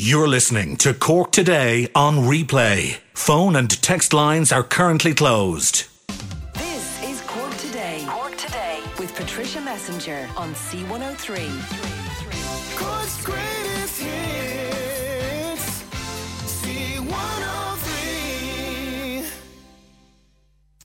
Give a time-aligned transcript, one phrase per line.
[0.00, 2.98] You're listening to Cork Today on replay.
[3.14, 5.88] Phone and text lines are currently closed.
[6.54, 8.04] This is Cork Today.
[8.06, 11.50] Cork Today with Patricia Messinger on C103.
[12.78, 15.82] Cork's greatest hits.
[16.62, 17.58] C103.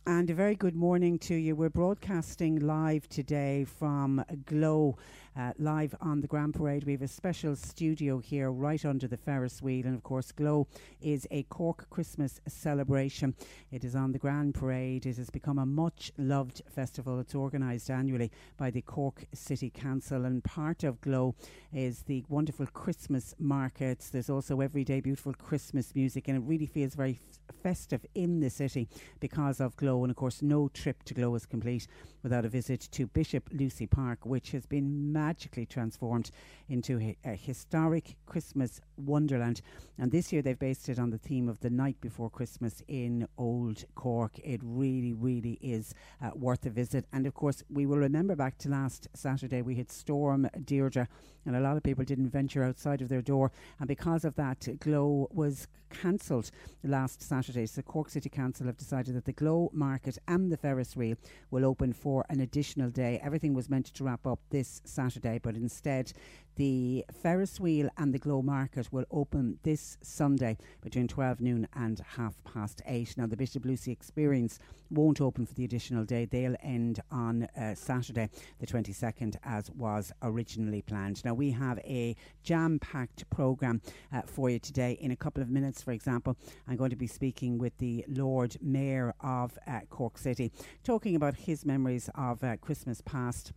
[0.08, 1.56] And a very good morning to you.
[1.56, 4.98] We're broadcasting live today from Glow,
[5.38, 6.84] uh, live on the Grand Parade.
[6.84, 9.86] We have a special studio here right under the Ferris wheel.
[9.86, 10.68] And of course, Glow
[11.02, 13.36] is a Cork Christmas celebration.
[13.72, 15.06] It is on the Grand Parade.
[15.06, 17.20] It has become a much loved festival.
[17.20, 20.26] It's organised annually by the Cork City Council.
[20.26, 21.36] And part of Glow
[21.74, 24.10] is the wonderful Christmas markets.
[24.10, 26.28] There's also everyday beautiful Christmas music.
[26.28, 27.20] And it really feels very
[27.52, 28.88] festive in the city
[29.20, 30.04] because of Glow.
[30.04, 31.88] And of course, no trip to Glow is complete
[32.24, 36.32] without a visit to Bishop Lucy Park, which has been magically transformed
[36.70, 39.62] into a, historic Christmas wonderland.
[39.98, 43.28] And this year they've based it on the theme of the night before Christmas in
[43.38, 44.40] Old Cork.
[44.40, 47.06] It really, really is uh, worth a visit.
[47.12, 51.08] And of course, we will remember back to last Saturday, we had Storm Deirdre,
[51.46, 53.52] and a lot of people didn't venture outside of their door.
[53.80, 56.50] And because of that, Glow was cancelled
[56.84, 57.33] last Saturday.
[57.34, 61.16] So Cork City Council have decided that the Glow Market and the Ferris wheel
[61.50, 63.20] will open for an additional day.
[63.24, 66.14] Everything was meant to wrap up this Saturday, but instead
[66.56, 72.02] the Ferris wheel and the Glow Market will open this Sunday between 12 noon and
[72.16, 73.16] half past 8.
[73.18, 74.60] Now, the Bishop Lucy Experience
[74.90, 76.26] won't open for the additional day.
[76.26, 81.24] They'll end on uh, Saturday, the 22nd, as was originally planned.
[81.26, 83.82] Now, we have a jam packed programme
[84.12, 84.98] uh, for you today.
[85.02, 86.38] In a couple of minutes, for example,
[86.68, 90.52] I'm going to be speaking with the Lord Mayor of uh, Cork City,
[90.84, 93.54] talking about his memories of uh, Christmas past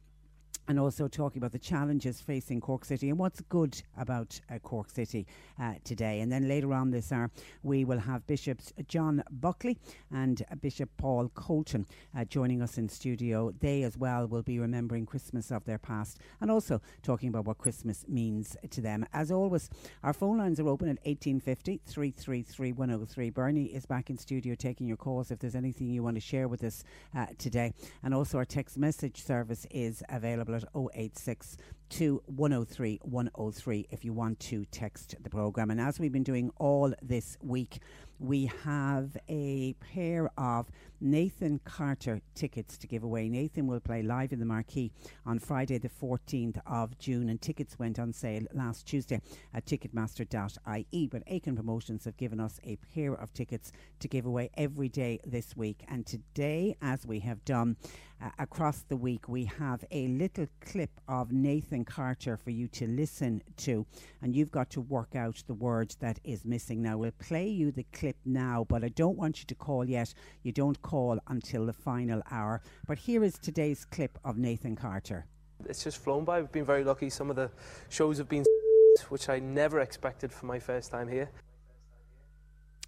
[0.68, 4.90] and also talking about the challenges facing Cork City and what's good about uh, Cork
[4.90, 5.26] City
[5.60, 6.20] uh, today.
[6.20, 7.30] And then later on this hour,
[7.62, 9.78] we will have Bishops John Buckley
[10.12, 13.52] and uh, Bishop Paul Colton uh, joining us in studio.
[13.60, 17.58] They as well will be remembering Christmas of their past and also talking about what
[17.58, 19.06] Christmas means to them.
[19.12, 19.70] As always,
[20.02, 23.30] our phone lines are open at 1850 333 103.
[23.30, 26.48] Bernie is back in studio taking your calls if there's anything you want to share
[26.48, 26.82] with us
[27.14, 27.72] uh, today.
[28.02, 31.56] And also, our text message service is available at 086
[31.88, 35.70] to 103 103 if you want to text the programme.
[35.70, 37.78] And as we've been doing all this week,
[38.18, 40.70] we have a pair of
[41.00, 43.28] Nathan Carter tickets to give away.
[43.28, 44.90] Nathan will play live in the Marquee
[45.26, 49.20] on Friday, the 14th of June, and tickets went on sale last Tuesday
[49.52, 51.06] at ticketmaster.ie.
[51.08, 55.20] But Aiken Promotions have given us a pair of tickets to give away every day
[55.26, 55.84] this week.
[55.88, 57.76] And today, as we have done
[58.22, 62.86] uh, across the week, we have a little clip of Nathan Carter for you to
[62.86, 63.84] listen to,
[64.22, 66.82] and you've got to work out the word that is missing.
[66.82, 70.14] Now, we'll play you the clip now, but I don't want you to call yet.
[70.42, 72.62] You don't call until the final hour.
[72.86, 75.26] But here is today's clip of Nathan Carter.
[75.68, 76.40] It's just flown by.
[76.40, 77.10] We've been very lucky.
[77.10, 77.50] Some of the
[77.88, 78.44] shows have been
[79.08, 81.28] which I never expected for my first time here.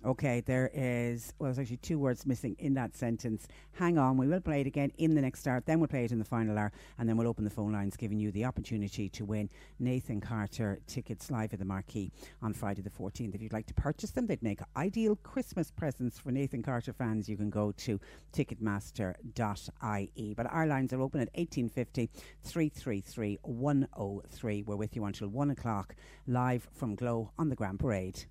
[0.05, 3.49] Okay, there is, well, there's actually two words missing in that sentence.
[3.73, 6.13] Hang on, we will play it again in the next start, then we'll play it
[6.13, 9.09] in the final hour, and then we'll open the phone lines, giving you the opportunity
[9.09, 9.51] to win
[9.81, 12.13] Nathan Carter tickets live at the Marquee
[12.43, 13.35] on Friday the 14th.
[13.35, 17.29] If you'd like to purchase them, they'd make ideal Christmas presents for Nathan Carter fans.
[17.29, 18.01] You can go to
[18.33, 20.35] ticketmaster.ie.
[20.35, 22.09] But our lines are open at 1850
[22.45, 24.63] 333 103.
[24.63, 25.97] We're with you until 1 o'clock,
[26.29, 28.25] live from Glow on the Grand Parade.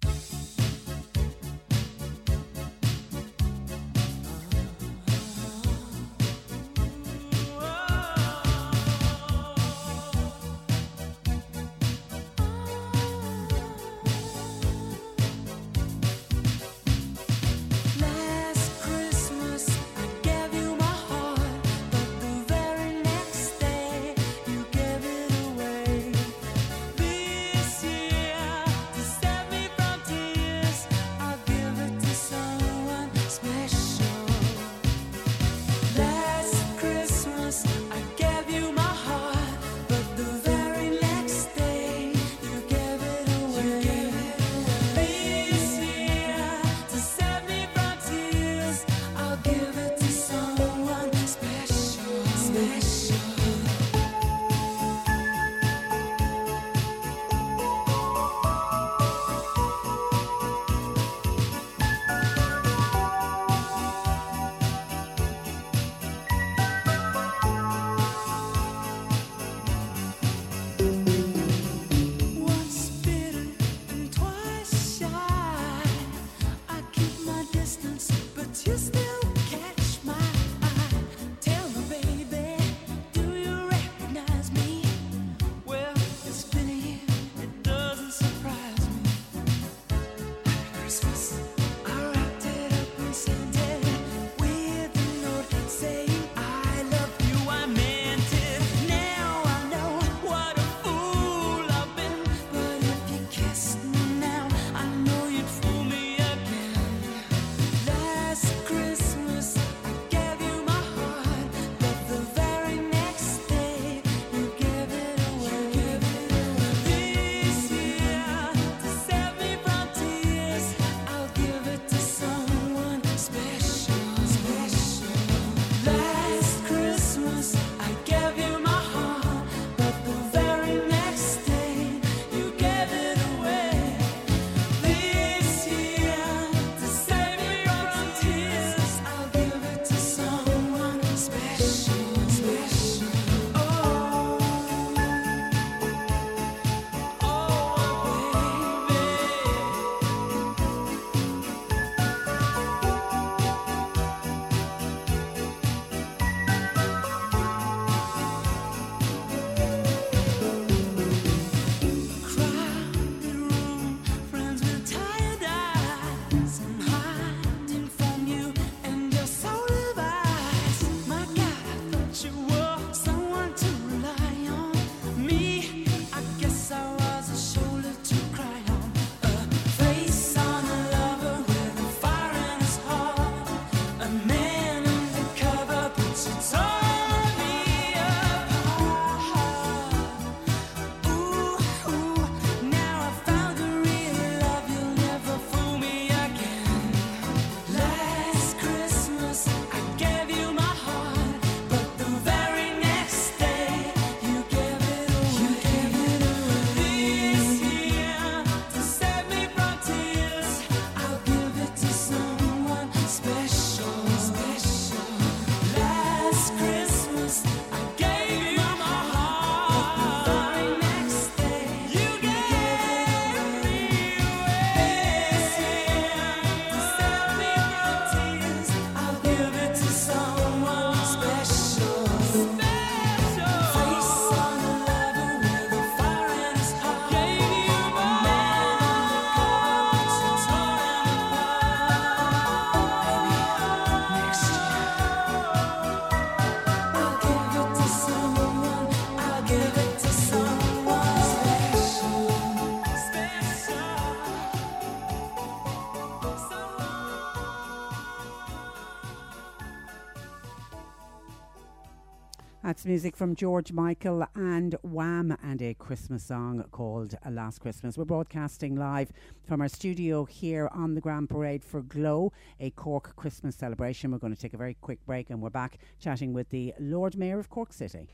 [263.07, 267.97] Music from George Michael and Wham and a Christmas song called Last Christmas.
[267.97, 269.13] We're broadcasting live
[269.45, 274.11] from our studio here on the Grand Parade for Glow, a Cork Christmas celebration.
[274.11, 277.15] We're going to take a very quick break and we're back chatting with the Lord
[277.15, 278.09] Mayor of Cork City.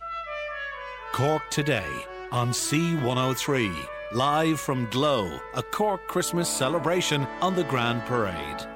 [1.12, 1.90] Cork today
[2.32, 3.74] on C103.
[4.12, 8.73] Live from Glow, a Cork Christmas celebration on the Grand Parade.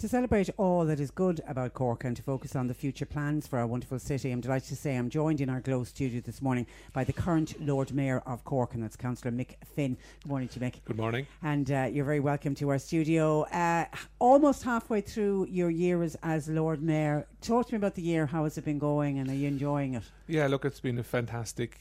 [0.00, 3.46] To celebrate all that is good about Cork and to focus on the future plans
[3.46, 6.40] for our wonderful city, I'm delighted to say I'm joined in our Glow studio this
[6.40, 9.98] morning by the current Lord Mayor of Cork, and that's Councillor Mick Finn.
[10.22, 10.76] Good morning to you, Mick.
[10.86, 11.26] Good morning.
[11.42, 13.42] And uh, you're very welcome to our studio.
[13.42, 13.84] Uh,
[14.18, 17.26] almost halfway through your year as, as Lord Mayor.
[17.42, 18.24] Talk to me about the year.
[18.24, 20.04] How has it been going, and are you enjoying it?
[20.26, 21.76] Yeah, look, it's been a fantastic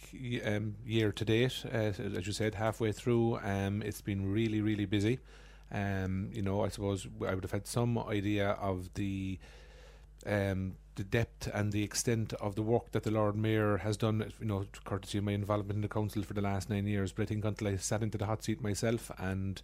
[0.45, 1.63] um, year to date.
[1.73, 5.19] Uh, as you said, halfway through, um, it's been really, really busy.
[5.71, 9.39] Um, you know, I suppose I would have had some idea of the
[10.25, 14.33] um, the depth and the extent of the work that the Lord Mayor has done,
[14.39, 17.13] you know, courtesy of my involvement in the council for the last nine years.
[17.13, 19.61] But I think until I sat into the hot seat myself and,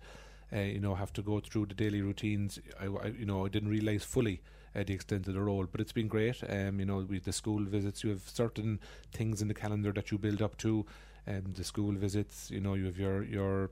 [0.53, 3.49] uh, you know, have to go through the daily routines, I, I you know, I
[3.49, 4.41] didn't realise fully
[4.73, 5.65] uh, the extent of the role.
[5.69, 6.41] But it's been great.
[6.47, 8.79] Um, you know, with the school visits, you have certain
[9.11, 10.85] things in the calendar that you build up to.
[11.27, 13.71] Um, the school visits, you know, you have your your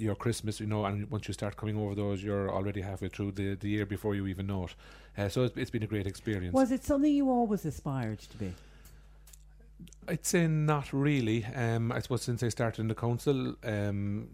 [0.00, 3.32] your Christmas, you know, and once you start coming over those, you're already halfway through
[3.32, 4.74] the, the year before you even know it.
[5.16, 6.54] Uh, so it's, it's been a great experience.
[6.54, 8.54] Was it something you always aspired to be?
[10.08, 11.44] I'd say not really.
[11.44, 14.28] Um, I suppose since I started in the council um,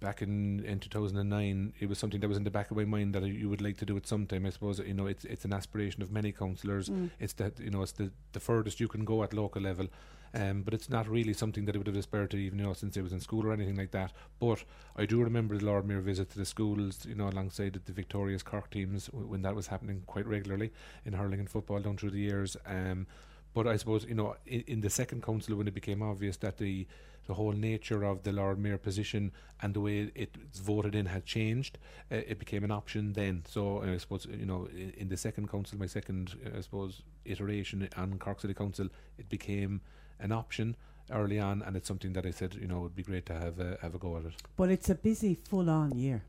[0.00, 3.14] back in, in 2009, it was something that was in the back of my mind
[3.14, 4.44] that you would like to do it sometime.
[4.44, 6.88] I suppose you know it's it's an aspiration of many councillors.
[6.88, 7.10] Mm.
[7.20, 9.86] It's that you know it's the, the furthest you can go at local level.
[10.32, 12.72] Um, but it's not really something that I would have aspired to even you know
[12.72, 14.12] since I was in school or anything like that.
[14.38, 14.64] But
[14.96, 18.42] I do remember the Lord Mayor visit to the schools, you know, alongside the victorious
[18.42, 20.70] Cork teams w- when that was happening quite regularly
[21.04, 22.56] in hurling and football down through the years.
[22.66, 23.06] Um,
[23.52, 26.58] but I suppose you know in, in the second council when it became obvious that
[26.58, 26.86] the
[27.26, 29.30] the whole nature of the Lord Mayor position
[29.62, 31.78] and the way it's voted in had changed,
[32.10, 33.44] uh, it became an option then.
[33.46, 37.02] So I suppose you know in, in the second council, my second uh, I suppose
[37.24, 39.80] iteration on Cork City Council, it became
[40.20, 40.76] an option
[41.10, 43.34] early on, and it's something that I said you know it would be great to
[43.34, 44.34] have a, have a go at it.
[44.56, 46.22] But it's a busy, full on year.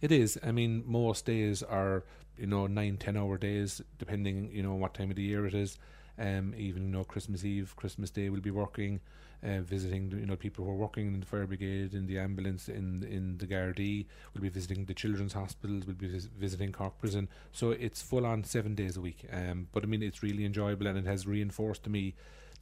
[0.00, 0.38] It is.
[0.42, 2.04] I mean, most days are
[2.38, 5.54] you know nine, ten hour days, depending you know what time of the year it
[5.54, 5.78] is.
[6.18, 9.00] Um, even you know Christmas Eve, Christmas Day, we'll be working,
[9.42, 12.68] uh, visiting you know people who are working in the fire brigade, in the ambulance,
[12.68, 14.06] in in the Gardaí.
[14.34, 15.86] We'll be visiting the children's hospitals.
[15.86, 17.28] We'll be vis- visiting Cork Prison.
[17.52, 19.26] So it's full on seven days a week.
[19.32, 22.14] Um, but I mean, it's really enjoyable, and it has reinforced to me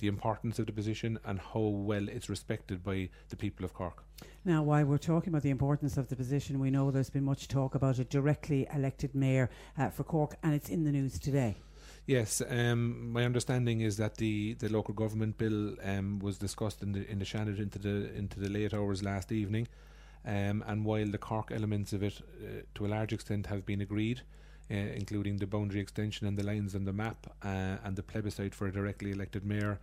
[0.05, 4.05] the importance of the position and how well it's respected by the people of Cork.
[4.45, 7.49] Now, while we're talking about the importance of the position, we know there's been much
[7.49, 11.57] talk about a directly elected mayor uh, for Cork, and it's in the news today.
[12.05, 16.93] Yes, um, my understanding is that the, the local government bill um, was discussed in
[16.93, 19.69] the in the Seanad into the into the late hours last evening,
[20.27, 23.81] um, and while the Cork elements of it, uh, to a large extent, have been
[23.81, 24.21] agreed,
[24.71, 28.55] uh, including the boundary extension and the lines on the map uh, and the plebiscite
[28.55, 29.79] for a directly elected mayor,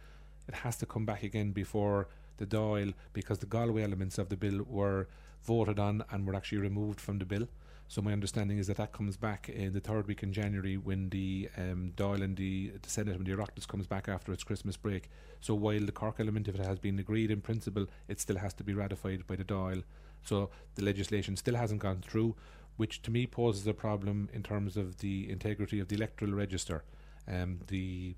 [0.47, 2.07] it has to come back again before
[2.37, 5.07] the Dáil because the Galway elements of the bill were
[5.43, 7.47] voted on and were actually removed from the bill.
[7.87, 11.09] So my understanding is that that comes back in the third week in January when
[11.09, 14.77] the um, Dáil and the, the Senate when the Oireachtas comes back after its Christmas
[14.77, 15.09] break.
[15.41, 18.53] So while the Cork element, if it has been agreed in principle, it still has
[18.55, 19.83] to be ratified by the Dáil.
[20.23, 22.35] So the legislation still hasn't gone through,
[22.77, 26.85] which to me poses a problem in terms of the integrity of the electoral register.
[27.27, 28.15] Um, the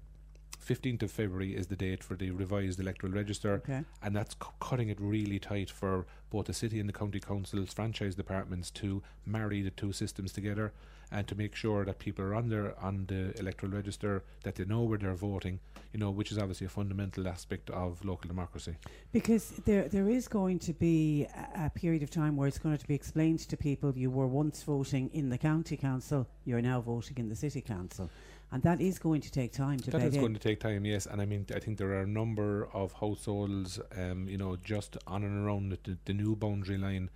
[0.68, 3.84] 15th of February is the date for the revised electoral register, Okay.
[4.02, 7.74] and that's cu- cutting it really tight for both the city and the county councils,
[7.74, 10.72] franchise departments to marry the two systems together
[11.12, 14.66] and to make sure that people are on their on the electoral register, that they
[14.66, 15.60] know where they're voting,
[15.94, 18.76] you know, which is obviously a fundamental aspect of local democracy.
[19.12, 22.78] Because there, there is going to be a, a period of time where it's going
[22.78, 26.82] to be explained to people you were once voting in the county council, you're now
[26.82, 28.10] voting in the city council,
[28.54, 30.22] and that is going to take time to That is in.
[30.22, 31.08] going to take time, yes.
[31.08, 34.96] And I mean, I think there are a number of households, um, you know, just
[35.08, 37.10] on and around the, the, the new boundary line,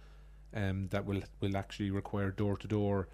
[0.55, 3.07] um, that will will actually require door to door.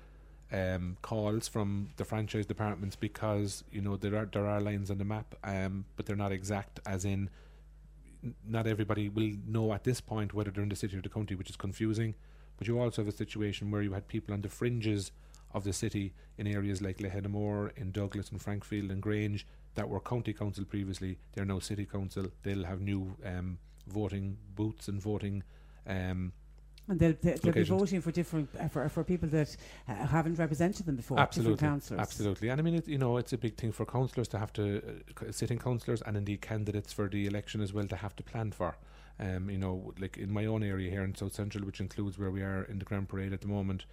[0.51, 4.99] Um, calls from the franchise departments because you know there are there are lines on
[4.99, 6.79] the map, um, but they're not exact.
[6.85, 7.29] As in,
[8.23, 11.09] n- not everybody will know at this point whether they're in the city or the
[11.09, 12.13] county, which is confusing.
[12.57, 15.11] But you also have a situation where you had people on the fringes
[15.53, 19.45] of the city in areas like Lehenaghmore, in Douglas and Frankfield and Grange
[19.75, 21.17] that were county council previously.
[21.33, 22.27] They're now city council.
[22.43, 23.57] They'll have new um,
[23.88, 25.43] voting booths and voting
[25.88, 26.33] um,
[26.89, 29.55] And they'll, they'll, they'll be voting for different uh, for, for people that
[29.88, 31.19] uh, haven't represented them before.
[31.19, 32.01] absolutely, councillors.
[32.01, 32.50] absolutely.
[32.50, 35.01] And I mean, it, you know, it's a big thing for councillors to have to
[35.22, 38.51] uh, sitting councillors and indeed candidates for the election as well to have to plan
[38.51, 38.77] for.
[39.19, 42.31] Um, you know, like in my own area here in South Central, which includes where
[42.31, 43.86] we are in the Grand Parade at the moment.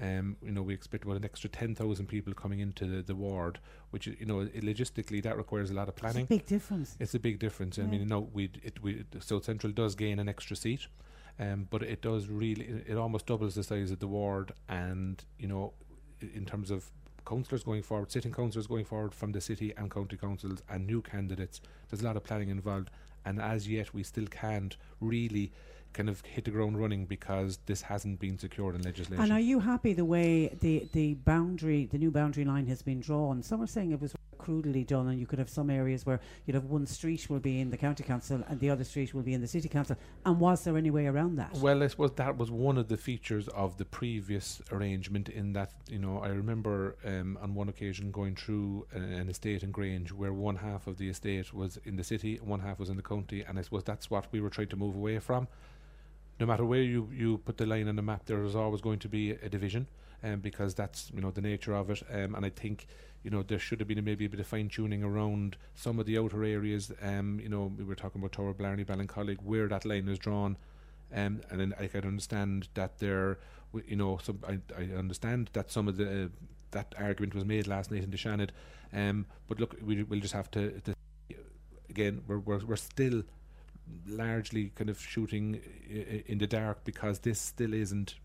[0.00, 3.14] Um, you know, we expect about an extra ten thousand people coming into the, the
[3.14, 3.60] ward,
[3.90, 6.22] which you know, logistically that requires a lot of planning.
[6.22, 6.96] It's a big difference.
[6.98, 7.78] It's a big difference.
[7.78, 10.88] I mean, you know, we it we South Central does gain an extra seat,
[11.38, 15.24] um, but it does really it, it almost doubles the size of the ward, and
[15.38, 15.74] you know,
[16.20, 16.90] in terms of
[17.24, 21.02] councillors going forward, sitting councillors going forward from the city and county councils and new
[21.02, 22.90] candidates, there's a lot of planning involved,
[23.24, 25.52] and as yet we still can't really
[25.94, 29.22] kind of hit the ground running because this hasn't been secured in legislation.
[29.22, 33.00] And are you happy the way the, the boundary, the new boundary line has been
[33.00, 33.42] drawn?
[33.42, 36.54] Some are saying it was crudely done, and you could have some areas where you'd
[36.54, 39.32] have one street will be in the county council and the other street will be
[39.32, 39.96] in the city council.
[40.26, 41.54] And was there any way around that?
[41.54, 45.30] Well, I suppose that was one of the features of the previous arrangement.
[45.30, 49.62] In that, you know, I remember um, on one occasion going through a, an estate
[49.62, 52.90] in Grange where one half of the estate was in the city, one half was
[52.90, 55.48] in the county, and I suppose that's what we were trying to move away from.
[56.40, 58.98] No matter where you, you put the line on the map, there is always going
[59.00, 59.86] to be a division,
[60.22, 62.02] um, because that's you know the nature of it.
[62.10, 62.86] Um, and I think
[63.22, 66.06] you know there should have been maybe a bit of fine tuning around some of
[66.06, 66.92] the outer areas.
[67.00, 70.56] Um, you know, we were talking about Tower Blarney, Ballincollig, where that line is drawn.
[71.12, 73.38] Um, and then I can understand that there,
[73.86, 76.28] you know, some I, I understand that some of the uh,
[76.72, 78.50] that argument was made last night in the Seanad.
[78.92, 80.94] Um, but look, we we'll just have to, to
[81.88, 83.22] again, we're, we're we're still
[84.06, 85.60] largely kind of shooting
[85.90, 88.16] i- in the dark because this still isn't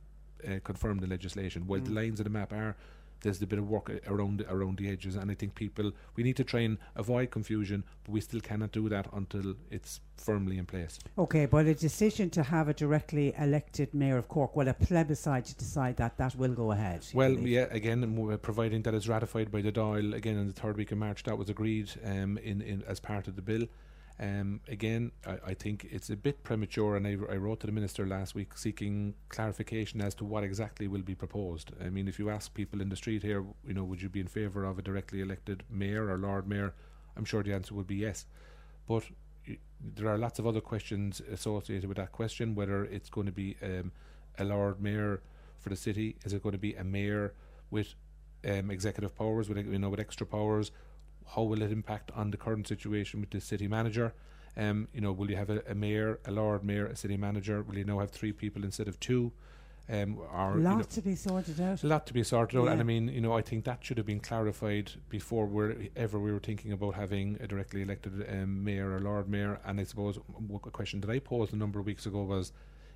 [0.47, 1.67] uh, confirmed in legislation.
[1.67, 1.95] While the Mm.
[1.95, 2.77] lines of the map are,
[3.21, 6.23] there's a bit of work around the, around the edges, and I think people we
[6.23, 10.57] need to try and avoid confusion, but we still cannot do that until it's firmly
[10.57, 10.97] in place.
[11.17, 15.43] Okay, but a decision to have a directly elected mayor of Cork, well, a plebiscite
[15.47, 17.05] to decide that, that will go ahead.
[17.13, 17.47] Well, believe?
[17.49, 18.01] yeah, again,
[18.31, 21.23] uh, providing that it's ratified by the Dáil again in the third week of March,
[21.23, 23.67] that was agreed um, in, in as part of the bill.
[24.21, 27.71] Um, again, I, I think it's a bit premature, and I, I wrote to the
[27.71, 31.71] minister last week seeking clarification as to what exactly will be proposed.
[31.83, 34.19] I mean, if you ask people in the street here, you know, would you be
[34.19, 36.73] in favour of a directly elected mayor or Lord Mayor?
[37.15, 38.25] I'm sure the answer would be yes.
[38.87, 39.03] But
[39.79, 42.55] there are lots of other questions associated with that question.
[42.55, 43.91] Whether it's going to be um,
[44.37, 45.21] a Lord Mayor
[45.59, 47.33] for the city, is it going to be a mayor
[47.71, 47.95] with
[48.45, 50.71] um, executive powers, with you know with extra powers?
[51.35, 54.13] How will it impact on the current situation with the city manager?
[54.57, 57.61] Um, you know, will you have a, a mayor, a Lord Mayor, a city manager?
[57.63, 59.31] Will you now have three people instead of two?
[59.91, 61.83] Um, or you lot know, to be sorted out.
[61.83, 63.97] a lot to be sorted out, and I mean, you know, I think that should
[63.97, 68.63] have been clarified before we're ever we were thinking about having a directly elected um,
[68.63, 69.59] mayor or lord mayor.
[69.65, 70.19] And I suppose
[70.63, 72.51] a question that I posed a number of weeks ago was,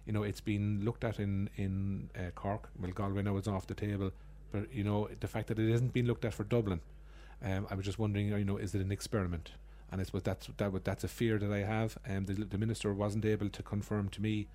[0.06, 2.70] you know, it's been looked at in in uh, Cork.
[2.80, 4.12] Well, Galway now is off the table,
[4.52, 6.80] but you know, the fact that it hasn't been looked at for Dublin,
[7.44, 9.52] um, I was just wondering, you know, is it an experiment?
[9.92, 11.98] And I suppose that's that that's a fear that I have.
[12.06, 14.48] And the, the minister wasn't able to confirm to me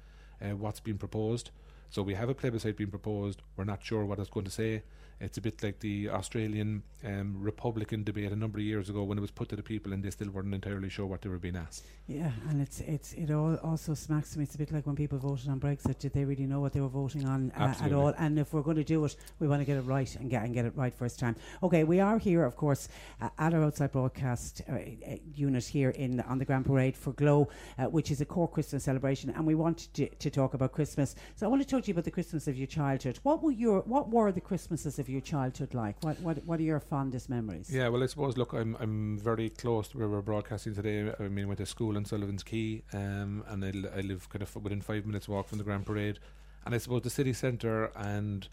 [0.42, 1.50] uh, what's been proposed.
[1.90, 3.42] So we have a plebiscite being proposed.
[3.56, 4.82] We're not sure what it's going to say.
[5.20, 9.18] It's a bit like the Australian um, Republican debate a number of years ago when
[9.18, 11.38] it was put to the people and they still weren't entirely sure what they were
[11.38, 11.84] being asked.
[12.06, 14.44] Yeah, and it's it's it all also smacks to me.
[14.44, 15.98] It's a bit like when people voted on Brexit.
[15.98, 18.14] Did they really know what they were voting on uh, at all?
[18.18, 20.42] And if we're going to do it, we want to get it right and get
[20.44, 21.36] and get it right first time.
[21.62, 22.88] Okay, we are here, of course,
[23.20, 27.12] uh, at our outside broadcast uh, uh, unit here in on the Grand Parade for
[27.12, 30.72] Glow, uh, which is a Cork Christmas celebration, and we want to, to talk about
[30.72, 31.14] Christmas.
[31.36, 33.18] So I want to talk to you about the Christmas of your childhood.
[33.22, 36.02] What were your what were the Christmases of your childhood like?
[36.02, 37.70] What what what are your fondest memories?
[37.70, 41.12] Yeah, well, I suppose, look, I'm I'm very close to where we're broadcasting today.
[41.18, 44.54] I mean, I went to school in Sullivan's Quay, um, and I live kind of
[44.56, 46.18] within five minutes walk from the Grand Parade.
[46.64, 48.46] And I suppose the city centre and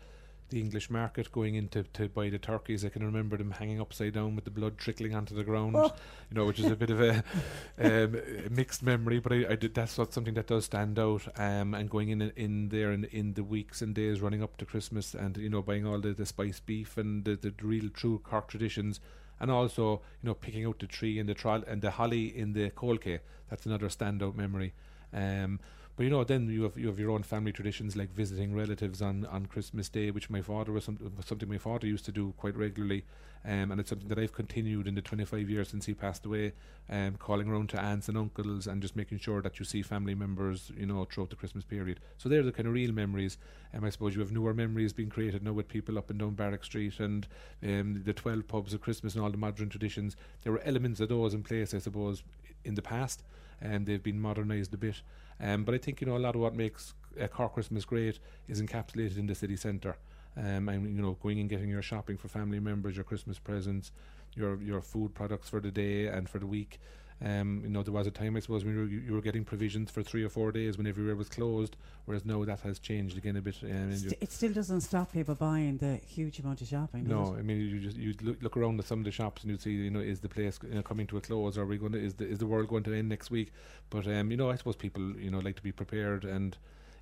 [0.49, 3.81] the English market going in to, to buy the turkeys, I can remember them hanging
[3.81, 5.91] upside down with the blood trickling onto the ground, Oh.
[6.29, 7.23] you know, which is a bit of a,
[7.79, 11.27] um, a mixed memory, but I, I did, that's not something that does stand out.
[11.39, 14.65] Um, and going in in there in, in the weeks and days running up to
[14.65, 18.19] Christmas and, you know, buying all the, the spiced beef and the, the real true
[18.23, 18.99] Cork traditions
[19.39, 22.53] and also you know picking out the tree and the trol and the holly in
[22.53, 23.19] the Coal Quay.
[23.49, 24.73] That's another standout memory.
[25.13, 25.59] Um,
[25.95, 29.01] but you know, then you have you have your own family traditions like visiting relatives
[29.01, 32.33] on, on Christmas Day, which my father was, some, something my father used to do
[32.37, 33.05] quite regularly,
[33.45, 36.51] um, and it's something that I've continued in the 25 years since he passed away.
[36.87, 40.13] Um, calling around to aunts and uncles and just making sure that you see family
[40.13, 41.99] members, you know, throughout the Christmas period.
[42.17, 43.39] So they're the kind of real memories.
[43.73, 46.35] And I suppose you have newer memories being created now with people up and down
[46.35, 47.25] Barrack Street and
[47.63, 50.15] um, the 12 pubs of Christmas and all the modern traditions.
[50.43, 52.21] There were elements of those in place, I suppose,
[52.63, 53.23] in the past,
[53.59, 55.01] and they've been modernised a bit.
[55.39, 58.19] Um, but I think you know a lot of what makes uh, Cork Christmas Great
[58.47, 59.97] is encapsulated in the city centre.
[60.37, 63.91] Um, and you know, going and getting your shopping for family members, your Christmas presents,
[64.35, 66.79] your your food products for the day and for the week.
[67.23, 69.45] Um, you know, there was a time, I suppose, when you were, you were getting
[69.45, 73.17] provisions for three or four days when everywhere was closed, whereas now that has changed
[73.17, 73.55] again a bit.
[73.63, 77.07] Um, St- it still doesn't stop people buying the huge amount of shopping.
[77.07, 77.35] no?
[77.37, 79.57] I mean you just you look, look around at some of the shops and you
[79.57, 81.57] see you know is the place you know, coming to a close?
[81.57, 83.53] Are we going to is the is the world going to end next week?
[83.89, 86.57] But um, you know I suppose people you know like to be prepared and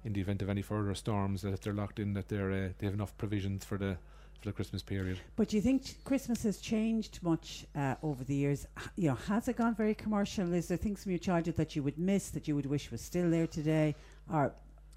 [0.05, 2.69] in the event of any further storms that if they're locked in that they're uh,
[2.77, 3.97] they have enough provisions for the
[4.43, 5.17] for the Christmas period.
[5.35, 8.67] But do you think ch- Christmas has changed much uh, over the years?
[8.77, 10.53] H- You know, has it gone very commercial?
[10.53, 13.01] Is there things from your childhood that you would miss that you would wish was
[13.01, 13.95] still there today?
[14.31, 14.53] Or,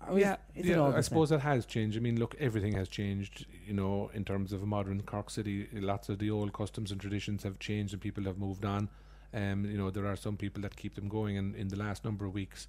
[0.08, 1.96] or yeah, is, is yeah it all I suppose that has changed.
[1.96, 3.46] I mean, look, everything has changed.
[3.66, 7.00] You know, in terms of a modern Cork City, lots of the old customs and
[7.00, 8.88] traditions have changed, and people have moved on.
[9.32, 11.38] Um, you know, there are some people that keep them going.
[11.38, 12.66] And in the last number of weeks,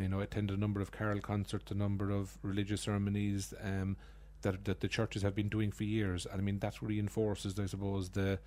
[0.00, 3.96] you know, I attended a number of carol concerts, a number of religious ceremonies um,
[4.44, 6.26] that that the churches have been doing for years.
[6.26, 8.38] And I mean, that reinforces, I suppose, the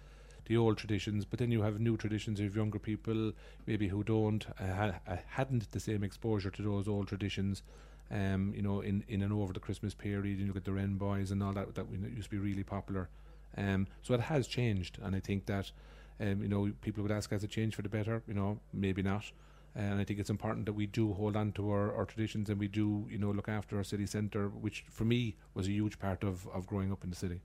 [0.46, 3.34] the old traditions, but then you have new traditions of younger people,
[3.66, 7.64] maybe who don't uh, uh, hadn't the same exposure to those old traditions.
[8.10, 10.96] Um, you know, in, in and over the Christmas period, you look at the Wren
[10.96, 13.10] Boys and all that that used to be really popular.
[13.58, 15.72] Um, so it has changed, and I think that
[16.22, 18.24] um, you know people would ask, has it changed for the better?
[18.28, 19.26] You know, maybe not.
[19.78, 22.60] And I think it's important that we do hold on to our, our traditions and
[22.60, 26.00] we do, you know, look after our city centre, which for me was a huge
[26.00, 27.40] part of, of growing up in the city.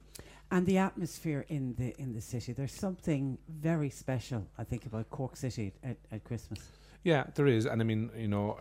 [0.51, 2.53] and the atmosphere in the in the city.
[2.53, 6.61] There's something very special, I think, about Cork City at, at Christmas.
[7.05, 8.59] Yeah, there is, and I mean, you know,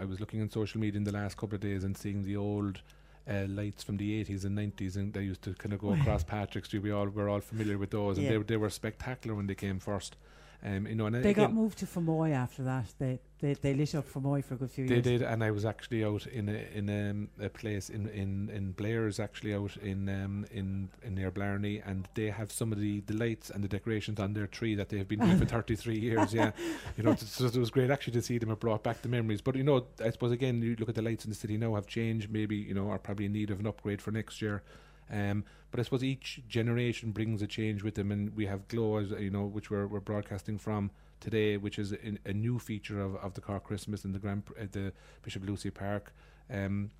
[0.00, 2.36] I, was looking on social media in the last couple of days and seeing the
[2.36, 2.80] old
[3.28, 6.22] uh, lights from the 80s and 90s, and they used to kind of go across
[6.22, 6.82] Patrick Street.
[6.84, 9.80] We all were all familiar with those, and they they were spectacular when they came
[9.80, 10.16] first.
[10.62, 12.92] Um, you know, and They again, got moved to Fermoy after that.
[12.98, 15.04] They they, they lit up Fermoy for a good few They years.
[15.04, 18.50] They did, and I was actually out in a in um, a place in in
[18.50, 22.78] in Blair's actually out in um, in in near Blarney, and they have some of
[22.78, 25.44] the, the lights and the decorations on their tree that they have been doing for
[25.56, 26.34] thirty three years.
[26.34, 26.50] Yeah,
[26.98, 28.50] you know, so it was great actually to see them.
[28.50, 29.40] It brought back the memories.
[29.40, 31.74] But you know, I suppose again, you look at the lights in the city now
[31.76, 32.30] have changed.
[32.30, 34.62] Maybe you know are probably in need of an upgrade for next year.
[35.10, 38.98] Um, but I suppose each generation brings a change with them, and we have Glow,
[38.98, 43.00] as you know, which we're, we're broadcasting from today, which is a, a new feature
[43.00, 44.92] of, of the Cork Christmas in the Grand, uh, the
[45.22, 46.12] Bishop Lucy Park
[46.52, 46.90] um,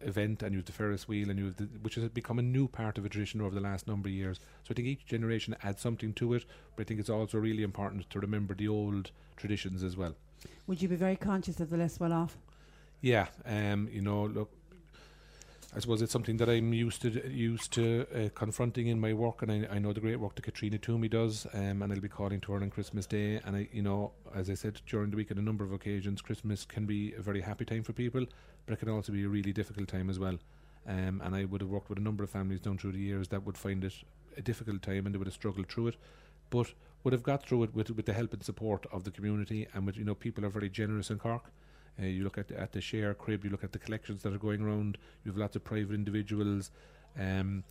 [0.00, 2.42] event, and you have the Ferris wheel, and you have the, which has become a
[2.42, 4.38] new part of a tradition over the last number of years.
[4.64, 6.44] So I think each generation adds something to it,
[6.76, 10.14] but I think it's also really important to remember the old traditions as well.
[10.66, 12.36] Would you be very conscious of the less well off?
[13.00, 14.50] Yeah, um, you know, look,
[15.76, 19.42] I suppose it's something that I'm used to used to uh, confronting in my work,
[19.42, 22.08] and I, I know the great work that Caitriona Twomey does, um, and I'll be
[22.08, 23.38] calling to her on Christmas Day.
[23.44, 26.22] And I, you know, as I said during the week, on a number of occasions,
[26.22, 28.24] Christmas can be a very happy time for people,
[28.64, 30.38] but it can also be a really difficult time as well.
[30.86, 33.28] Um, and I would have worked with a number of families down through the years
[33.28, 33.92] that would find it
[34.38, 35.96] a difficult time, and they would have struggled through it,
[36.48, 36.72] but
[37.04, 39.84] would have got through it with with the help and support of the community, and
[39.84, 41.52] with you know people are very generous in Cork.
[42.00, 44.32] Uh, you look at the, at the share crib, you look at the collections that
[44.32, 44.98] are going around.
[45.24, 46.70] You have lots of private individuals
[47.18, 47.64] um,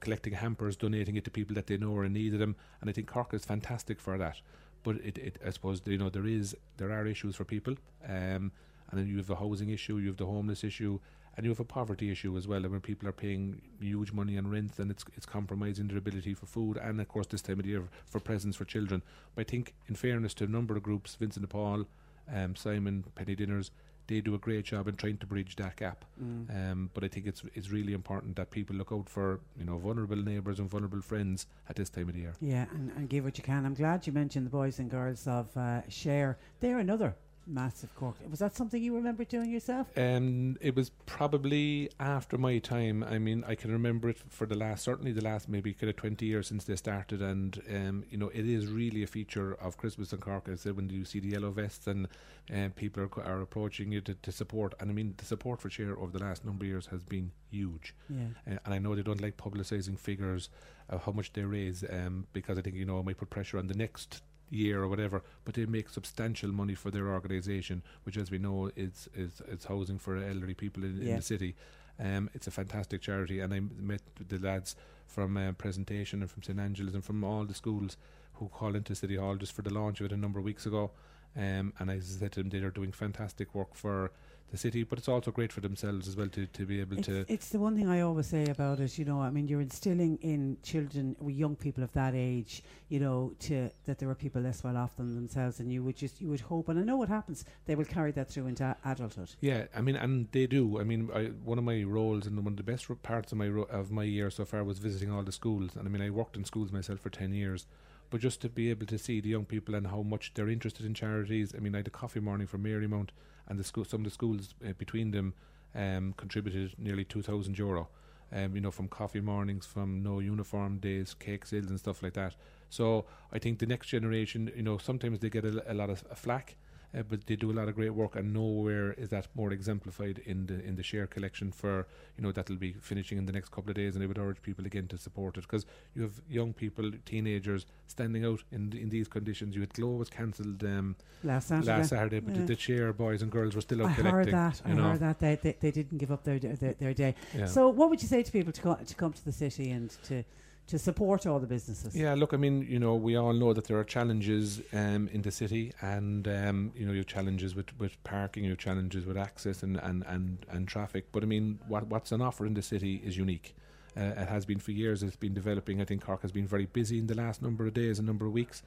[0.00, 2.90] collecting hampers, donating it to people that they know are in need of them, and
[2.90, 4.40] I think Cork is fantastic for that.
[4.82, 7.74] But it, it I suppose you know there is there are issues for people,
[8.08, 8.52] um,
[8.90, 11.00] and then you have a housing issue, you have the homeless issue,
[11.36, 12.62] and you have a poverty issue as well.
[12.62, 16.34] And when people are paying huge money on rent, then it's it's compromising their ability
[16.34, 19.02] for food, and of course this time of the year for presents for children.
[19.34, 21.86] But I think, in fairness to a number of groups, Vincent de Paul,
[22.32, 23.70] um, Simon, Penny Dinners,
[24.06, 26.04] they do a great job in trying to bridge that gap.
[26.22, 26.72] Mm.
[26.72, 29.78] Um, but I think it's it's really important that people look out for you know
[29.78, 32.34] vulnerable neighbours and vulnerable friends at this time of the year.
[32.40, 33.66] Yeah, and, and give what you can.
[33.66, 36.38] I'm glad you mentioned the boys and girls of uh, Share.
[36.60, 38.16] They're another massive Cork.
[38.28, 39.86] Was that something you remember doing yourself?
[39.96, 43.04] Um, it was probably after my time.
[43.04, 45.96] I mean, I can remember it for the last, certainly the last maybe kind of
[45.96, 47.22] 20 years since they started.
[47.22, 50.48] And, um, you know, it is really a feature of Christmas in Cork.
[50.50, 52.08] I said, when you see the yellow vests and
[52.54, 54.74] uh, people are, are approaching you to, to support.
[54.80, 57.30] And I mean, the support for Share over the last number of years has been
[57.50, 57.94] huge.
[58.08, 58.26] Yeah.
[58.46, 60.48] Uh, and I know they don't like publicising figures
[60.88, 63.58] of how much they raise um, because I think, you know, it might put pressure
[63.58, 68.16] on the next year or whatever, but they make substantial money for their organisation, which,
[68.16, 71.54] as we know, is is, is housing for elderly people in, in the city.
[71.98, 76.42] Um, it's a fantastic charity, and I met the lads from uh, Presentation and from
[76.42, 77.96] St Angela's and from all the schools
[78.34, 80.66] who called into City Hall just for the launch of it a number of weeks
[80.66, 80.90] ago.
[81.36, 84.10] Um, and I said to them, they are doing fantastic work for
[84.50, 87.06] the city, but it's also great for themselves as well to, to be able It's,
[87.08, 87.24] to.
[87.28, 88.96] it's the one thing I always say about it.
[88.96, 93.32] You know, I mean, you're instilling in children, young people of that age, you know,
[93.40, 96.28] to that there are people less well off than themselves, and you would just you
[96.28, 97.44] would hope, and I know what happens.
[97.66, 99.30] They will carry that through into adulthood.
[99.40, 100.78] Yeah, I mean, and they do.
[100.80, 103.48] I mean, I, one of my roles and one of the best parts of my
[103.48, 105.74] ro- of my year so far was visiting all the schools.
[105.76, 107.66] And I mean, I worked in schools myself for ten years,
[108.10, 110.86] but just to be able to see the young people and how much they're interested
[110.86, 111.52] in charities.
[111.56, 113.08] I mean, I had a coffee morning for Marymount,
[113.48, 115.34] and the school, some of the schools uh, between them
[115.74, 117.88] um, contributed nearly two thousand euro.
[118.32, 122.14] Um, you know, from coffee mornings, from no uniform days, cake sales, and stuff like
[122.14, 122.34] that.
[122.70, 126.02] So I think the next generation, you know, sometimes they get a, a lot of
[126.16, 126.56] flack
[126.96, 130.18] uh, but they do a lot of great work, and nowhere is that more exemplified
[130.24, 133.50] in the in the share collection for you know that'll be finishing in the next
[133.50, 133.94] couple of days.
[133.94, 137.66] And I would urge people again to support it because you have young people, teenagers
[137.86, 139.54] standing out in in these conditions.
[139.54, 141.66] You had Glow was cancelled um, Last Saturday.
[141.68, 142.40] last Saturday, but Yeah.
[142.42, 144.12] the, the Share boys and girls were still out I collecting.
[144.12, 144.62] heard that.
[144.64, 144.90] I know?
[144.90, 147.14] heard that they, they they didn't give up their their, their day.
[147.36, 147.46] Yeah.
[147.46, 149.90] So, what would you say to people to co- to come to the city and
[150.04, 150.24] to
[150.68, 151.94] to support all the businesses?
[151.94, 155.22] Yeah, look, I mean, you know, we all know that there are challenges um, in
[155.22, 159.62] the city, and um, you know, your challenges with, with parking, your challenges with access
[159.62, 161.06] and, and, and, and traffic.
[161.12, 163.54] But I mean, what what's on offer in the city is unique.
[163.96, 165.02] Uh, it has been for years.
[165.02, 165.80] It's been developing.
[165.80, 168.26] I think Cork has been very busy in the last number of days, and number
[168.26, 168.62] of weeks.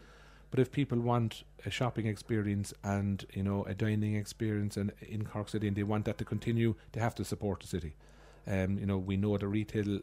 [0.52, 5.26] But if people want a shopping experience and you know a dining experience, and in
[5.26, 7.94] Cork City, and they want that to continue, they have to support the city.
[8.48, 10.00] Um, you know, we know the retail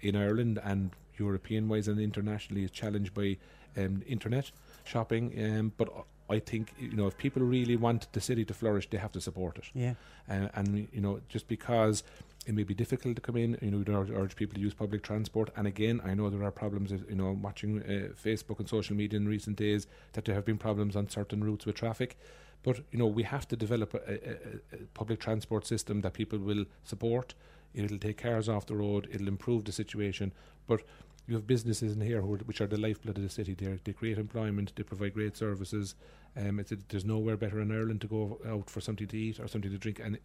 [0.00, 3.36] in Ireland and European wise and internationally is challenged by
[3.76, 4.50] um, internet
[4.84, 5.32] shopping.
[5.38, 5.88] Um, but
[6.30, 9.20] I think you know if people really want the city to flourish, they have to
[9.20, 9.64] support it.
[9.74, 9.94] Yeah.
[10.28, 12.02] Uh, and you know just because
[12.46, 14.74] it may be difficult to come in, you know, we'd urge, urge people to use
[14.74, 15.50] public transport.
[15.56, 16.90] And again, I know there are problems.
[16.90, 20.58] You know, watching uh, Facebook and social media in recent days that there have been
[20.58, 22.18] problems on certain routes with traffic.
[22.62, 24.32] But you know, we have to develop a, a,
[24.72, 27.34] a public transport system that people will support.
[27.74, 29.08] It'll take cars off the road.
[29.12, 30.32] It'll improve the situation.
[30.66, 30.82] But
[31.26, 33.54] you have businesses in here who are, which are the lifeblood of the city.
[33.54, 34.72] They they create employment.
[34.76, 35.94] They provide great services.
[36.36, 39.38] Um, it's a, there's nowhere better in Ireland to go out for something to eat
[39.40, 40.18] or something to drink, and,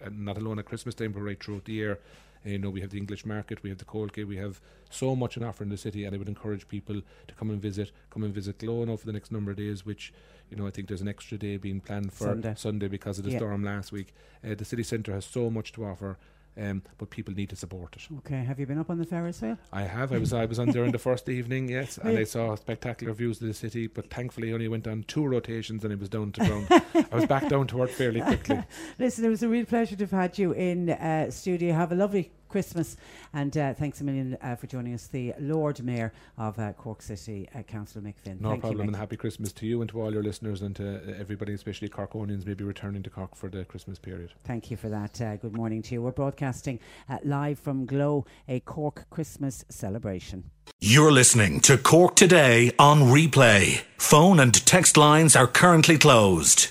[0.00, 1.98] and not alone at Christmas time, but right throughout the year.
[2.44, 5.36] You know, we have the English market, we have the Colgate, we have so much
[5.38, 7.92] on offer in the city, and I would encourage people to come and visit.
[8.10, 10.12] Come and visit Glow now for the next number of days, which
[10.50, 12.88] you know I think there's an extra day being planned for Sunday.
[12.88, 13.38] because of the Yeah.
[13.38, 14.12] storm last week.
[14.44, 16.18] Uh, the city centre has so much to offer,
[16.56, 18.02] um, but people need to support it.
[18.18, 18.44] Okay.
[18.44, 19.58] Have you been up on the Ferris wheel?
[19.72, 20.12] I have.
[20.12, 23.40] I was I was on on the first evening, yes, and I saw spectacular views
[23.40, 23.86] of the city.
[23.86, 26.66] But thankfully, I only went on two rotations, and it was down to ground.
[27.10, 28.62] I was back down to work fairly quickly.
[28.98, 31.74] Listen, it was a real pleasure to have had you in uh, studio.
[31.74, 32.98] Have a lovely Christmas,
[33.32, 37.00] and uh, thanks a million uh, for joining us, the Lord Mayor of uh, Cork
[37.00, 38.36] City, uh, Councillor Mick Finn.
[38.40, 40.76] No Thank problem, you, and happy Christmas to you and to all your listeners and
[40.76, 44.34] to uh, everybody, especially Corkonians, maybe returning to Cork for the Christmas period.
[44.44, 45.18] Thank you for that.
[45.18, 46.02] Uh, good morning to you.
[46.02, 50.50] We're broadcasting uh, live from Glow, a Cork Christmas celebration.
[50.78, 53.80] You're listening to Cork Today on replay.
[53.96, 56.70] Phone and text lines are currently closed.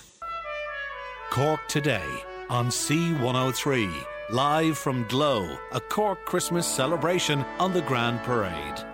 [1.32, 2.06] Cork Today
[2.50, 4.11] on C103.
[4.32, 8.91] Live from Glow, a Cork Christmas celebration on the Grand Parade.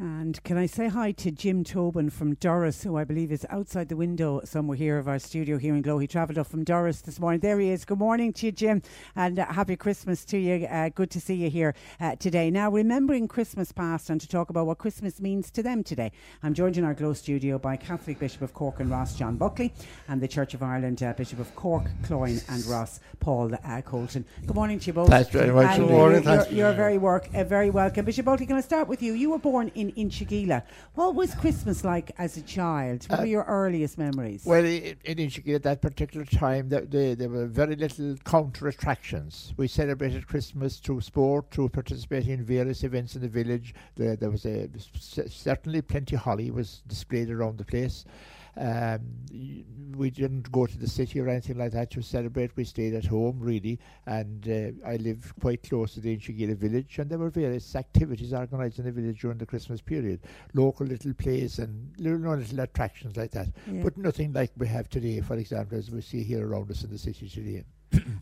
[0.00, 3.90] And can I say hi to Jim Tobin from Doris, who I believe is outside
[3.90, 5.98] the window somewhere here of our studio here in Glow.
[5.98, 7.40] He travelled up from Doris this morning.
[7.40, 7.84] There he is.
[7.84, 8.80] Good morning to you, Jim,
[9.14, 10.64] and uh, happy Christmas to you.
[10.64, 12.50] Uh, good to see you here uh, today.
[12.50, 16.54] Now, remembering Christmas past and to talk about what Christmas means to them today, I'm
[16.54, 19.70] joined in our Glow studio by Catholic Bishop of Cork and Ross, John Buckley,
[20.08, 24.24] and the Church of Ireland uh, Bishop of Cork, Cloyne, and Ross, Paul uh, Colton.
[24.46, 25.10] Good morning to you both.
[25.10, 25.76] Thanks very much.
[25.76, 26.22] Good you're- morning.
[26.24, 28.06] You're, you're very work, uh, very welcome.
[28.06, 29.12] Bishop Buckley, can I start with you?
[29.12, 30.62] You were born in Inchigeela.
[30.94, 33.04] What was Christmas like as a child?
[33.08, 34.44] What Uh, are your earliest memories?
[34.44, 39.52] Well, in Inchigeelagh at that particular time, there, there, there were very little counter attractions.
[39.56, 43.74] We celebrated Christmas through sport, through participating in various events in the village.
[43.96, 48.04] There, there was a, certainly plenty of holly was displayed around the place.
[48.56, 49.00] Um,
[49.96, 52.56] we didn't go to the city or anything like that to celebrate.
[52.56, 53.78] We stayed at home, really.
[54.06, 58.32] And uh, I live quite close to the Inchigeelagh village, and there were various activities
[58.32, 60.20] organised in the village during the Christmas period.
[60.54, 63.48] Local little plays and little, little attractions like that.
[63.70, 63.82] Yeah.
[63.82, 66.90] But nothing like we have today, for example, as we see here around us in
[66.90, 67.64] the city today.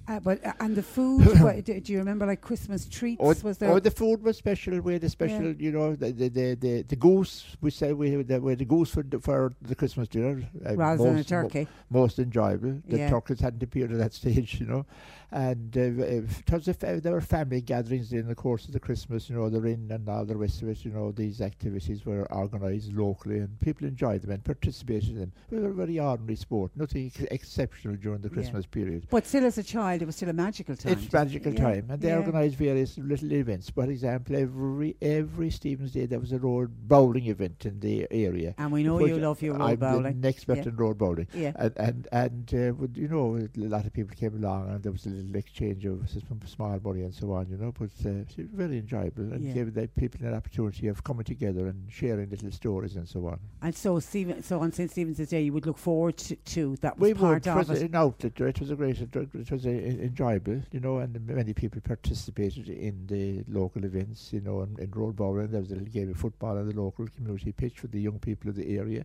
[0.08, 1.26] Uh, but uh, and the food.
[1.42, 3.20] what, do, do you remember like Christmas treats?
[3.22, 3.70] Oh, was there?
[3.70, 4.80] oh, the food was special.
[4.80, 5.52] We had a special, Yeah.
[5.58, 7.56] you know, the the, the, the, the goose.
[7.60, 10.48] We said we had the, we had the goose for the, for the Christmas dinner.
[10.66, 11.68] uh, Rather than a most- mo- turkey.
[11.90, 12.80] most enjoyable.
[12.88, 13.10] The Yeah.
[13.10, 14.86] turkeys hadn't appeared at that stage, you know.
[15.30, 19.28] And uh, it was fa- there were family gatherings in the course of the Christmas,
[19.28, 20.84] you know, the inn and all the rest of it.
[20.84, 25.32] You know, these activities were organised locally, and people enjoyed them and participated in them.
[25.50, 28.34] They were very ordinary sport, nothing ex- exceptional during the Yeah.
[28.34, 29.06] Christmas period.
[29.10, 30.92] but still, as a child, it was still a magical time.
[30.92, 32.18] It's magical Yeah, time, and they yeah.
[32.18, 33.68] organise various little events.
[33.68, 38.54] For example, every every Stephen's Day there was a road bowling event in the area.
[38.56, 40.24] And we know you love your road I'm bowling.
[40.24, 40.68] Expert Yeah.
[40.68, 41.26] in road bowling.
[41.34, 41.52] Yeah.
[41.56, 44.92] And and and uh, would- you know, a lot of people came along, and there
[44.92, 47.46] was a little exchange of some small money and so on.
[47.50, 49.52] You know, but uh, it was very enjoyable, and Yeah.
[49.52, 53.38] gave the people an opportunity of coming together and sharing little stories and so on.
[53.62, 56.98] And so, Stephen, so on St Stephen's Day, you would look forward to, to that
[56.98, 57.20] was we would.
[57.20, 57.90] part It was it.
[57.90, 58.40] an outlet.
[58.40, 59.00] It was a great.
[59.00, 59.70] It was a,
[60.04, 64.32] enjoyable, you know, and many people participated in the local events.
[64.32, 66.74] You know, and in road bowling there was a little game of football on the
[66.80, 69.04] local community pitch for the young people of the area.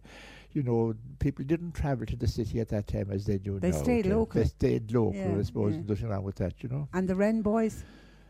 [0.53, 3.71] You know, people didn't travel to the city at that time as they do They
[3.71, 3.77] now.
[3.77, 4.15] They stayed okay?
[4.15, 4.41] local.
[4.41, 5.15] They stayed local.
[5.15, 5.73] Yeah, I suppose.
[5.75, 5.81] yeah.
[5.87, 6.53] Nothing wrong with that.
[6.61, 6.87] You know.
[6.93, 7.83] And the Wren boys.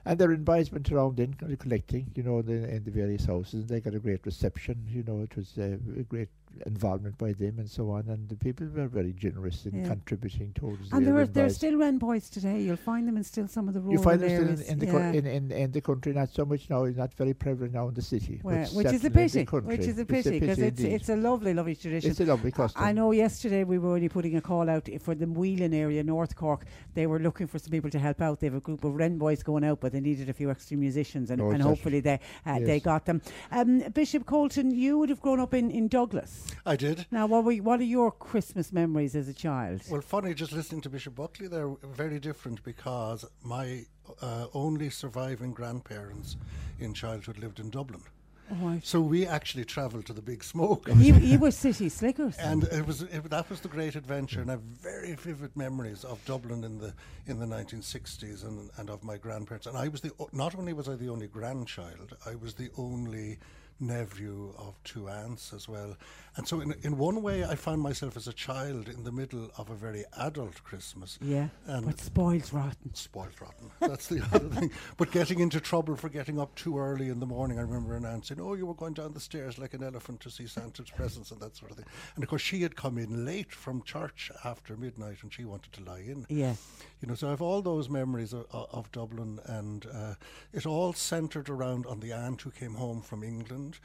[0.05, 3.61] And their advisement around in collecting, you know, the, in the various houses.
[3.61, 6.27] And They got a great reception, you know, it was uh, a great
[6.65, 8.07] involvement by them and so on.
[8.07, 9.87] And the people were very generous in Yeah.
[9.87, 11.57] contributing towards And there are there's advice.
[11.57, 12.61] still Wren boys today.
[12.61, 14.69] You'll find them in still some of the rural You find them still in, areas.
[14.69, 14.91] in the yeah.
[14.91, 16.83] coun- in, in, in the country, not so much now.
[16.83, 18.55] It's not very prevalent now in the city, which
[18.87, 19.43] is a the pity.
[19.45, 20.93] Which is a pity because it's indeed.
[20.95, 22.11] it's a lovely, lovely tradition.
[22.11, 22.81] It's a lovely custom.
[22.83, 26.35] I know yesterday we were only putting a call out for the Whelan area, North
[26.35, 26.65] Cork.
[26.93, 28.39] They were looking for some people to help out.
[28.39, 30.77] They have a group of Wren boys going out, but they needed a few extra
[30.77, 33.21] musicians, and, Oh, and hopefully they uh, they got them.
[33.51, 36.42] Um, Bishop Colton, you would have grown up in, in Douglas.
[36.65, 37.05] I did.
[37.11, 39.81] Now, what were what are your Christmas memories as a child?
[39.89, 43.85] Well, funny, just listening to Bishop Buckley, they're very different because my
[44.21, 46.37] uh, only surviving grandparents
[46.79, 48.01] in childhood lived in Dublin.
[48.61, 48.85] Right.
[48.85, 50.87] So we actually travelled to the Big Smoke.
[50.97, 52.37] you, you were city slickers.
[52.37, 56.03] and it was it, that was the great adventure, and I have very vivid memories
[56.03, 56.93] of Dublin in the
[57.25, 59.65] in the 1960s and and of my grandparents.
[59.65, 62.69] And I was the o- not only was I the only grandchild, I was the
[62.77, 63.39] only
[63.79, 65.95] nephew of two aunts as well.
[66.35, 69.51] And so in in one way, I found myself as a child in the middle
[69.57, 71.19] of a very adult Christmas.
[71.21, 72.93] yeah, and but spoiled rotten.
[72.95, 73.69] spoiled rotten.
[73.79, 74.71] That's the other thing.
[74.97, 77.59] But getting into trouble for getting up too early in the morning.
[77.59, 80.21] I remember an aunt saying, "Oh, you were going down the stairs like an elephant
[80.21, 82.97] to see Santa's presents and that sort of thing." And of course, she had come
[82.97, 86.25] in late from church after midnight, and she wanted to lie in.
[86.29, 86.55] Yeah.
[87.03, 90.13] You know, so I have all those memories of, of Dublin, and uh,
[90.53, 93.79] it all centred around on the aunt who came home from England.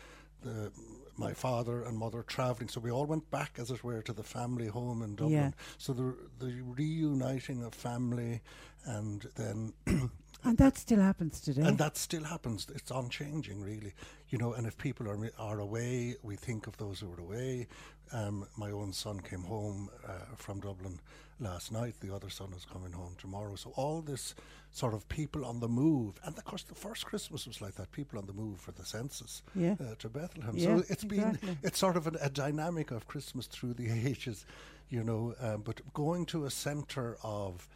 [0.44, 0.70] The,
[1.16, 4.22] my father and mother travelling, so we all went back, as it were, to the
[4.22, 5.32] family home in Dublin.
[5.32, 5.50] Yeah.
[5.78, 8.40] So the the reuniting of family,
[8.84, 9.72] and then
[10.44, 11.62] And that still happens today.
[11.62, 12.68] and that still happens.
[12.72, 13.94] It's unchanging, really.
[14.28, 17.66] You know, and if people are are away, we think of those who are away.
[18.12, 21.00] Um, my own son came home uh, from Dublin
[21.40, 21.94] last night.
[22.00, 23.54] The other son is coming home tomorrow.
[23.56, 24.34] So all this
[24.70, 27.90] sort of people on the move, and of course, the first Christmas was like that.
[27.92, 29.76] People on the move for the census Yeah.
[29.80, 30.54] uh, to Bethlehem.
[30.56, 31.48] Yeah, so it's exactly.
[31.48, 34.44] been it's sort of an, a dynamic of Christmas through the ages.
[34.90, 37.68] You know, um, but going to a centre of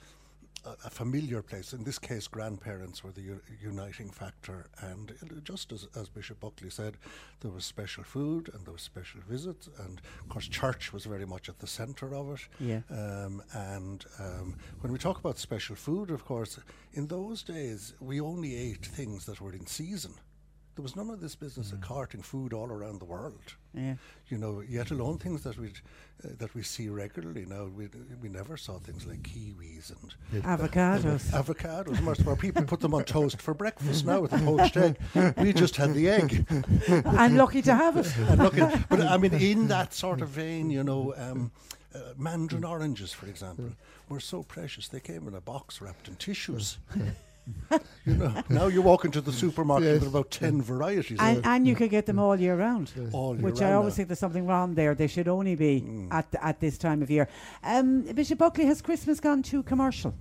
[0.64, 1.72] a, familiar place.
[1.72, 5.12] In this case, grandparents were the u- uniting factor, and
[5.44, 6.96] just as, as Bishop Buckley said,
[7.40, 11.26] there was special food and there was special visits, and of course, church was very
[11.26, 12.48] much at the centre of it.
[12.60, 12.80] Yeah.
[12.90, 16.58] Um, and um, when we talk about special food, of course,
[16.94, 20.14] in those days we only ate things that were in season.
[20.74, 23.94] There was none of this business of carting food all around the world yeah.
[24.28, 27.64] you know, yet alone things that we uh, that we see regularly now.
[27.64, 27.88] We
[28.20, 29.92] we never saw things like kiwis
[30.32, 31.30] and Avocados.
[31.42, 32.00] avocados.
[32.02, 34.96] Most of our people put them on toast for breakfast now with a poached egg.
[35.38, 36.46] We just had the egg.
[36.88, 38.14] and lucky to have it.
[38.38, 41.50] Look at, but I mean, in that sort of vein, you know, um,
[41.94, 43.72] uh, mandarin oranges, for example,
[44.08, 44.88] were so precious.
[44.88, 46.78] They came in a box wrapped in tissues.
[48.06, 49.98] you know, now you walk into the supermarket, Yes.
[50.00, 51.18] there are about ten varieties.
[51.20, 52.92] And, and you can get them all year round.
[53.12, 53.96] all year Which I always now.
[53.96, 54.94] think there's something wrong there.
[54.94, 57.28] They should only be at th- at this time of year.
[57.64, 60.14] Um, Bishop Buckley, has Christmas gone too commercial?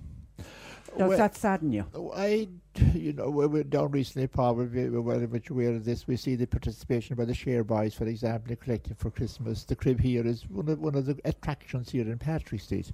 [0.98, 1.84] Does Well- that sadden you?
[1.94, 2.48] Oh, I,
[2.94, 6.06] you know, we were down recently, probably we're very much aware of this.
[6.06, 9.64] We see the participation by the Share boys, for example, in collecting for Christmas.
[9.64, 12.90] The crib here is one of one of the attractions here in Patrick Street,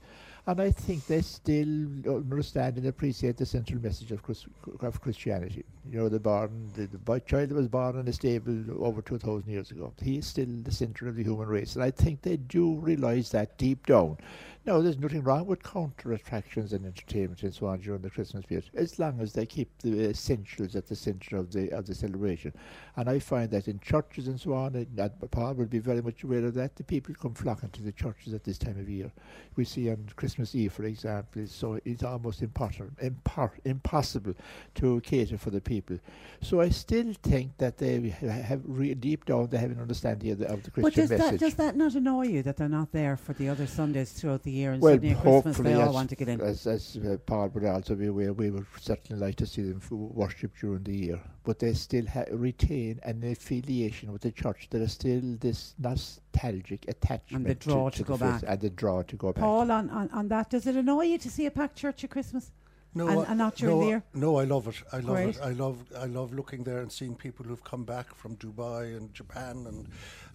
[0.47, 4.47] and I think they still understand and appreciate the central message of, Chris,
[4.81, 5.65] of Christianity.
[5.89, 9.19] You know, the born, the, the child that was born in a stable over two
[9.19, 9.93] thousand years ago.
[10.03, 13.29] He is still the centre of the human race, and I think they do realise
[13.31, 14.17] that deep down.
[14.69, 18.45] No, there's nothing wrong with counter attractions and entertainment and so on during the Christmas
[18.45, 21.95] period, as long as they keep the essentials at the centre of the of the
[21.95, 22.53] celebration.
[22.97, 26.03] And I find that in churches and so on, and and Paul will be very
[26.03, 26.77] much aware of that.
[26.77, 29.11] The people come flocking to the churches at this time of year.
[29.57, 34.35] We see on Christmas Eve, for example, so it's almost impossible, impar- impossible
[34.75, 35.99] to cater for the people.
[36.43, 40.39] So I still think that they have re- deep down they have an understanding of
[40.41, 42.93] the, of the But Christian does that, does that not annoy you that they're not
[42.93, 45.93] there for the other Sundays throughout the year and well, at Christmas hopefully, they all
[45.93, 46.41] want to get in?
[46.41, 49.81] as, as uh, Paul would also be aware, we would certainly like to see them
[49.83, 54.69] f- worship during the year, but they still ha- retain an affiliation with the church.
[54.71, 58.43] There is still this nostalgic attachment And the draw to, to the go back.
[58.47, 59.43] and the draw to go back.
[59.43, 62.11] Paul, on, on, on that, does it annoy you to see a packed church at
[62.11, 62.51] Christmas?
[62.99, 64.03] No, and, I- and not during no, the year?
[64.13, 64.83] No, I love it.
[64.93, 65.37] I love Great.
[65.37, 65.41] it.
[65.51, 69.15] I love I love looking there and seeing people who've come back from Dubai and
[69.15, 69.87] Japan and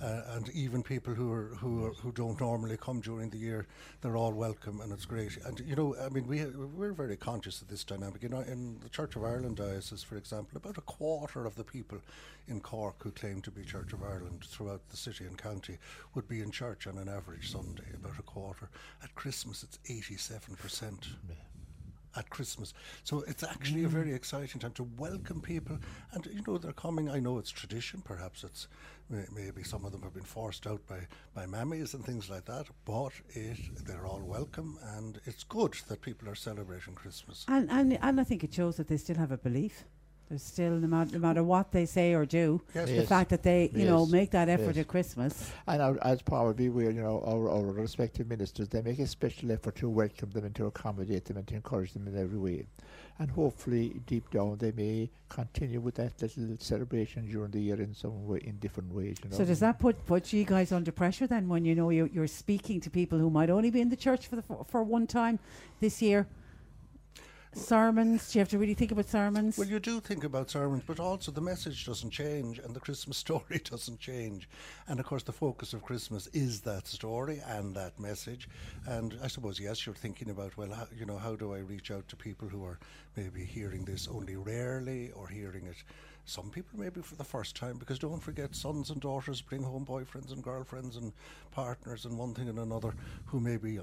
[0.01, 3.67] uh, and even people who are who are, who don't normally come during the year.
[4.01, 5.37] They're all welcome and it's great.
[5.45, 8.23] And you know, I mean, we we're very conscious of this dynamic.
[8.23, 11.65] You know, in the Church of Ireland diocese, for example, about a quarter of the
[11.65, 11.99] people
[12.47, 15.77] in Cork who claim to be Church of Ireland throughout the city and county
[16.13, 17.89] would be in church on an average Sunday.
[17.93, 18.69] About a quarter.
[19.03, 21.07] At Christmas, it's eighty-seven percent
[22.15, 22.73] at Christmas.
[23.03, 25.77] So it's actually a very exciting time to welcome people.
[26.11, 27.09] And, you know, they're coming.
[27.09, 28.01] I know it's tradition.
[28.03, 28.67] Perhaps it's
[29.09, 32.67] maybe some of them have been forced out by, by mammies and things like that.
[32.85, 34.77] But it, they're all welcome.
[34.95, 37.45] And it's good that people are celebrating Christmas.
[37.47, 39.85] And, and, and I think it shows that they still have a belief.
[40.33, 42.87] There's still, no matter, no matter what they say or do, Yes.
[42.89, 43.07] the Yes.
[43.07, 44.77] fact that they, you know, make that effort Yes.
[44.77, 45.51] at Christmas.
[45.67, 49.51] And our, as probably we, you know, our, our respective ministers, they make a special
[49.51, 52.65] effort to welcome them and to accommodate them and to encourage them in every way.
[53.19, 57.93] And hopefully, deep down, they may continue with that little celebration during the year in
[57.93, 59.17] some way, in different ways.
[59.23, 59.37] You know.
[59.37, 62.25] So does that put, put you guys under pressure then when you know you're, you're
[62.25, 65.37] speaking to people who might only be in the church for, the, for one time
[65.79, 66.25] this year?
[67.55, 69.57] Sermons, do you have to really think about sermons?
[69.57, 73.17] Well, you do think about sermons, but also the message doesn't change and the Christmas
[73.25, 74.49] story doesn't change.
[74.87, 78.49] And of course, the focus of Christmas is that story and that message.
[78.87, 81.91] And I suppose, yes, you're thinking about, well, how, you know, how do I reach
[81.91, 82.79] out to people who are
[83.15, 85.83] maybe hearing this only rarely or hearing it?
[86.25, 89.85] Some people maybe for the first time, because don't forget, sons and daughters bring home
[89.85, 91.11] boyfriends and girlfriends and
[91.51, 92.93] partners and one thing and another
[93.25, 93.79] who maybe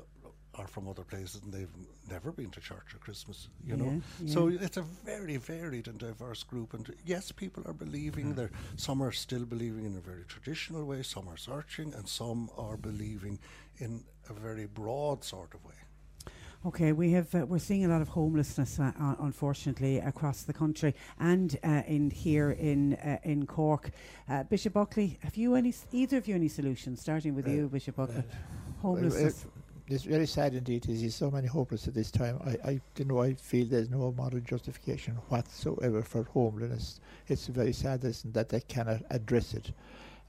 [0.57, 1.72] are from other places and they've
[2.11, 4.01] never been to church at Christmas, you know.
[4.20, 8.34] Yeah, So it's a very varied and diverse group, and yes, people are believing.
[8.34, 11.03] There, some are still believing in a very traditional way.
[11.03, 13.38] Some are searching, and some are believing
[13.78, 15.74] in a very broad sort of way.
[16.66, 20.53] Okay, we have uh, we're seeing a lot of homelessness, uh, uh, unfortunately, across the
[20.53, 23.92] country and uh, in here in uh, in Cork.
[24.28, 27.01] Uh, Bishop Buckley, have you any either of you any solutions?
[27.01, 28.24] Starting with you, Bishop Buckley.
[28.82, 29.46] Homelessness.
[29.91, 32.41] It's very sad indeed to see so many homeless at this time.
[32.47, 37.01] I, I you know I feel there's no moral justification whatsoever for homelessness.
[37.26, 39.72] It's very sad that they cannot address it.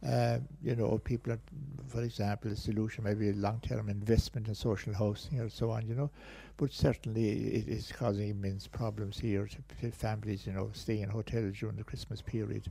[0.04, 1.40] Um, you know, people, are,
[1.88, 5.88] for example, the solution may be a long-term investment in social housing or so on.
[5.88, 6.10] You know,
[6.58, 10.48] but certainly it is causing immense problems here to families.
[10.48, 12.64] You know, staying in hotels during the Christmas period.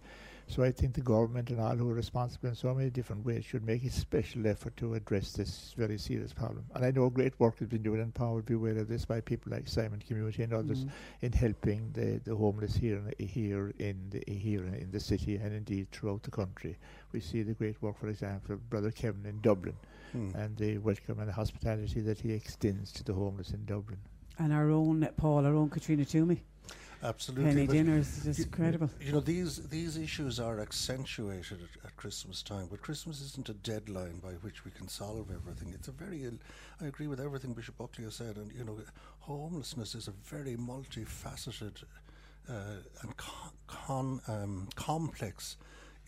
[0.51, 3.45] So I think the government and all who are responsible in so many different ways
[3.45, 6.65] should make a special effort to address this very serious problem.
[6.75, 9.05] And I know great work has been done, and Paul will be aware of this
[9.05, 10.91] by people like Simon Community and others Mhm.
[11.21, 15.37] in helping the, the homeless here in, here in the here in, in the city
[15.37, 16.77] and indeed throughout the country.
[17.13, 19.77] We see the great work, for example, of Brother Kevin in Dublin,
[20.11, 20.31] Hmm.
[20.35, 24.01] and the welcome and the hospitality that he extends to the homeless in Dublin.
[24.37, 26.41] And our own Paul, our own Caitriona Twomey.
[27.03, 27.67] Absolutely.
[27.67, 28.91] Penny is just you- incredible.
[29.01, 33.55] You know, these these issues are accentuated at, at Christmas time, but Christmas isn't a
[33.55, 35.73] deadline by which we can solve everything.
[35.75, 36.39] It's a very, ill-
[36.81, 38.79] I agree with everything Bishop Buckley has said, and you know,
[39.21, 41.83] homelessness is a very multifaceted
[42.49, 42.53] uh,
[43.03, 45.57] and con, con um, complex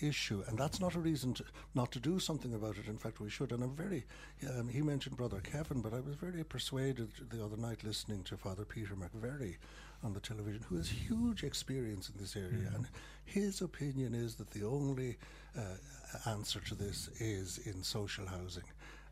[0.01, 2.87] issue, and that's not a reason to, not to do something about it.
[2.87, 3.53] In fact, we should.
[3.53, 4.05] And I'm very.
[4.51, 8.37] Um, he mentioned Brother Kevin, but I was very persuaded the other night listening to
[8.37, 9.57] Father Peter McVerry
[10.05, 12.87] on the television, who has huge experience in this area, and
[13.25, 15.17] his opinion is that the only
[15.57, 18.65] uh, answer to this is in social housing.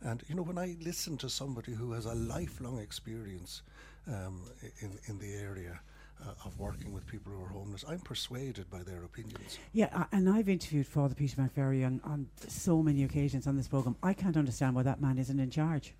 [0.02, 3.62] And you know, when I listen to somebody who has a lifelong experience
[4.08, 4.42] um,
[4.80, 5.80] in in the area.
[6.22, 9.58] Uh, of working with people who are homeless, I'm persuaded by their opinions.
[9.72, 13.68] Yeah, uh, and I've interviewed Father Peter McVerry on, on so many occasions on this
[13.68, 13.96] program.
[14.02, 15.94] I can't understand why that man isn't in charge.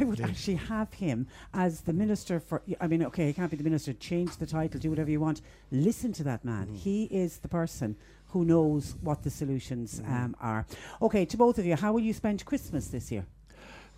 [0.00, 0.30] I would Yes.
[0.30, 2.62] actually have him as the minister for.
[2.80, 3.92] I mean, okay, he can't be the minister.
[3.92, 5.40] Change the title, do whatever you want.
[5.70, 6.68] Listen to that man.
[6.68, 7.96] He is the person
[8.28, 10.66] who knows what the solutions um, are.
[11.00, 13.24] Okay, to both of you, how will you spend Christmas this year?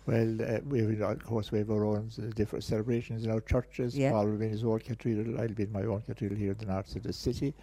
[0.05, 3.97] Well, uh, we of course, we have our own uh, different celebrations in our churches.
[3.97, 4.11] Yeah.
[4.11, 5.39] Paul will be in his own cathedral.
[5.39, 7.53] I'll be in my own cathedral here in the north of the city.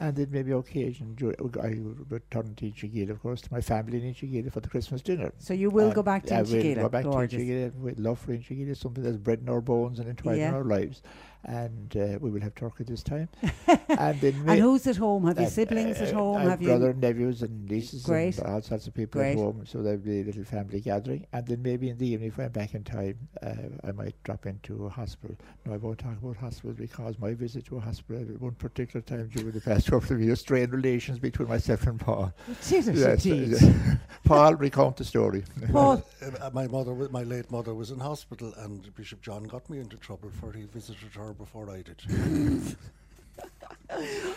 [0.00, 1.78] And then maybe occasion, I
[2.12, 5.32] return to Inchigeela, of course, to my family in Inchigeela for the Christmas dinner.
[5.38, 7.38] So you will go back to I will go back Gorgeous.
[7.38, 10.48] to Inchigeela with love for Inchigeela, something that's bred in our bones and entwined Yeah.
[10.48, 11.02] in our lives.
[11.46, 13.28] And uh, we will have turkey this time.
[13.88, 15.26] and then And who's at home?
[15.26, 16.36] Have you and, siblings at uh, home?
[16.36, 16.68] I have Have you?
[16.68, 18.38] brother, nephews, and nieces, Great.
[18.38, 19.32] and all sorts of people Great.
[19.32, 19.64] at home.
[19.66, 22.50] So there'll be a little family gathering, and then maybe in the evening, if I'm
[22.50, 23.52] back in time, uh,
[23.86, 25.36] I might drop into a hospital.
[25.66, 29.02] No, I won't talk about hospitals because my visit to a hospital at one particular
[29.02, 32.32] time during the past couple of years strained relations between myself and Paul.
[32.68, 33.54] Did it Yes, indeed?
[33.62, 35.44] uh, Paul, recount the story.
[35.70, 36.02] Paul,
[36.40, 39.96] Uh, my mother, my late mother, was in hospital, and Bishop John got me into
[39.98, 42.76] trouble for he visited her before I did.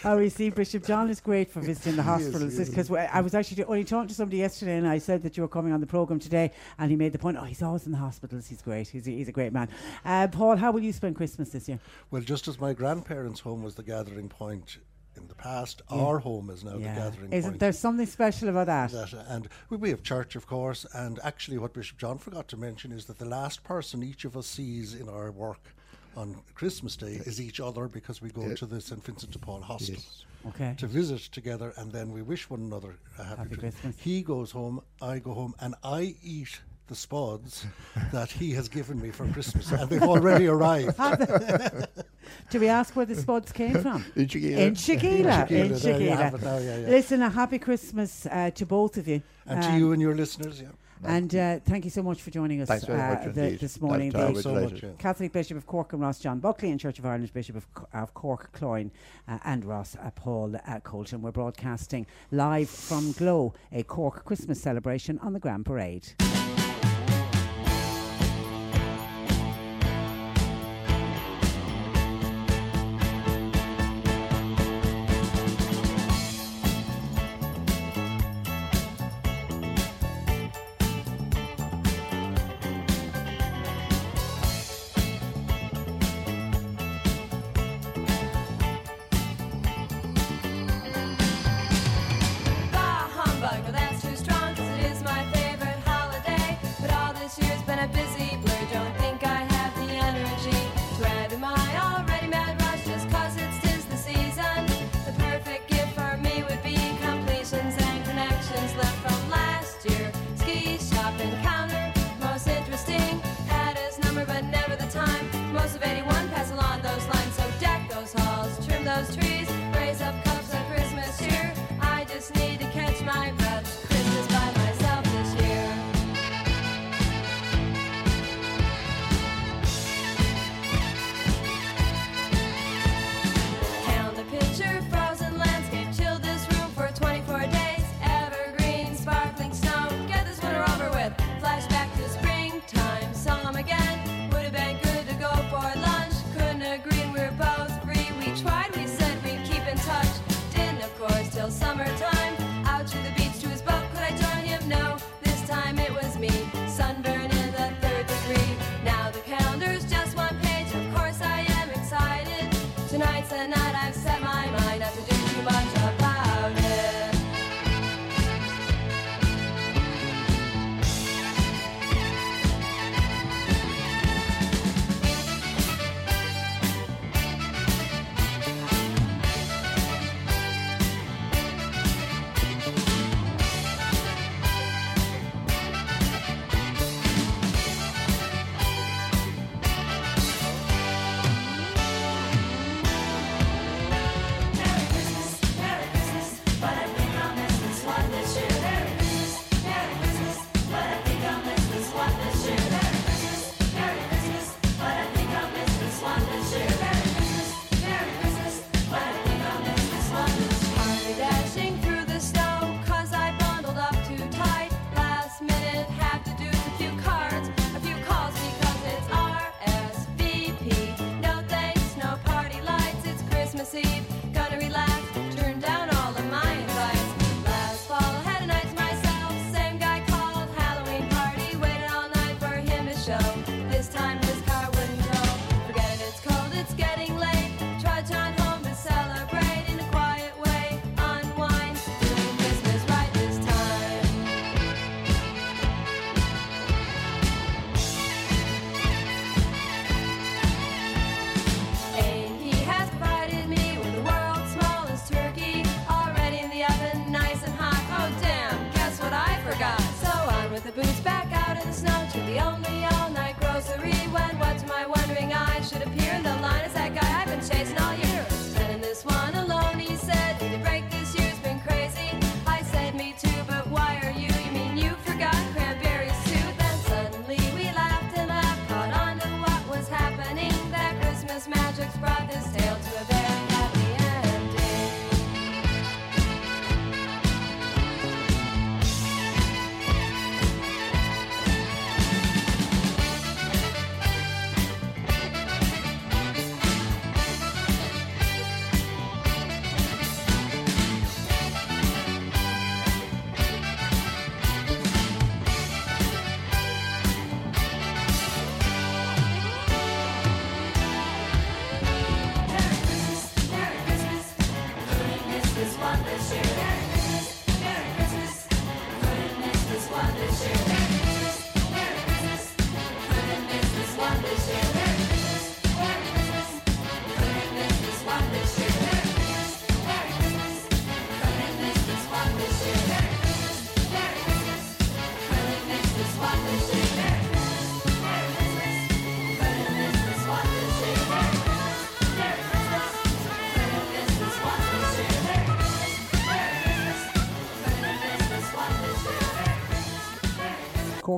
[0.03, 3.63] Oh, you see, Bishop John is great for visiting the hospitals because I was actually
[3.63, 6.19] only talking to somebody yesterday, and I said that you were coming on the program
[6.19, 7.37] today, and he made the point.
[7.39, 8.47] Oh, he's always in the hospitals.
[8.47, 8.87] He's great.
[8.89, 9.69] He's a, he's a great man.
[10.05, 11.79] Uh, Paul, how will you spend Christmas this year?
[12.11, 14.77] Well, just as my grandparents' home was the gathering point
[15.15, 15.97] in the past, Yeah.
[15.97, 17.59] our home is now the gathering Isn't point.
[17.59, 18.91] there something special about that?
[18.91, 22.47] That, uh, and we, we have church, of course, and actually, what Bishop John forgot
[22.49, 25.73] to mention is that the last person each of us sees in our work
[26.17, 28.55] on Christmas Day is each other because we go Yeah.
[28.55, 30.03] to the St Vincent de Paul Hospital
[30.49, 30.73] Okay.
[30.77, 33.73] to visit together, and then we wish one another a happy, Happy Christmas.
[33.81, 33.95] Christmas.
[33.99, 37.65] He goes home, I go home, and I eat the spuds
[38.11, 40.97] that he has given me for Christmas, and they've already arrived.
[42.49, 44.03] Do we ask where the spuds came from?
[44.15, 44.57] Inchigeela.
[44.57, 45.47] In Shigeela.
[45.47, 45.73] Inchigeela, there you
[46.09, 46.17] Shigeela.
[46.17, 46.87] have it now, yeah, yeah.
[46.89, 49.21] Listen, a happy Christmas uh, to both of you.
[49.45, 50.69] And to Um, you and your listeners, yeah.
[51.03, 54.09] And uh, thank you so much for joining us uh, the- this morning.
[54.11, 54.89] That's- I The so much, yeah.
[54.97, 57.87] Catholic Bishop of Cork and Ross John Buckley and Church of Ireland Bishop of, Co-
[57.93, 58.91] of Cork Cloyne
[59.27, 61.21] uh, and Ross uh, Paul uh, Colton.
[61.21, 66.07] We're broadcasting live from Glow, a Cork Christmas celebration on the Grand Parade.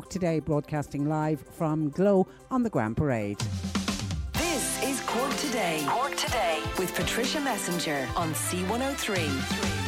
[0.09, 3.39] today, broadcasting live from Glow on the Grand Parade.
[4.33, 5.83] This is Cork Today.
[5.87, 9.78] Cork Today with Patricia Messinger on C103.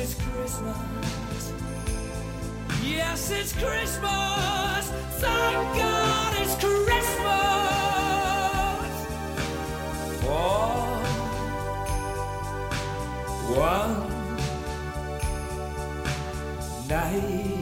[0.00, 1.52] It's Christmas.
[2.84, 4.90] Yes, it's Christmas.
[5.18, 7.08] Thank God it's Christmas.
[10.22, 10.70] For
[13.58, 13.94] one
[16.88, 17.57] night.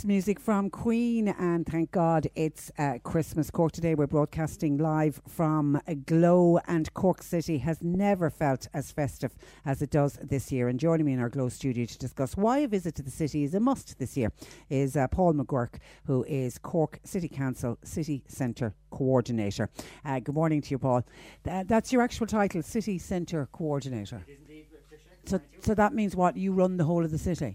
[0.00, 3.50] That's music from Queen, and thank God it's uh, Christmas.
[3.50, 9.34] Cork today, we're broadcasting live from Glow, and Cork City has never felt as festive
[9.66, 10.68] as it does this year.
[10.68, 13.44] And joining me in our Glow studio to discuss why a visit to the city
[13.44, 14.32] is a must this year
[14.70, 15.74] is uh, Paul McGurk,
[16.06, 19.68] who is Cork City Council City Centre Coordinator.
[20.02, 21.04] Uh, good morning to you, Paul.
[21.44, 24.24] Th- that's your actual title, City Centre Coordinator.
[25.26, 26.38] So, so that means what?
[26.38, 27.54] You run the whole of the city?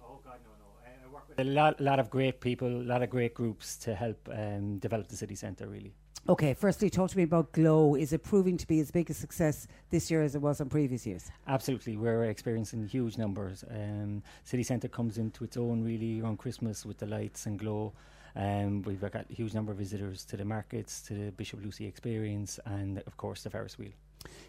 [1.38, 5.10] A lot, lot of great people, a lot of great groups to help um, develop
[5.10, 5.94] the city centre, really.
[6.28, 7.94] Okay, firstly, talk to me about Glow.
[7.94, 10.70] Is it proving to be as big a success this year as it was in
[10.70, 11.30] previous years?
[11.48, 13.64] Absolutely, we're experiencing huge numbers.
[13.70, 17.94] Um, city centre comes into its own really around Christmas with the lights and glow.
[18.36, 21.86] Um, we've got a huge number of visitors to the markets, to the Bishop Lucey
[21.86, 23.92] experience, and of course the Ferris wheel.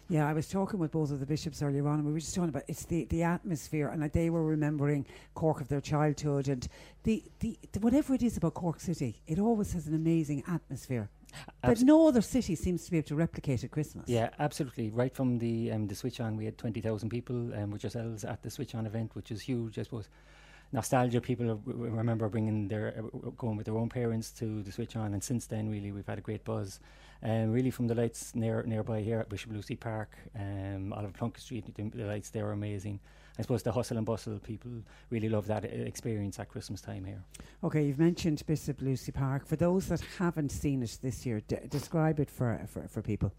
[0.09, 2.33] Yeah, I was talking with both of the bishops earlier on, and we were just
[2.33, 6.47] talking about it's the, the atmosphere, and like they were remembering Cork of their childhood,
[6.47, 6.67] and
[7.03, 11.09] the, the, the whatever it is about Cork City, it always has an amazing atmosphere
[11.63, 14.07] Abs- no other city seems to be able to replicate at Christmas.
[14.07, 14.89] Yeah, absolutely.
[14.89, 18.23] Right from the um, the switch on, we had twenty thousand people um, with yourselves
[18.23, 19.77] at the switch on event, which is huge.
[19.77, 20.07] I suppose
[20.71, 21.21] nostalgia.
[21.21, 25.23] People remember bringing their uh, going with their own parents to the switch on, and
[25.23, 26.79] since then, really, we've had a great buzz.
[27.23, 31.41] Um, really, from the lights near nearby here at Bishop Lucey Park, um, Oliver Plunkett
[31.41, 32.99] Street, the, the lights there are amazing.
[33.39, 34.71] I suppose the hustle and bustle, people
[35.11, 37.23] really love that uh, experience at Christmas time here.
[37.63, 39.45] Okay, you've mentioned Bishop Lucey Park.
[39.45, 43.31] For those that haven't seen it this year, d- describe it for, for, for people.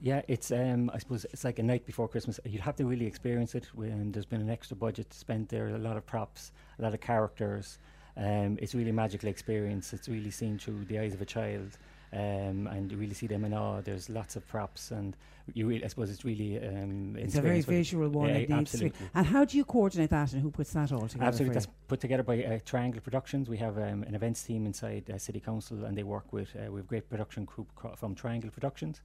[0.00, 2.38] Yeah, it's um, I suppose it's like a night before Christmas.
[2.44, 3.66] You'd have to really experience it.
[3.74, 7.00] When there's been an extra budget spent there, a lot of props, a lot of
[7.00, 7.78] characters.
[8.16, 9.92] Um, it's really a magical experience.
[9.92, 11.78] It's really seen through the eyes of a child,
[12.12, 13.80] um, and you really see them in awe.
[13.80, 15.16] There's lots of props, and
[15.54, 17.78] you really, I suppose it's really um, It's a very experience with it.
[17.78, 18.28] visual one.
[18.28, 18.84] Yeah, it needs to be.
[18.86, 19.10] absolutely.
[19.14, 21.26] And how do you coordinate that, and who puts that all together?
[21.26, 23.48] Absolutely, that's put together by uh, Triangle Productions.
[23.48, 26.70] We have um, an events team inside uh, City Council, and they work with uh,
[26.70, 29.00] we have great production group from Triangle Productions,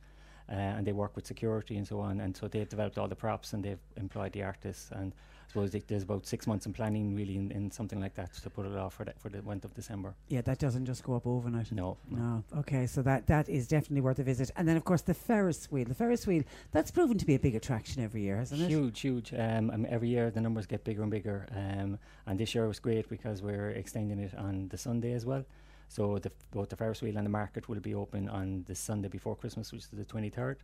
[0.49, 2.19] uh, and they work with security and so on.
[2.19, 4.89] And so they've developed all the props and they've employed the artists.
[4.91, 8.33] And I suppose there's about six months in planning, really, in, in something like that
[8.33, 10.15] to put it off for the, for the month of December.
[10.27, 11.71] Yeah, that doesn't just go up overnight.
[11.71, 12.43] No, No.
[12.57, 14.51] Okay, so that, that is definitely worth a visit.
[14.55, 15.85] And then, of course, the Ferris wheel.
[15.85, 18.69] The Ferris wheel, that's proven to be a big attraction every year, hasn't it?
[18.69, 19.33] Huge, huge.
[19.37, 21.47] Um, every year the numbers get bigger and bigger.
[21.55, 25.45] Um, and this year was great because we're extending it on the Sunday as well.
[25.93, 29.09] So the, both the Ferris wheel and the market will be open on the Sunday
[29.09, 30.55] before Christmas, which is the 23rd.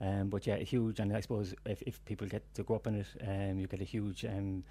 [0.00, 0.98] Um, but yeah, huge.
[0.98, 3.80] And I suppose if, if people get to go up on it, um, you get
[3.80, 4.64] a huge um,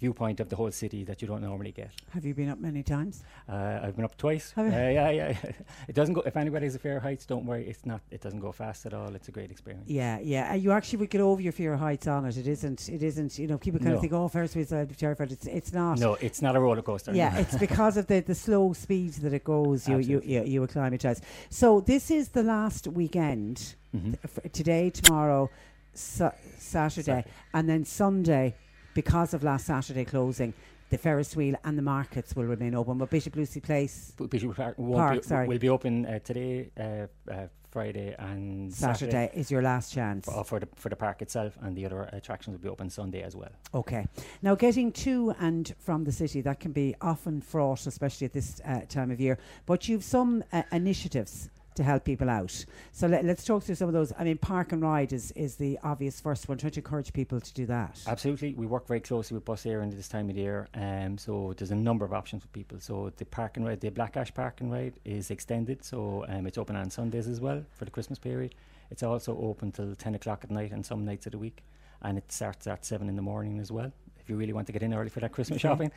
[0.00, 1.90] viewpoint of the whole city that you don't normally get.
[2.10, 3.22] Have you been up many times?
[3.48, 4.52] Uh, I've been up twice.
[4.56, 4.94] Have Uh, you?
[4.94, 5.36] yeah, yeah.
[5.88, 6.22] it doesn't go.
[6.22, 7.66] If anybody's a fair heights, don't worry.
[7.68, 8.00] It's not.
[8.10, 9.14] It doesn't go fast at all.
[9.14, 9.88] It's a great experience.
[9.88, 10.52] Yeah, yeah.
[10.52, 12.36] And you actually would get over your fear of heights on it.
[12.36, 12.88] It isn't.
[12.88, 13.38] It isn't.
[13.38, 14.00] You know, people kind of No.
[14.00, 15.98] think, "Oh, Ferris wheel's uh, terrified." It's it's not.
[16.00, 17.14] No, it's not a roller coaster.
[17.14, 19.86] Yeah, it's because of the, the slow speed that it goes.
[19.88, 20.34] You you, Absolutely.
[20.34, 21.20] you you acclimatise.
[21.48, 23.76] So this is the last weekend.
[23.94, 24.04] Mhm.
[24.04, 25.50] th- f- today, tomorrow,
[25.94, 28.54] sa- Saturday, and then Sunday,
[28.94, 30.54] because of last Saturday closing.
[30.90, 34.76] The Ferris wheel and the markets will remain open, but Bishop Lucey Place, Bishop Park,
[34.76, 35.48] Park, be, sorry.
[35.48, 40.26] will be open uh, today, uh, uh, Friday, and Saturday is your last chance.
[40.26, 43.22] for, for the for the park itself, and the other attractions will be open Sunday
[43.22, 43.48] as well.
[43.72, 44.06] Okay.
[44.42, 48.60] Now, getting to and from the city, that can be often fraught, especially at this
[48.66, 49.38] uh, time of year.
[49.64, 52.64] But you've some uh, initiatives to help people out.
[52.92, 54.12] So let, let's talk through some of those.
[54.18, 56.58] I mean, Park and Ride is, is the obvious first one.
[56.58, 58.00] Try to encourage people to do that.
[58.06, 61.54] Absolutely, we work very closely with Bus Éireann in this time of year, um, so
[61.56, 62.78] there's a number of options for people.
[62.80, 66.46] So the park and ride, the Black Ash Park and Ride, is extended, so um,
[66.46, 68.54] it's open on Sundays as well for the Christmas period.
[68.90, 71.62] It's also open till ten o'clock at night and some nights of the week,
[72.02, 73.92] and it starts at seven in the morning as well.
[74.22, 75.90] If you really want to get in early for that Christmas shopping.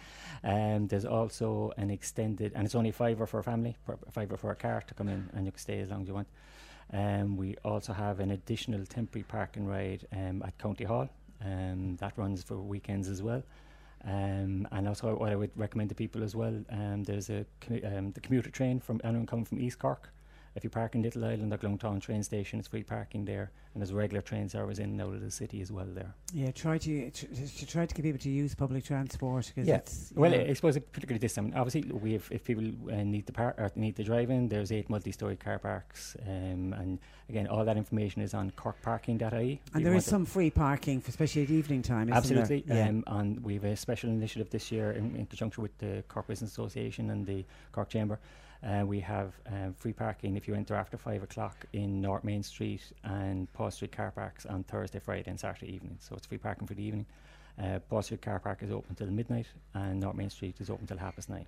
[0.44, 4.52] Um, there's also an extended, and it's only fiver for a family, for, fiver for
[4.52, 6.28] a car to come in, and you can stay as long as you want.
[6.94, 11.10] Um, we also have an additional temporary park and ride um, at County Hall.
[11.44, 13.44] Um, that runs for weekends as well.
[14.04, 17.98] Um, and also, what I would recommend to people as well, um, there's a commu-
[17.98, 20.10] um, the commuter train from anyone coming from East Cork.
[20.56, 23.82] If you park in Little Island or Glounthaune train station, it's free parking there, and
[23.82, 26.14] there's regular train service in and out of the city as well there.
[26.34, 29.76] Yeah, try to, to, to try to get people to use public transport because Yeah.
[29.76, 31.52] it's Well, I I suppose particularly this time.
[31.58, 34.72] Obviously, we have, if people uh, need to park or need to drive in, there's
[34.72, 39.60] eight multi-story car parks, um, and again, all that information is on corkparking.ie.
[39.74, 42.04] and there is some free parking, for, especially at evening time.
[42.04, 42.64] Isn't Absolutely.
[42.66, 42.78] There?
[42.78, 42.90] Yeah.
[42.90, 46.28] Um, and we have a special initiative this year in, in conjunction with the Cork
[46.28, 47.44] Business Association and the
[47.74, 48.20] Cork Chamber.
[48.64, 52.44] Uh, we have um, free parking if you enter after five o'clock in North Main
[52.44, 55.98] Street and Paul Street car parks on Thursday, Friday, and Saturday evening.
[56.00, 57.06] So it's free parking for the evening.
[57.62, 60.88] Uh, Paul Street car park is open till midnight, and North Main Street is open
[60.88, 61.46] till half past nine.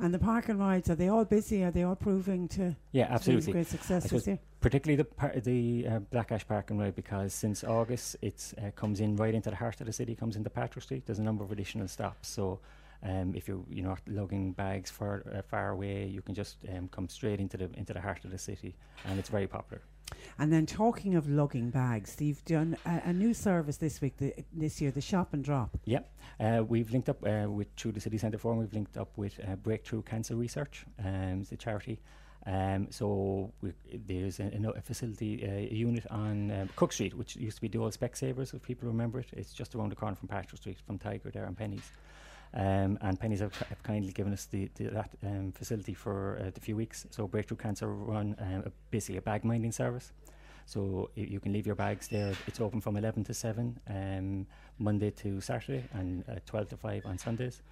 [0.00, 1.62] and the parking rides are they all busy?
[1.62, 2.74] Are they all proving to?
[2.92, 3.52] Yeah, absolutely.
[3.52, 4.38] Great success this year.
[4.60, 8.70] Particularly the par- the uh, Black Ash Park and Ride because since August it uh,
[8.72, 11.04] comes in right into the heart of the city, comes into Patrick Street.
[11.06, 12.28] There's a number of additional stops.
[12.30, 12.58] So
[13.04, 16.56] um, if you're you know not lugging bags far uh, far away, you can just
[16.74, 18.74] um, come straight into the into the heart of the city,
[19.06, 19.82] and it's very popular.
[20.38, 24.34] And then talking of lugging bags, you've done a, a new service this week, the,
[24.52, 25.76] this year, the shop and drop.
[25.84, 26.00] Yeah,
[26.40, 28.58] uh, we've linked up uh, with through the City Centre Forum.
[28.58, 32.00] We've linked up with uh, Breakthrough Cancer Research, um, it's a charity.
[32.46, 33.52] Um, so
[34.06, 37.62] there's a, a a facility, uh, a unit on um, Cook Street, which used to
[37.62, 39.28] be the old Specsavers, if people remember it.
[39.32, 41.90] It's just around the corner from Patrick Street, from Tiger there and Penneys.
[42.52, 46.50] Um, and Penneys have, have kindly given us the, the, that um, facility for uh,
[46.54, 47.06] the few weeks.
[47.10, 50.12] So Breakthrough Cancer run um, basically a bag minding service.
[50.66, 52.32] So y- you can leave your bags there.
[52.46, 54.46] It's open from 11 to 7, um,
[54.78, 57.62] Monday to Saturday, and uh, 12 to 5 on Sundays.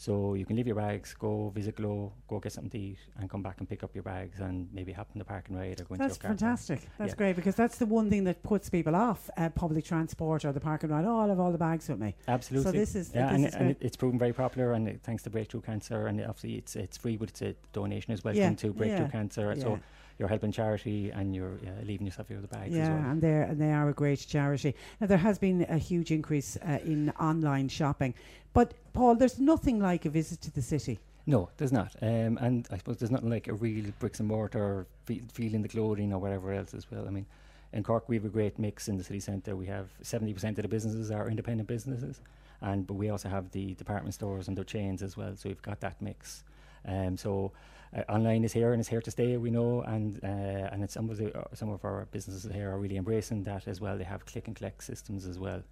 [0.00, 3.28] So you can leave your bags, go visit Glow, go get something to eat, and
[3.28, 5.78] come back and pick up your bags and maybe hop in the park and ride
[5.78, 6.30] or go into That's your car.
[6.30, 6.80] fantastic.
[6.96, 7.16] That's Yeah.
[7.16, 10.60] great because that's the one thing that puts people off uh, public transport or the
[10.60, 11.04] parking ride.
[11.04, 12.14] Oh, I'll have all the bags with me.
[12.28, 12.72] Absolutely.
[12.72, 15.22] So this is yeah, this and, is and it's proven very popular, and it, thanks
[15.24, 18.54] to Breakthrough Cancer, and obviously it's it's free, but it's a donation as well Yeah,
[18.54, 19.54] to Breakthrough yeah, Cancer.
[19.60, 19.80] So
[20.20, 23.10] you're helping charity, and you're uh, leaving yourself here with the bags yeah, as well.
[23.10, 24.74] and they and they are a great charity.
[25.00, 28.12] Now there has been a huge increase uh, in online shopping,
[28.52, 30.98] but Paul, there's nothing like a visit to the city.
[31.26, 31.96] No, there's not.
[32.02, 35.68] Um, and I suppose there's nothing like a real bricks and mortar fe- feeling the
[35.68, 37.06] clothing or whatever else as well.
[37.06, 37.26] I mean,
[37.72, 39.56] in Cork we have a great mix in the city centre.
[39.56, 42.20] We have 70% of the businesses are independent businesses,
[42.60, 45.34] and but we also have the department stores and their chains as well.
[45.34, 46.44] So we've got that mix.
[46.86, 47.52] Um, so
[47.96, 49.36] uh, online is here and it's here to stay.
[49.36, 52.70] We know, and uh, and it's some of the uh, some of our businesses here
[52.70, 53.98] are really embracing that as well.
[53.98, 55.62] They have click and collect systems as well.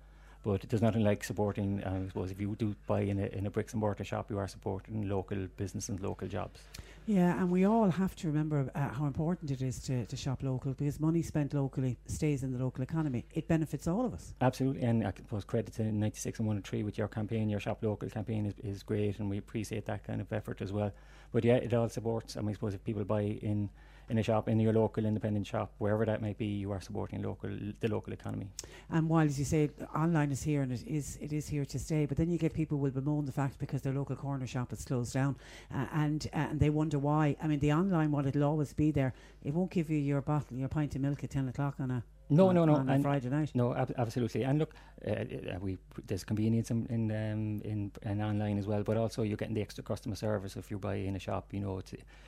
[0.45, 1.83] But there's nothing like supporting.
[1.85, 4.31] uh, I suppose if you do buy in a in a bricks and mortar shop,
[4.31, 6.61] you are supporting local business and local jobs.
[7.07, 10.43] Yeah, and we all have to remember uh, how important it is to, to shop
[10.43, 13.25] local because money spent locally stays in the local economy.
[13.33, 14.35] It benefits all of us.
[14.43, 18.11] Absolutely, and I suppose credit to 96 and 103 with your campaign, your shop local
[18.11, 20.93] campaign is, is great, and we appreciate that kind of effort as well.
[21.33, 22.37] But yeah, it all supports.
[22.37, 23.69] I mean, suppose if people buy in
[24.11, 27.23] in a shop, in your local independent shop, wherever that might be, you are supporting
[27.23, 27.51] local
[27.81, 28.47] the local economy.
[28.91, 31.79] And while, as you say, online is here and it is it is here to
[31.79, 34.73] stay, but then you get people will bemoan the fact because their local corner shop
[34.73, 35.37] is closed down,
[35.75, 37.37] uh, and uh, and they wonder why.
[37.43, 39.13] I mean, the online one it'll always be there.
[39.45, 42.03] It won't give you your bottle, your pint of milk at ten o'clock on a
[42.31, 42.75] No, on, no, no.
[42.75, 43.51] on and Friday night.
[43.55, 44.45] No, ab- absolutely.
[44.45, 44.75] And look,
[45.07, 49.23] uh, uh, we there's convenience in in, um, in in online as well, but also
[49.23, 51.53] you're getting the extra customer service if you buy in a shop.
[51.53, 51.81] You know,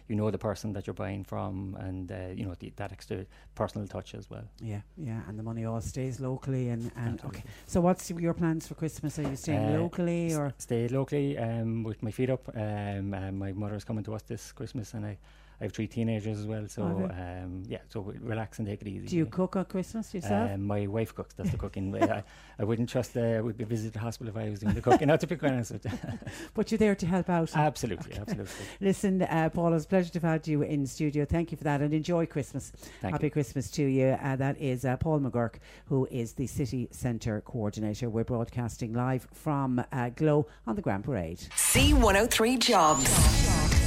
[0.09, 3.27] you know the person that you're buying from, and uh, you know the, that extra
[3.55, 4.45] personal touch as well.
[4.63, 6.71] Yeah, yeah, and the money all stays locally.
[6.71, 9.19] And, and okay, so what's your plans for Christmas?
[9.19, 10.53] Are you staying Uh, locally or?
[10.59, 12.49] stay locally um, with my feet up.
[12.57, 15.19] Um, my mother's coming to us this Christmas, and I,
[15.61, 16.67] I have three teenagers as well.
[16.69, 17.43] So Okay.
[17.43, 19.07] um, yeah, so relax and take it easy.
[19.09, 20.51] Do you cook at Christmas yourself?
[20.53, 21.95] Um, my wife cooks, does the cooking.
[22.03, 22.23] I,
[22.59, 25.09] I wouldn't trust uh, would be visit the hospital if I was doing the cooking.
[25.09, 25.81] Not to be quite honest you.
[26.55, 27.55] but you're there to help out.
[27.55, 28.67] Absolutely, absolutely.
[28.81, 31.25] Listen, uh, Paul, it's a pleasure to have had you in studio.
[31.27, 32.73] Thank you for that and enjoy Christmas.
[33.03, 33.31] Thank Happy you.
[33.31, 34.17] Christmas to you.
[34.23, 35.57] Uh, that is uh, Paul McGurk,
[35.87, 38.09] who is the City Centre Coordinator.
[38.09, 41.39] We're broadcasting live from uh, Glow on the Grand Parade.
[41.51, 43.80] C103 Jobs.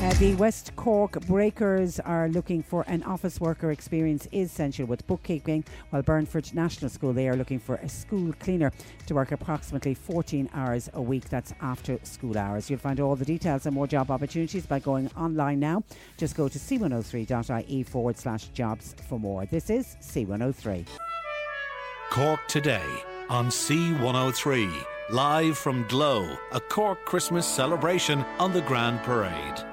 [0.00, 5.04] Uh, the West Cork Breakers are looking for an office worker experience is essential with
[5.08, 8.70] bookkeeping, while Burnfort National School they are looking for a school cleaner
[9.08, 11.28] to work approximately 14 hours a week.
[11.28, 12.70] That's after school hours.
[12.70, 15.82] You'll find all the details and more job opportunities by going online now.
[16.16, 19.46] Just go to c103.ie forward slash jobs for more.
[19.46, 20.86] This is C103.
[22.10, 22.86] Cork today
[23.28, 24.70] on C103,
[25.10, 29.64] live from Glow, a Cork Christmas celebration on the Grand Parade.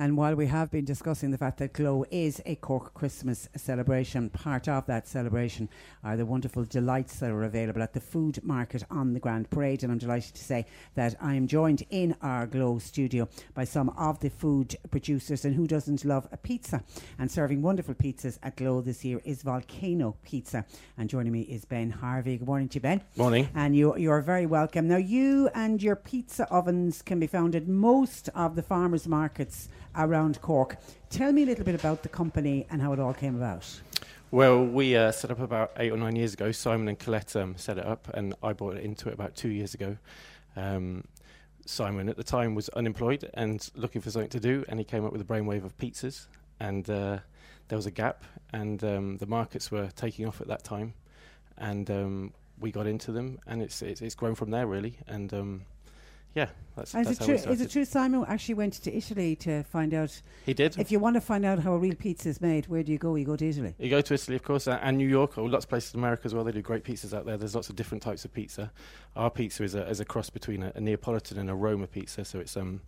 [0.00, 4.30] And while we have been discussing the fact that Glow is a Cork Christmas celebration,
[4.30, 5.68] part of that celebration
[6.02, 9.82] are the wonderful delights that are available at the food market on the Grand Parade.
[9.82, 13.90] And I'm delighted to say that I am joined in our Glow studio by some
[13.90, 15.44] of the food producers.
[15.44, 16.82] And who doesn't love a pizza?
[17.18, 20.64] And serving wonderful pizzas at Glow this year is Volcano Pizza.
[20.96, 22.38] And joining me is Ben Harvey.
[22.38, 23.02] Good morning to you, Ben.
[23.18, 23.50] Morning.
[23.54, 24.88] And you, you are very welcome.
[24.88, 29.68] Now, you and your pizza ovens can be found at most of the farmers' markets
[29.96, 30.76] around Cork.
[31.08, 33.66] Tell me a little bit about the company and how it all came about.
[34.30, 36.52] Well, we uh, set up about eight or nine years ago.
[36.52, 39.74] Simon and Colette um, set it up, and I bought into it about two years
[39.74, 39.96] ago.
[40.54, 41.04] Um,
[41.66, 45.04] Simon at the time was unemployed and looking for something to do, and he came
[45.04, 46.26] up with a brainwave of pizzas.
[46.60, 47.18] And uh,
[47.68, 48.22] there was a gap,
[48.52, 50.94] and um, the markets were taking off at that time,
[51.58, 54.98] and um, we got into them, and it's it's, it's grown from there really.
[55.06, 55.62] And um,
[56.34, 59.64] yeah, that's, that's is, it true, is it true Simon actually went to Italy to
[59.64, 60.22] find out?
[60.46, 60.78] He did.
[60.78, 62.98] If you want to find out how a real pizza is made, where do you
[62.98, 63.16] go?
[63.16, 63.74] You go to Italy.
[63.78, 66.22] You go to Italy, of course, and New York, or lots of places in America
[66.26, 66.44] as well.
[66.44, 67.36] They do great pizzas out there.
[67.36, 68.70] There's lots of different types of pizza.
[69.16, 72.24] Our pizza is a, is a cross between a, a Neapolitan and a Roma pizza,
[72.24, 72.80] so it's um,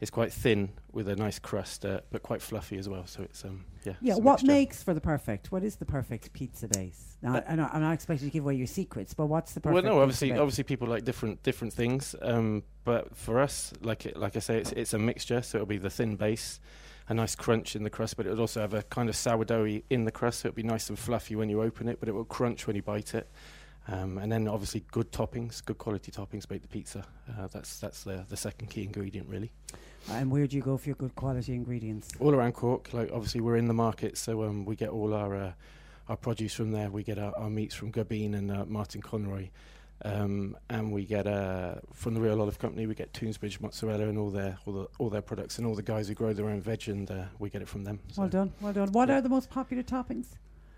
[0.00, 3.06] it's quite thin with a nice crust, uh, but quite fluffy as well.
[3.06, 3.94] So it's um, yeah.
[4.00, 4.46] Yeah, what mixture.
[4.46, 5.52] makes for the perfect?
[5.52, 7.16] What is the perfect pizza base?
[7.22, 9.60] Now, Uh, I, I'm not expecting you to give away your secrets, but what's the
[9.60, 9.84] perfect?
[9.84, 10.38] Well, no, obviously, base?
[10.38, 12.14] obviously, people like different different things.
[12.22, 15.42] Um, but for us, like it, like I say, it's it's a mixture.
[15.42, 16.60] So it'll be the thin base,
[17.08, 20.04] a nice crunch in the crust, but it'll also have a kind of sourdoughy in
[20.04, 20.40] the crust.
[20.40, 22.76] So it'll be nice and fluffy when you open it, but it will crunch when
[22.76, 23.28] you bite it.
[23.86, 27.04] Um, and then obviously good toppings, good quality toppings make the pizza.
[27.28, 29.52] Uh, that's that's the the second key ingredient really.
[30.10, 32.12] And where do you go for your good quality ingredients?
[32.18, 35.34] All around Cork, like obviously we're in the market, so um, we get all our
[35.34, 35.52] uh,
[36.08, 36.90] our produce from there.
[36.90, 39.48] We get our, our meats from Gubbeen and uh, Martin Conroy,
[40.02, 42.86] um, and we get uh, from the Real Olive Company.
[42.86, 45.82] We get Toonsbridge mozzarella and all their all, the, all their products, and all the
[45.82, 48.00] guys who grow their own veg, and uh, we get it from them.
[48.12, 48.22] So.
[48.22, 48.92] Well done, well done.
[48.92, 50.26] What are the most popular toppings?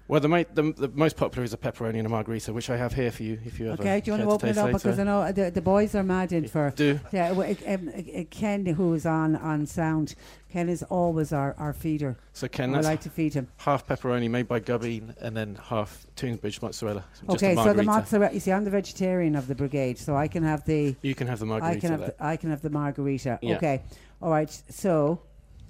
[0.09, 2.77] Well, the, ma- the the most popular is a pepperoni and a margherita, which I
[2.77, 3.41] have here for you.
[3.45, 4.79] If you ever Okay, do you want to open it up later.
[4.79, 6.73] because I know uh, the, the boys are mad in for.
[6.77, 7.01] do.
[7.13, 10.15] Yeah, well, um, uh, Ken, who is on on sound,
[10.49, 12.17] Ken is always our, our feeder.
[12.35, 13.49] So Ken, I like to feed him.
[13.57, 17.05] half pepperoni made by Gubby, and then half Toonsbridge mozzarella.
[17.13, 18.33] Just Okay, so the mozzarella.
[18.33, 20.95] You see, I'm the vegetarian of the brigade, so I can have the.
[21.03, 21.77] You can have the margherita.
[21.79, 22.15] I can have there.
[22.17, 23.41] the, I can have the margherita.
[23.43, 23.57] Yeah.
[23.57, 23.83] Okay,
[24.23, 24.51] all right.
[24.69, 25.21] So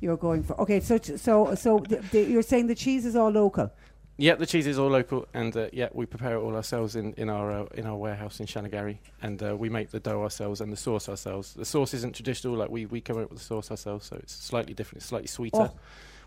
[0.01, 0.81] you're going for okay.
[0.81, 3.73] So so so the, you're saying the cheese is all local.
[4.19, 7.13] Yeah, the cheese is all local, and uh, yeah, we prepare it all ourselves in,
[7.19, 10.63] in our uh, in our warehouse in Shanagarry, and uh, we make the dough ourselves
[10.63, 11.53] and the sauce ourselves.
[11.53, 14.35] The sauce isn't traditional; like we, we come up with the sauce ourselves, so it's
[14.35, 14.99] slightly different.
[15.03, 15.71] It's slightly sweeter.
[15.71, 15.79] Oh.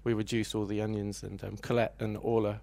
[0.03, 2.61] We reduce all the onions, and um, Colette and Orla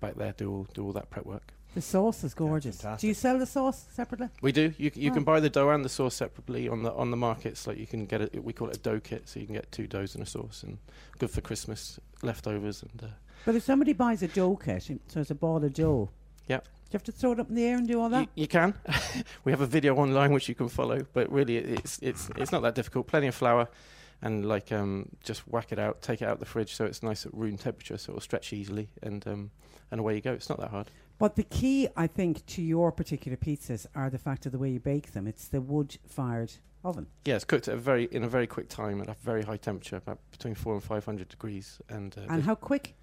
[0.00, 1.52] back there do all do all that prep work.
[1.74, 2.84] The sauce is gorgeous.
[2.98, 4.28] Do you sell the sauce separately?
[4.42, 4.74] We do.
[4.76, 5.14] You you Oh.
[5.14, 7.66] can buy the dough and the sauce separately on the on the markets.
[7.66, 8.44] Like you can get it.
[8.44, 10.62] We call it a dough kit, so you can get two doughs and a sauce,
[10.62, 10.76] and
[11.18, 12.82] good for Christmas leftovers.
[12.82, 13.06] And uh,
[13.46, 16.10] But if somebody buys a dough kit, so it's a ball of dough,
[16.88, 18.28] do you have to throw it up in the air and do all that?
[18.36, 18.72] You, you can.
[19.44, 22.62] we have a video online which you can follow, but really it's it's it's not
[22.62, 23.08] that difficult.
[23.08, 23.68] Plenty of flour,
[24.22, 27.26] and like um, just whack it out, take it out the fridge so it's nice
[27.26, 29.50] at room temperature, so it'll stretch easily, and um,
[29.90, 30.32] and away you go.
[30.32, 30.92] It's not that hard.
[31.18, 34.70] But the key, I think, to your particular pizzas are the fact of the way
[34.70, 35.26] you bake them.
[35.26, 36.52] It's the wood-fired
[36.84, 37.08] oven.
[37.24, 39.56] Yeah, it's cooked at a very in a very quick time at a very high
[39.56, 42.94] temperature, about between four and five hundred degrees, and uh, And how quick?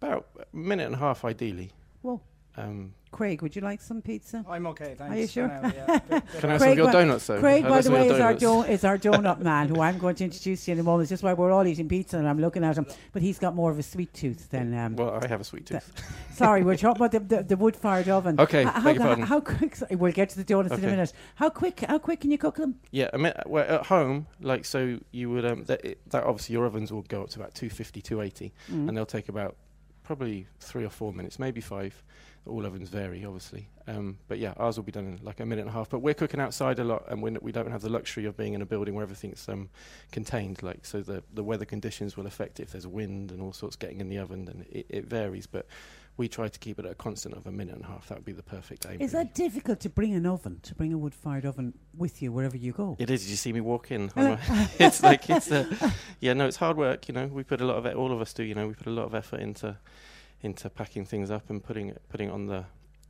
[0.00, 1.72] About a minute and a half ideally.
[2.02, 2.20] Whoa.
[2.58, 4.44] Um, Craig, would you like some pizza?
[4.48, 5.14] I'm okay, thanks.
[5.14, 5.46] Are you sure?
[5.48, 5.98] now, yeah.
[6.08, 7.40] Bit- bit Can I of- have some of your donuts, though?
[7.40, 8.40] Craig, by the way, is our, donuts.
[8.68, 11.02] do- is our donut man, who I'm going to introduce to you in a moment.
[11.04, 12.86] It's just why we're all eating pizza, and I'm looking at him.
[13.12, 14.74] But he's got more of a sweet tooth than.
[14.76, 15.90] Um, well, I have a sweet tooth.
[16.34, 18.38] sorry, we're talking about the, the, the wood-fired oven.
[18.40, 19.24] Okay, H- how, beg your how, pardon.
[19.26, 19.76] how quick?
[19.76, 21.12] sorry, We'll get to the donuts in a minute.
[21.36, 21.80] How quick?
[21.80, 22.76] How quick can you cook them?
[22.90, 26.54] Yeah, I mean, well, at home, like, so you would, um, that, it, that obviously
[26.54, 28.88] your ovens will go up to about 250, 280, Mm.
[28.88, 29.56] and they'll take about
[30.06, 32.02] probably three or four minutes, maybe five.
[32.46, 33.68] All ovens vary, obviously.
[33.88, 35.90] Um, but yeah, ours will be done in like a minute and a half.
[35.90, 38.54] But we're cooking outside a lot, and n- we don't have the luxury of being
[38.54, 39.68] in a building where everything's um,
[40.12, 40.62] contained.
[40.62, 42.62] Like, so the, the weather conditions will affect it.
[42.62, 45.48] If there's wind and all sorts getting in the oven, then it, it varies.
[45.48, 45.66] But
[46.16, 48.08] we try to keep it at a constant of a minute and a half.
[48.08, 49.00] That would be the perfect aim.
[49.00, 52.56] Is that difficult to bring an oven, to bring a wood-fired oven with you wherever
[52.56, 52.96] you go?
[52.98, 53.22] It is.
[53.22, 54.10] Did you see me walk in?
[54.78, 56.32] It's like it's a, yeah.
[56.32, 57.08] No, it's hard work.
[57.08, 57.94] You know, we put a lot of it.
[57.96, 58.42] All of us do.
[58.42, 59.76] You know, we put a lot of effort into
[60.42, 62.64] into packing things up and putting it putting it on the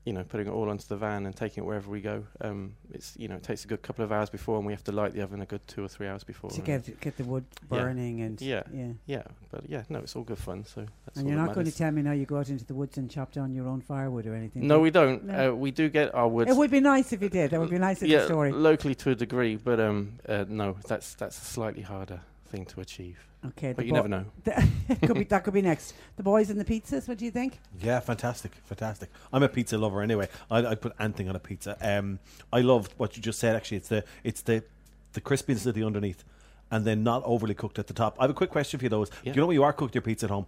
[0.06, 2.24] you know, putting it all onto the van and taking it wherever we go.
[2.40, 4.84] Um, it's you know, it takes a good couple of hours before, and we have
[4.84, 6.48] to light the oven a good two or three hours before.
[6.50, 7.78] To get get the wood Yeah.
[7.78, 8.92] burning and yeah, yeah.
[9.06, 10.64] yeah, but yeah, no, it's all good fun.
[10.64, 12.74] So that's And you're not going to tell me now you go out into the
[12.74, 14.68] woods and chop down your own firewood or anything.
[14.68, 15.24] No, we don't.
[15.24, 15.50] No.
[15.50, 16.48] Uh, we do get our wood.
[16.48, 17.50] It would be nice if you did.
[17.50, 18.52] That would be nice in yeah, the story.
[18.52, 22.80] locally to a degree, but um, uh, no, that's that's a slightly harder thing to
[22.80, 23.26] achieve.
[23.48, 24.24] Okay, but you bo- never know.
[24.44, 25.94] the- could be, that could be next.
[26.16, 27.08] The boys and the pizzas.
[27.08, 27.58] What do you think?
[27.80, 29.10] Yeah, fantastic, fantastic.
[29.32, 30.28] I'm a pizza lover anyway.
[30.50, 31.76] I I put anything on a pizza.
[31.80, 32.18] Um,
[32.52, 33.56] I loved what you just said.
[33.56, 34.64] Actually, it's the it's the
[35.12, 36.24] the crispiness of the underneath,
[36.70, 38.16] and then not overly cooked at the top.
[38.18, 39.02] I have a quick question for you though.
[39.02, 39.32] Is, Yeah.
[39.32, 40.46] Do you know when you are cooking your pizza at home?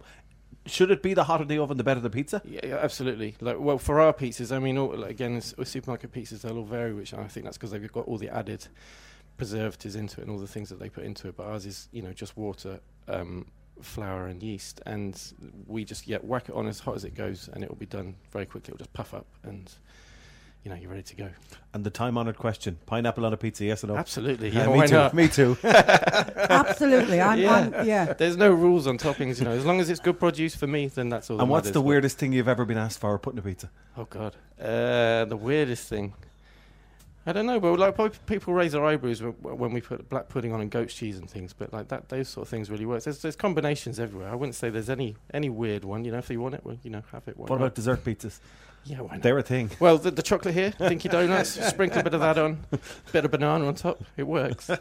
[0.65, 2.41] Should it be the hotter the oven, the better the pizza?
[2.45, 3.35] Yeah, yeah, absolutely.
[3.39, 6.63] Like, well, for our pizzas, I mean, all, like, again, with supermarket pizzas, they'll all
[6.65, 8.67] vary, which I think that's because they've got all the added
[9.39, 11.35] preservatives into it and all the things that they put into it.
[11.37, 13.47] But ours is, you know, just water, um,
[13.81, 15.19] flour, and yeast, and
[15.65, 17.85] we just yeah whack it on as hot as it goes, and it will be
[17.87, 18.71] done very quickly.
[18.73, 19.71] It'll just puff up, and
[20.65, 21.29] you know, you're ready to go.
[21.73, 23.63] And the time honoured question: pineapple on a pizza?
[23.65, 23.95] Yes or no?
[23.95, 24.49] Absolutely.
[24.49, 24.95] Yeah, Yeah, me why too.
[24.95, 25.13] not?
[25.13, 25.57] Me too.
[25.63, 28.11] Absolutely, I'm- I'm- yeah.
[28.13, 29.51] There's no rules on toppings, you know.
[29.51, 31.37] As long as it's good produce for me, then that's all.
[31.37, 33.69] that And what's matters, the weirdest thing you've ever been asked for putting a pizza?
[33.97, 36.13] Oh God, uh, the weirdest thing.
[37.29, 40.61] I don't know, but like people raise their eyebrows when we put black pudding on
[40.61, 43.03] and goat's cheese and things, but like that, those sort of things really work.
[43.03, 44.29] There's, there's combinations everywhere.
[44.29, 46.03] I wouldn't say there's any any weird one.
[46.05, 47.37] You know, if you want it, well, you know, have it.
[47.37, 47.57] What not?
[47.57, 48.39] about dessert pizzas?
[48.83, 49.21] Yeah, why not?
[49.21, 49.69] They're a thing.
[49.79, 52.65] Well, the, the chocolate here, Dinky Donuts, sprinkle a bit of that on,
[53.11, 54.03] bit of banana on top.
[54.17, 54.71] It works.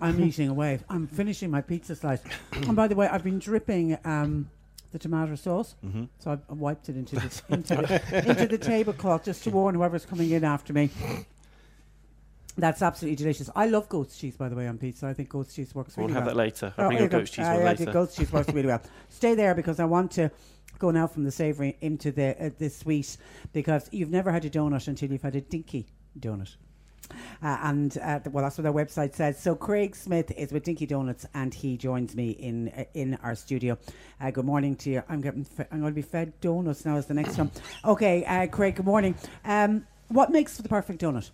[0.00, 0.80] I'm eating away.
[0.88, 2.22] I'm finishing my pizza slice.
[2.52, 4.50] and by the way, I've been dripping um,
[4.92, 6.08] the tomato sauce, Mhm.
[6.18, 9.74] so I've I've wiped it into the, into, the, into the tablecloth just to warn
[9.74, 10.90] whoever's coming in after me.
[12.56, 13.48] That's absolutely delicious.
[13.54, 15.06] I love goat's cheese, by the way, on pizza.
[15.06, 16.14] I think goat's cheese works really well.
[16.14, 16.34] We'll have well.
[16.34, 16.74] that later.
[16.76, 17.84] I'll bring here your goat's cheese one yeah, later.
[17.84, 18.82] the goat's cheese works really well.
[19.10, 20.30] Stay there because I want to
[20.80, 23.16] go now from the savoury into the uh, the sweet
[23.52, 25.86] because you've never had a donut until you've had a dinky
[26.18, 26.56] donut.
[27.42, 29.40] Uh, and uh, well, that's what our website says.
[29.40, 33.34] So Craig Smith is with Dinky Donuts, and he joins me in uh, in our
[33.34, 33.78] studio.
[34.20, 35.02] Uh, good morning to you.
[35.08, 36.96] I'm getting fe- I'm going to be fed donuts now.
[36.96, 37.50] Is the next one?
[37.84, 38.76] Okay, uh, Craig.
[38.76, 39.14] Good morning.
[39.44, 41.30] Um, what makes for the perfect donut?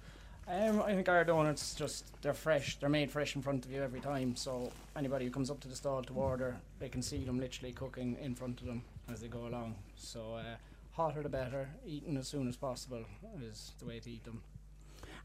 [0.46, 2.78] Um, I think our donuts just they're fresh.
[2.78, 4.36] They're made fresh in front of you every time.
[4.36, 7.72] So anybody who comes up to the stall to order, they can see them literally
[7.72, 9.76] cooking in front of them as they go along.
[9.96, 10.56] So uh,
[10.92, 11.70] hotter the better.
[11.86, 13.04] Eating as soon as possible
[13.42, 14.42] is the way to eat them.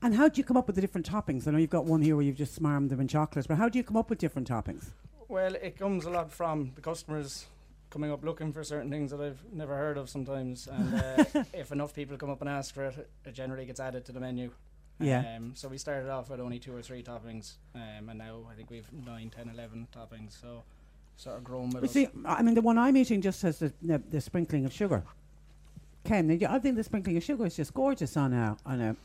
[0.01, 1.47] And how do you come up with the different toppings?
[1.47, 3.67] I know you've got one here where you've just smarmed them in chocolate, but how
[3.67, 4.91] do you come up with different toppings?
[5.27, 7.47] Well, it comes a lot from the customers
[7.89, 10.95] coming up looking for certain things that I've never heard of sometimes, and
[11.35, 14.11] uh, if enough people come up and ask for it, it generally gets added to
[14.11, 14.51] the menu.
[14.99, 15.35] Yeah.
[15.37, 18.55] Um, so we started off with only two or three toppings, um, and now I
[18.55, 20.39] think we've nine, ten, eleven toppings.
[20.39, 20.63] So
[21.15, 23.73] sort of grown with But see, I mean, the one I'm eating just has the,
[23.81, 25.03] the, the sprinkling of sugar.
[26.05, 28.95] Ken, I think the sprinkling of sugar is just gorgeous on a on a.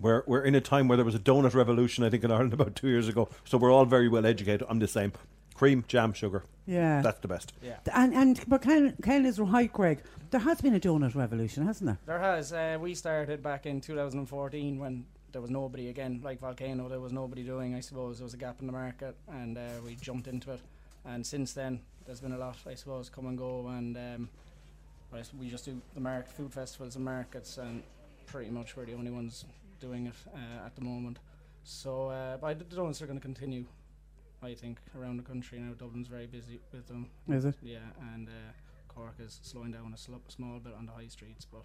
[0.00, 2.52] We're, we're in a time where there was a donut revolution, I think, in Ireland
[2.58, 3.28] about two years ago.
[3.44, 4.66] So we're all very well educated.
[4.68, 5.12] I'm the same.
[5.54, 6.44] Cream, jam, sugar.
[6.66, 7.02] Yeah.
[7.02, 7.52] That's the best.
[7.62, 7.78] Yeah.
[7.92, 10.02] And and but Ken, Ken is right, Greg.
[10.30, 11.98] There has been a donut revolution, hasn't there?
[12.06, 12.52] There has.
[12.52, 16.88] Uh, we started back in 2014 when there was nobody again, like Volcano.
[16.88, 17.74] There was nobody doing.
[17.74, 20.60] I suppose there was a gap in the market, and uh, we jumped into it.
[21.04, 23.66] And since then, there's been a lot, I suppose, come and go.
[23.68, 24.28] And um,
[25.40, 27.82] we just do the market food festivals and markets, and
[28.26, 29.44] pretty much we're the only ones
[29.80, 31.18] doing it uh, at the moment.
[31.64, 33.64] So, uh, but the donuts are going to continue.
[34.42, 35.72] I think around the country now.
[35.74, 37.10] Dublin's very busy with them.
[37.28, 37.56] Is it?
[37.62, 37.78] Yeah,
[38.14, 38.32] and uh,
[38.86, 41.64] Cork is slowing down a sl- small bit on the high streets, but.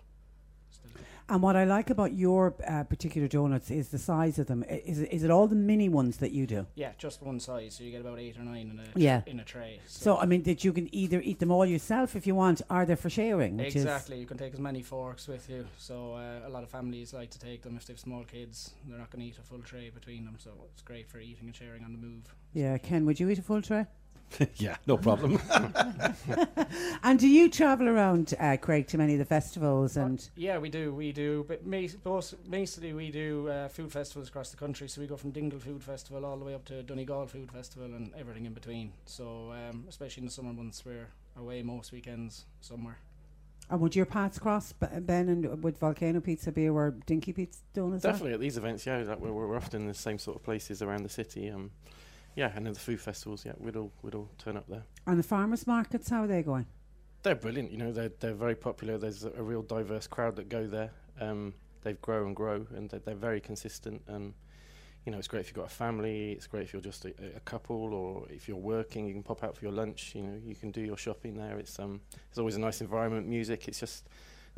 [1.29, 4.65] And what I like about your uh, particular donuts is the size of them.
[4.69, 6.67] I- Is it, is it all the mini ones that you do?
[6.75, 9.21] Yeah, just one size, so you get about eight or nine in a Yeah.
[9.25, 9.79] in a tray.
[9.87, 12.85] So, I mean, that you can either eat them all yourself if you want, or
[12.85, 13.55] they're for sharing.
[13.55, 15.65] Which exactly, you can take as many forks with you.
[15.77, 18.71] So uh, a lot of families like to take them if they have small kids.
[18.85, 21.45] They're not going to eat a full tray between them, so it's great for eating
[21.47, 22.25] and sharing on the move.
[22.53, 23.85] Is, yeah, Ken, would you eat a full tray?
[24.55, 25.39] yeah, no problem.
[27.03, 30.27] and do you travel around, uh, Craig, to many of the festivals and?
[30.35, 31.45] Yeah, we do, we do.
[31.47, 34.87] But mas- both, mostly we do uh, food festivals across the country.
[34.87, 37.93] So we go from Dingle Food Festival all the way up to Donegal Food Festival
[37.93, 38.93] and everything in between.
[39.05, 41.07] So um, especially in the summer months, we're
[41.37, 42.97] away most weekends somewhere.
[43.69, 48.03] And would your paths cross, Ben, and would Volcano Pizza be where Dinky Pizza Donuts
[48.03, 48.11] are?
[48.11, 50.81] Definitely at these events, yeah, like we're, we're often in the same sort of places
[50.81, 51.49] around the city.
[51.49, 51.71] Um,
[52.35, 54.83] yeah, and then the food festivals, yeah, we'd all we'd all turn up there.
[55.05, 56.65] And the farmers markets, how are they going?
[57.23, 57.71] They're brilliant.
[57.71, 58.97] You know, they're they're very popular.
[58.97, 60.91] There's a, a real diverse crowd that go there.
[61.19, 61.53] Um,
[61.83, 64.01] they grow and grow, and they're, they're very consistent.
[64.07, 64.33] Um,
[65.05, 66.31] you know, it's great if you've got a family.
[66.31, 69.43] It's great if you're just a, a couple, or if you're working, you can pop
[69.43, 70.13] out for your lunch.
[70.15, 71.57] You know, you can do your shopping there.
[71.59, 73.27] It's um, it's always a nice environment.
[73.27, 73.67] Music.
[73.67, 74.07] It's just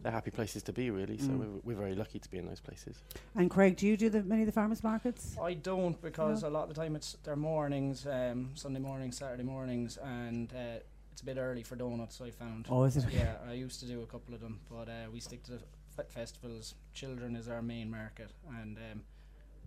[0.01, 1.17] they're happy places to be, really.
[1.17, 1.37] So Mm.
[1.39, 3.01] we're, we're very lucky to be in those places.
[3.35, 5.35] And Craig, do you do the many of the farmers markets?
[5.41, 6.49] I don't because No.
[6.49, 10.79] a lot of the time it's their mornings, um, Sunday mornings, Saturday mornings, and uh,
[11.11, 12.19] it's a bit early for donuts.
[12.21, 12.67] I found.
[12.69, 13.05] Oh, is it?
[13.11, 15.61] Yeah, I used to do a couple of them, but uh, we stick to the
[15.97, 16.75] f- festivals.
[16.93, 18.31] Children is our main market,
[18.61, 19.01] and um,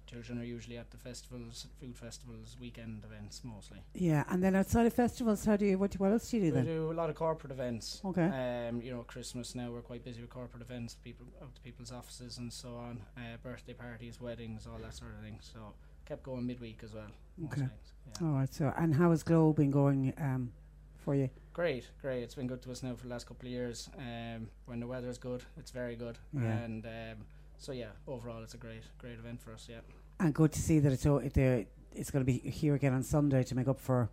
[0.09, 3.79] children are usually at the festivals, food festivals, weekend events mostly.
[3.95, 5.79] Yeah, and then outside of festivals, how do you?
[5.79, 6.65] What, what else do you do We then?
[6.65, 8.01] do a lot of corporate events.
[8.05, 8.69] Okay.
[8.69, 11.93] Um, you know, Christmas now we're quite busy with corporate events, people out to people's
[11.93, 13.01] offices and so on.
[13.17, 15.39] Uh, birthday parties, weddings, all that sort of thing.
[15.41, 15.59] So
[16.07, 17.11] kept going midweek as well.
[17.53, 17.63] Okay.
[17.63, 18.27] yeah.
[18.27, 18.53] All right.
[18.53, 20.53] So, and how has Glow been going um,
[20.97, 21.29] for you?
[21.53, 22.23] Great, great.
[22.23, 23.91] It's been good to us now for the last couple of years.
[23.99, 26.19] Um, when the weather's good, it's very good.
[26.33, 26.43] Yeah.
[26.43, 27.27] And um,
[27.59, 29.67] so yeah, overall it's a great, great event for us.
[29.69, 29.81] Yeah.
[30.21, 31.65] And good to see that it's o- it, uh,
[31.95, 34.09] it's going to be here again on Sunday to make up for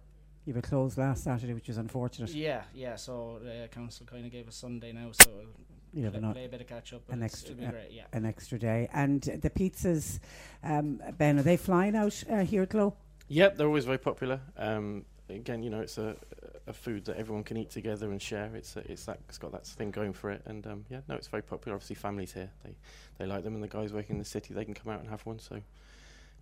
[0.45, 2.30] you were closed last Saturday, which was unfortunate.
[2.30, 2.95] Yeah, yeah.
[2.95, 5.30] So the council kind of gave us Sunday now, so
[5.91, 7.02] You we'll play, an play a bit of catch up.
[7.10, 7.91] An extra, it'll be uh, great.
[7.91, 8.03] Yeah.
[8.14, 10.19] an extra day, and the pizzas,
[10.64, 12.94] um, Ben, are they flying out uh, here at Glow?
[13.27, 14.40] Yep, they're always very popular.
[14.56, 16.15] Um, again, you know, it's a,
[16.68, 18.52] a food that everyone can eat together and share.
[18.56, 21.15] It's a, it's that it's got that thing going for it, and um, yeah, no,
[21.15, 21.76] it's very popular.
[21.76, 22.76] Obviously, families here they
[23.18, 25.10] they like them, and the guys working in the city they can come out and
[25.10, 25.40] have one.
[25.40, 25.60] So,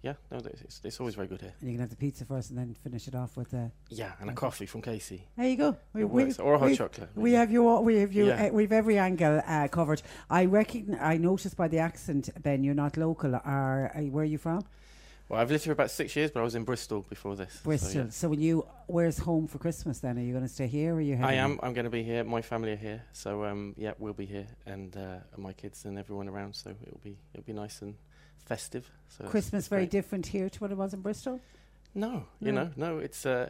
[0.04, 1.54] yeah, no, th- it's, it's always very good here.
[1.62, 4.12] And you can have the pizza first, and then finish it off with uh, Yeah,
[4.20, 5.24] and a coffee from Casey.
[5.38, 5.78] There you go.
[5.98, 6.40] It works.
[6.40, 7.10] or a hot we- chocolate.
[7.16, 7.68] We have you.
[7.68, 8.28] all- We have you.
[8.28, 8.48] Yeah.
[8.48, 10.02] Uh, we've every angle uh, covered.
[10.30, 13.34] I recogn I noticed by the accent, Ben, you're not local.
[13.34, 14.66] Are, are where are you from?
[15.30, 17.54] Well, I've lived here about six years, but I was in Bristol before this.
[17.54, 18.02] so, Bristol.
[18.04, 18.10] yeah.
[18.10, 20.00] So, when you, where's home for Christmas?
[20.00, 20.94] Then are you going to stay here?
[20.94, 21.14] Or are you?
[21.16, 21.60] I heading am.
[21.64, 22.26] I'm going to be here.
[22.26, 25.86] My family are here, so um, yeah, we'll be here, and, uh, and my kids
[25.86, 26.56] and everyone around.
[26.56, 27.96] So it'll be it'll be nice and
[28.46, 28.90] festive.
[29.10, 31.40] So Christmas very different here to what it was in Bristol.
[31.96, 32.98] No, you know, no.
[32.98, 33.50] It's uh,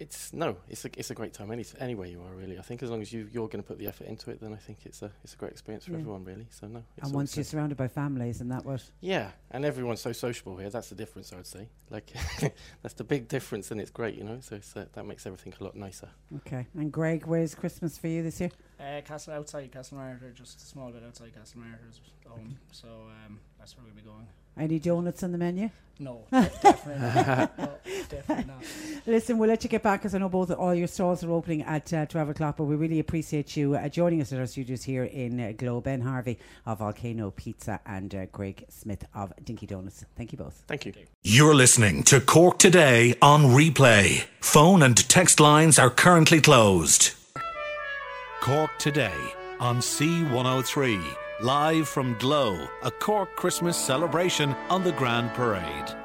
[0.00, 0.56] it's no.
[0.68, 2.58] It's a it's a great time any anywhere you are really.
[2.58, 4.52] I think as long as you you're going to put the effort into it, then
[4.52, 5.98] I think it's a it's a great experience for Yeah.
[5.98, 6.46] everyone really.
[6.50, 6.82] So no.
[6.96, 10.12] It's and all once you're surrounded by families, and that was Yeah, and everyone's so
[10.12, 10.68] sociable here.
[10.70, 11.68] That's the difference, I would say.
[11.90, 12.12] Like,
[12.82, 14.38] that's the big difference, and it's great, you know.
[14.40, 16.08] So it's, uh, that makes everything a lot nicer.
[16.38, 16.66] okay.
[16.76, 18.50] And Greg, where's Christmas for you this year?
[18.80, 22.58] Uh, Castle outside Castlemartyr, just a small bit outside Castlemartyr's home.
[22.72, 22.88] So
[23.26, 24.26] um, that's where we'll be going.
[24.58, 25.70] Any donuts on the menu?
[25.98, 27.58] No, definitely not.
[27.58, 27.70] No,
[28.08, 28.64] definitely not.
[29.06, 31.62] Listen, we'll let you get back because I know both all your stalls are opening
[31.62, 34.82] at uh, 12 o'clock, but we really appreciate you uh, joining us at our studios
[34.82, 35.80] here in uh, Glow.
[35.80, 40.04] Ben Harvey of Volcano Pizza and uh, Greg Smith of Dinky Donuts.
[40.16, 40.64] Thank you both.
[40.66, 40.92] Thank you.
[41.22, 44.24] You're listening to Cork Today on replay.
[44.40, 47.12] Phone and text lines are currently closed.
[48.40, 49.14] Cork Today
[49.60, 51.23] on C103.
[51.44, 56.03] Live from Glow, a Cork Christmas celebration on the Grand Parade.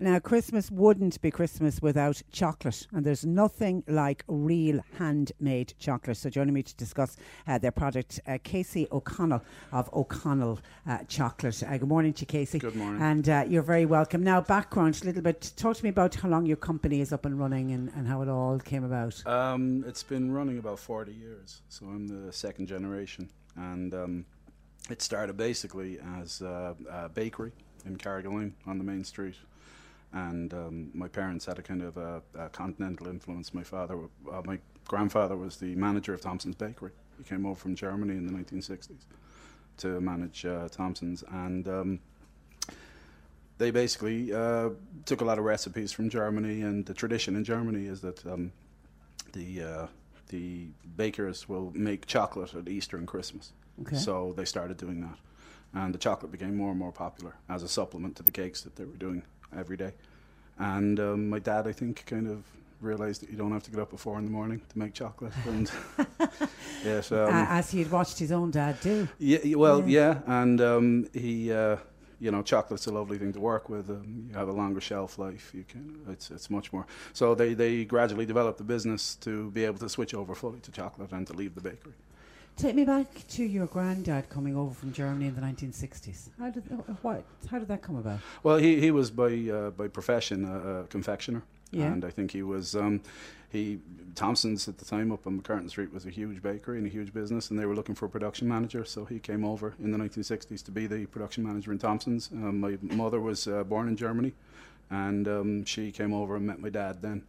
[0.00, 6.16] Now, Christmas wouldn't be Christmas without chocolate, and there's nothing like real handmade chocolate.
[6.18, 7.16] So, joining me to discuss
[7.48, 9.42] uh, their product, uh, Casey O'Conaill
[9.72, 11.64] of O'Conaill uh, Chocolate.
[11.64, 12.60] Uh, good morning to you, Casey.
[12.60, 13.02] Good morning.
[13.02, 14.22] And uh, you're very welcome.
[14.22, 15.52] Now, background a little bit.
[15.56, 18.22] Talk to me about how long your company is up and running and, and how
[18.22, 19.26] it all came about.
[19.26, 23.28] Um, it's been running about 40 years, so I'm the second generation.
[23.56, 24.26] And um,
[24.90, 27.50] it started basically as a bakery
[27.84, 29.34] in Carrigaline on the main street.
[30.12, 33.52] And um, my parents had a kind of a, a continental influence.
[33.52, 33.98] My father,
[34.32, 36.92] uh, my grandfather was the manager of Thompson's Bakery.
[37.18, 39.04] He came over from Germany in the 1960s
[39.78, 41.24] to manage uh, Thompson's.
[41.30, 42.00] And um,
[43.58, 44.70] they basically uh,
[45.04, 48.52] took a lot of recipes from Germany, and the tradition in Germany is that um,
[49.32, 49.86] the uh,
[50.28, 53.52] the bakers will make chocolate at Easter and Christmas.
[53.80, 53.96] Okay.
[53.96, 55.18] So they started doing that,
[55.74, 58.76] and the chocolate became more and more popular as a supplement to the cakes that
[58.76, 59.22] they were doing
[59.56, 59.92] every day.
[60.58, 62.42] And um, my dad, I think, kind of
[62.80, 64.94] realized that you don't have to get up at four in the morning to make
[64.94, 65.70] chocolate, and
[66.84, 69.08] yes, um, as he had watched his own dad do.
[69.18, 71.76] yeah, well, yeah, and um, he, uh,
[72.20, 73.90] you know, chocolate's a lovely thing to work with.
[73.90, 75.52] Um, you have a longer shelf life.
[75.54, 76.86] You can, it's it's much more.
[77.12, 80.70] So they they gradually developed the business to be able to switch over fully to
[80.70, 81.94] chocolate and to leave the bakery.
[82.58, 86.28] Take me back to your granddad coming over from Germany in the 1960s.
[86.40, 88.18] How did, uh, what, how did that come about?
[88.42, 91.84] Well, he he was by uh, by profession a, a confectioner, Yeah.
[91.84, 92.74] and I think he was.
[92.74, 93.00] Um,
[93.50, 93.78] he
[94.16, 97.14] Thompson's at the time up on MacCurtain Street was a huge bakery and a huge
[97.14, 98.84] business, and they were looking for a production manager.
[98.84, 102.28] So he came over in the 1960s to be the production manager in Thompson's.
[102.32, 104.32] Um, my mother was uh, born in Germany,
[104.90, 107.02] and um, she came over and met my dad.
[107.02, 107.22] Then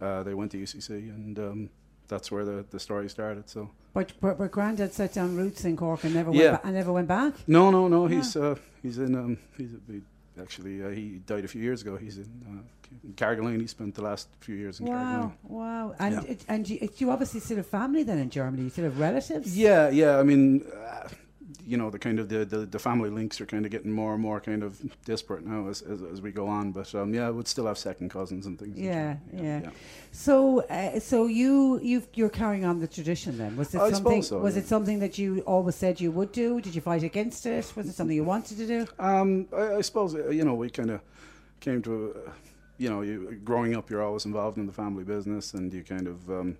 [0.00, 1.70] uh, they went to UCC, and um,
[2.10, 3.48] that's where the, the story started.
[3.48, 6.40] So But, but, but granddad set down roots in Cork and never Yeah.
[6.50, 7.32] went ba- and never went back.
[7.46, 8.00] no, no, no.
[8.14, 9.98] He's uh, he's in um, he's he
[10.44, 10.74] actually.
[10.86, 11.92] Uh, he died a few years ago.
[11.96, 12.62] He's in uh,
[13.22, 13.60] Carrigaline.
[13.60, 15.32] He spent the last few years in Wow, Carrigaline.
[15.58, 15.94] wow.
[15.98, 16.32] And Yeah.
[16.32, 18.62] it, and you, you obviously still have family then in Germany.
[18.64, 19.56] You still have relatives.
[19.66, 20.18] Yeah, yeah.
[20.18, 21.08] I mean, uh,
[21.66, 24.14] you know, the kind of the, the, the family links are kind of getting more
[24.14, 26.72] and more kind of disparate now as, as, as we go on.
[26.72, 28.78] But um, yeah, I would still have second cousins and things.
[28.78, 29.70] Yeah, yeah.
[30.12, 33.56] So, uh, so you you you're carrying on the tradition then?
[33.56, 34.22] Was it I something?
[34.22, 34.62] so, was yeah.
[34.62, 36.60] it something that you always said you would do?
[36.60, 37.72] Did you fight against it?
[37.76, 38.86] Was it something you wanted to do?
[38.98, 41.00] Um, I, I suppose uh, you know we kind of
[41.60, 42.30] came to, uh,
[42.78, 46.06] you know, you growing up, you're always involved in the family business, and you kind
[46.08, 46.56] of um,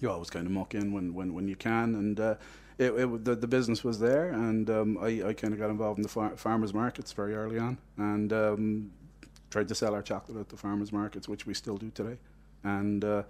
[0.00, 2.34] you always kind of muck in when when, when you can, and uh,
[2.78, 5.98] it, it the, the business was there, and um, I, I kind of got involved
[5.98, 8.90] in the far- farmers markets very early on, and um,
[9.50, 12.18] tried to sell our chocolate at the farmers markets, which we still do today,
[12.64, 13.04] and.
[13.04, 13.22] Uh,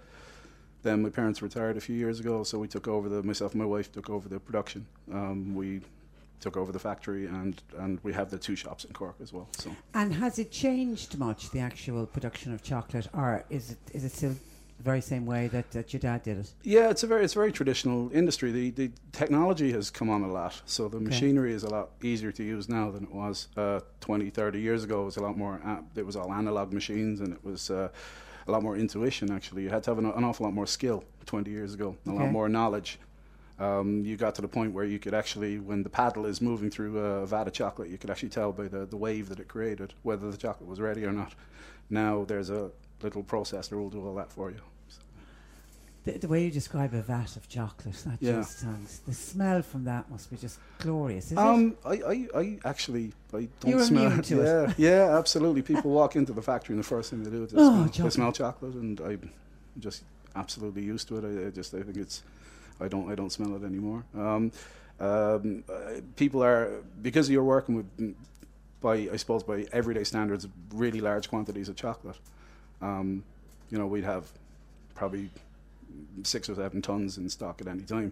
[0.83, 3.61] then my parents retired a few years ago, so we took over the myself and
[3.61, 4.85] my wife took over the production.
[5.13, 5.79] Um, we
[6.41, 9.47] took over the factory, and and we have the two shops in Cork as well.
[9.57, 14.03] So And has it changed much the actual production of chocolate, or is it is
[14.03, 14.35] it still
[14.77, 16.53] the very same way that, that your dad did it?
[16.63, 18.51] yeah, it's a very it's a very traditional industry.
[18.51, 21.05] The the technology has come on a lot, so the Okay.
[21.05, 24.83] machinery is a lot easier to use now than it was uh, 20, 30 years
[24.83, 25.01] ago.
[25.03, 25.61] It was a lot more.
[25.65, 27.69] Uh, it was all analog machines, and it was.
[27.69, 27.89] Uh,
[28.45, 29.63] a lot more intuition, actually.
[29.63, 32.29] You had to have an, an awful lot more skill 20 years ago, a lot
[32.29, 32.99] more knowledge.
[33.57, 36.69] Um, you got to the point where you could actually, when the paddle is moving
[36.69, 39.47] through a vat of chocolate, you could actually tell by the, the wave that it
[39.47, 41.33] created whether the chocolate was ready or not.
[41.89, 42.71] Now there's a
[43.03, 44.57] little processor will do all that for you.
[46.05, 48.33] The, the way you describe a vat of chocolate, that Yeah.
[48.39, 48.99] just sounds.
[49.07, 51.37] The smell from that must be just glorious, is it?
[51.37, 54.75] Um, I, I, I actually I don't You're smell immune to it.
[54.77, 55.61] yeah, yeah, absolutely.
[55.61, 58.05] People walk into the factory and the first thing they do is they, Oh, smell,
[58.05, 59.31] they smell chocolate, and I'm
[59.79, 60.03] just
[60.35, 61.23] absolutely used to it.
[61.23, 62.21] I, I just I think it's
[62.81, 64.03] I don't I don't smell it anymore.
[64.13, 64.51] Um,
[64.99, 68.15] um, uh, people are because you're working with
[68.81, 72.17] by I suppose by everyday standards really large quantities of chocolate.
[72.83, 73.23] Um,
[73.71, 74.25] you know we'd have
[74.95, 75.29] probably
[76.23, 78.11] six or seven tons in stock at any time.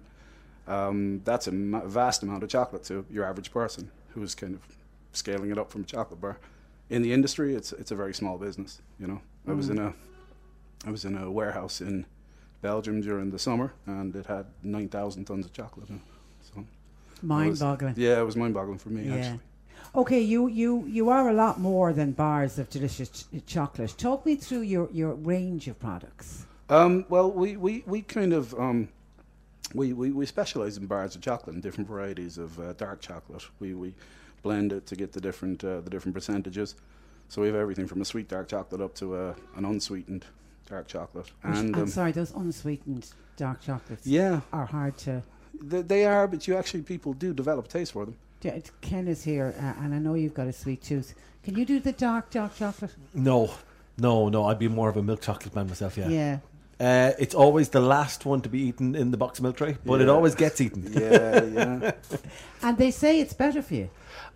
[0.68, 4.62] Um, that's a ma- vast amount of chocolate to your average person who's kind of
[5.14, 6.38] scaling it up from a chocolate bar.
[6.90, 8.82] In the industry, it's it's a very small business.
[9.00, 9.72] You know, I was Mm.
[9.72, 9.94] in a
[10.86, 12.06] I was in a warehouse in
[12.62, 15.90] Belgium during the summer, and it had nine thousand tons of chocolate.
[15.90, 16.02] In it.
[16.54, 16.66] So
[17.24, 17.94] Mind-boggling.
[17.98, 19.16] Yeah, it was mind-boggling for me Yeah.
[19.16, 19.40] actually.
[19.94, 23.94] Okay, you, you, you are a lot more than bars of delicious ch- chocolate.
[23.98, 26.46] Talk me through your, your range of products.
[26.70, 28.88] Um, well, we, we, we kind of um,
[29.74, 33.44] we, we, we specialize in bars of chocolate and different varieties of uh, dark chocolate.
[33.60, 33.94] We, we
[34.44, 36.76] blend it to get the different uh, the different percentages.
[37.28, 40.26] So we have everything from a sweet dark chocolate up to uh, an unsweetened
[40.70, 41.32] dark chocolate.
[41.44, 44.42] And I'm um, sorry, those unsweetened dark chocolates Yeah.
[44.52, 45.24] are hard to.
[45.62, 48.16] they, they are, but you actually people do develop a taste for them.
[48.42, 51.14] Yeah, it's- Ken is here, uh, and I know you've got a sweet tooth.
[51.44, 52.96] Can you do the dark dark chocolate?
[53.14, 53.52] No,
[53.98, 54.46] no, no.
[54.46, 55.98] I'd be more of a milk chocolate man myself.
[55.98, 56.10] Yeah.
[56.10, 56.38] Yeah.
[56.80, 59.78] Uh, it's always the last one to be eaten in the box of milk tray,
[59.86, 60.92] but it always gets eaten.
[60.92, 61.92] Yeah, yeah.
[62.64, 63.90] And they say it's better for you.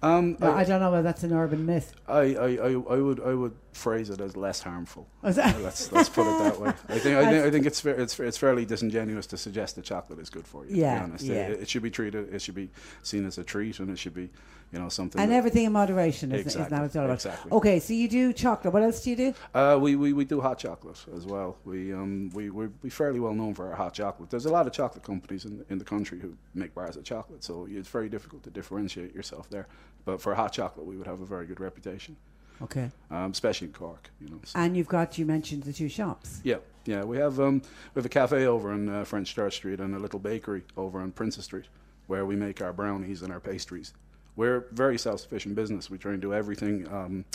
[0.06, 1.94] Um, Well, I, don't know whether that's an urban myth.
[2.08, 5.08] I, I, I, I would I would phrase it as less harmful.
[5.24, 6.70] Is that- let's let's put it that way.
[6.90, 9.86] I think I think, I think it's fair, it's it's fairly disingenuous to suggest that
[9.86, 10.76] chocolate is good for you.
[10.76, 11.26] Yeah, to be honest.
[11.26, 11.34] yeah.
[11.48, 12.34] It, it should be treated.
[12.34, 12.70] It should be
[13.04, 14.30] seen as a treat, and it should be,
[14.72, 15.22] you know, something.
[15.22, 17.14] And everything in moderation is, is Exactly, that what it's all about.
[17.16, 17.52] exactly.
[17.52, 18.74] Okay, so you do chocolate.
[18.74, 19.34] What else do you do?
[19.54, 21.58] Uh, we, we, we do hot chocolate as well.
[21.66, 24.30] We um we we're, we fairly well known for our hot chocolate.
[24.30, 27.44] There's a lot of chocolate companies in in the country who make bars of chocolate,
[27.44, 29.68] so it's very difficult to differentiate yourself there.
[30.04, 32.16] But for hot chocolate, we would have a very good reputation.
[32.62, 32.90] Okay.
[33.12, 34.40] Um, especially in Cork, you know.
[34.46, 36.40] so- And you've got, you mentioned the two shops.
[36.46, 37.04] Yeah, yeah.
[37.04, 37.62] We have um,
[37.94, 41.02] we have a cafe over on uh, French Church Street and a little bakery over
[41.02, 41.66] on Princes Street,
[42.08, 43.94] where we make our brownies and our pastries.
[44.36, 45.90] We're a very self-sufficient business.
[45.90, 46.88] We try and do everything.
[46.92, 47.26] Um,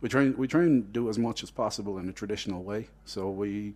[0.00, 2.88] we try and, we try and do as much as possible in a traditional way.
[3.04, 3.74] So we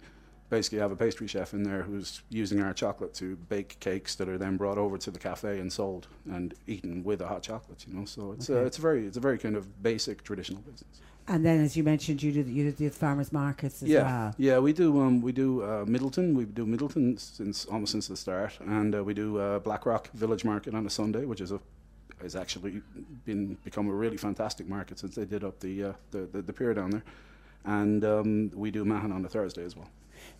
[0.51, 4.29] basically have a pastry chef in there who's using our chocolate to bake cakes that
[4.29, 7.85] are then brought over to the cafe and sold and eaten with a hot chocolate.
[7.89, 8.67] You know, so it's uh, Okay.
[8.67, 11.01] it's a very it's a very kind of basic traditional business.
[11.27, 14.35] And then, as you mentioned, you did you did the farmers markets as yeah, well.
[14.37, 15.01] Yeah, we do.
[15.01, 16.35] Um, we do uh, Midleton.
[16.35, 20.45] We do Midleton since almost since the start, and uh, we do uh, Blackrock Village
[20.45, 21.61] Market on a Sunday, which is a
[22.23, 22.81] has actually
[23.25, 26.53] been become a really fantastic market since they did up the uh, the, the the
[26.53, 27.03] pier down there,
[27.65, 29.89] and um, we do Mahon on a Thursday as well.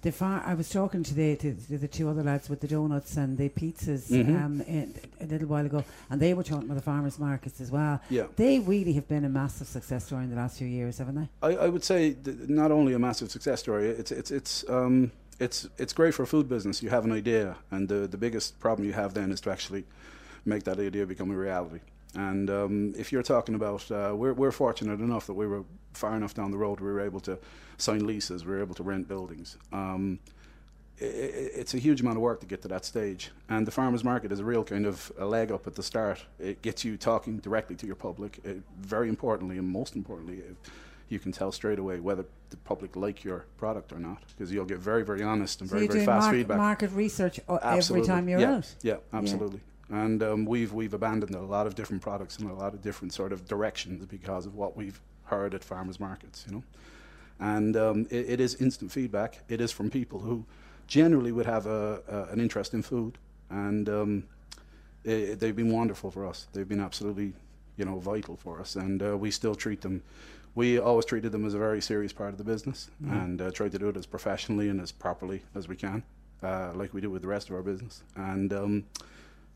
[0.01, 3.17] The far, I was talking to the, to, the two other lads with the donuts
[3.19, 4.43] and the pizzas Mhm.
[4.45, 7.71] um, in, a little while ago, and they were talking about the farmers markets as
[7.71, 8.01] well.
[8.09, 8.27] Yeah.
[8.37, 11.29] they really have been a massive success story in the last few years, haven't they?
[11.43, 13.89] I, I would say th- not only a massive success story.
[13.89, 16.83] It's it's it's um, it's it's great for a food business.
[16.83, 19.85] You have an idea, and the the biggest problem you have then is to actually
[20.45, 21.81] make that idea become a reality.
[22.17, 25.65] And um, if you're talking about, uh, we're, we're fortunate enough that we were
[25.95, 27.39] far enough down the road we were able to
[27.77, 29.57] sign leases, we were able to rent buildings.
[29.73, 30.21] Um,
[31.01, 33.31] i- i- it's a huge amount of work to get to that stage.
[33.49, 36.25] And the farmers market is a real kind of a leg up at the start.
[36.39, 38.39] It gets you talking directly to your public.
[38.45, 40.57] It, very importantly, and most importantly, it,
[41.09, 44.65] you can tell straight away whether the public like your product or not, because you'll
[44.65, 46.57] get very, very honest and So very, very fast market, feedback.
[46.59, 48.09] market research every Absolutely.
[48.09, 48.55] time you're yeah.
[48.55, 48.75] out.
[48.83, 49.61] Yeah, absolutely.
[50.03, 53.13] And um, we've we've abandoned a lot of different products and a lot of different
[53.13, 56.63] sort of directions because of what we've heard at farmers markets, you know.
[57.39, 59.39] And um, it, it is instant feedback.
[59.49, 60.45] It is from people who
[60.89, 63.19] generally would have a, a, an interest in food,
[63.51, 64.25] and um,
[65.07, 66.49] i they've been wonderful for us.
[66.53, 67.33] They've been absolutely,
[67.77, 70.03] you know, vital for us, and uh, we still treat them.
[70.57, 73.13] We always treated them as a very serious part of the business, Mhm.
[73.25, 76.03] and uh, try to do it as professionally and as properly as we can,
[76.43, 78.03] uh, like we do with the rest of our business.
[78.17, 78.85] And um,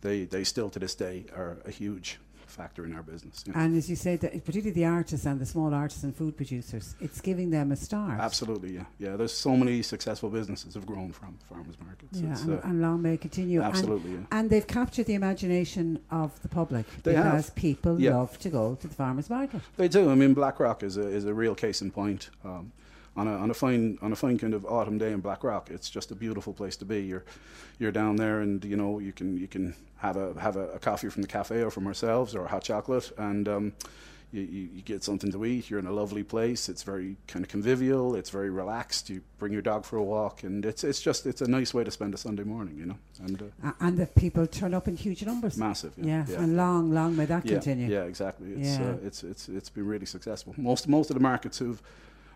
[0.00, 3.44] they they still to this day are a huge factor in our business.
[3.46, 3.60] you know.
[3.60, 6.96] And as you say, that particularly the artists and the small artists and food producers,
[6.98, 8.18] it's giving them a start.
[8.18, 9.16] Absolutely, yeah, yeah.
[9.16, 12.18] There's so many successful businesses have grown from farmers markets.
[12.20, 13.60] Yeah, and, uh, and long may continue.
[13.60, 14.18] And- Absolutely, yeah.
[14.32, 17.24] And they've captured the imagination of the public They have.
[17.32, 18.16] because people Yeah.
[18.16, 19.60] love to go to the farmers market.
[19.76, 20.10] They do.
[20.10, 22.30] I mean, Blackrock is a is a real case in point.
[22.44, 22.72] Um,
[23.18, 25.90] on a on a fine on a fine kind of autumn day in Blackrock, it's
[25.90, 27.00] just a beautiful place to be.
[27.10, 27.24] You're
[27.80, 30.78] you're down there, and you know you can you can have a have a, a
[30.78, 33.72] coffee from the cafe or from ourselves or a hot chocolate, and um,
[34.30, 35.70] you, you, you get something to eat.
[35.70, 36.68] You're in a lovely place.
[36.68, 38.14] It's very kind of convivial.
[38.14, 39.08] It's very relaxed.
[39.10, 41.82] You bring your dog for a walk, and it's it's just it's a nice way
[41.84, 42.98] to spend a Sunday morning, you know.
[43.24, 45.56] And uh, And the people turn up in huge numbers.
[45.56, 46.42] Massive, yeah, Yeah, yeah.
[46.42, 47.88] and long, long may that yeah, continue.
[47.90, 48.48] Yeah, exactly.
[48.52, 48.90] It's, Yeah.
[48.90, 50.54] uh, it's it's it's been really successful.
[50.56, 51.82] Most most of the markets who've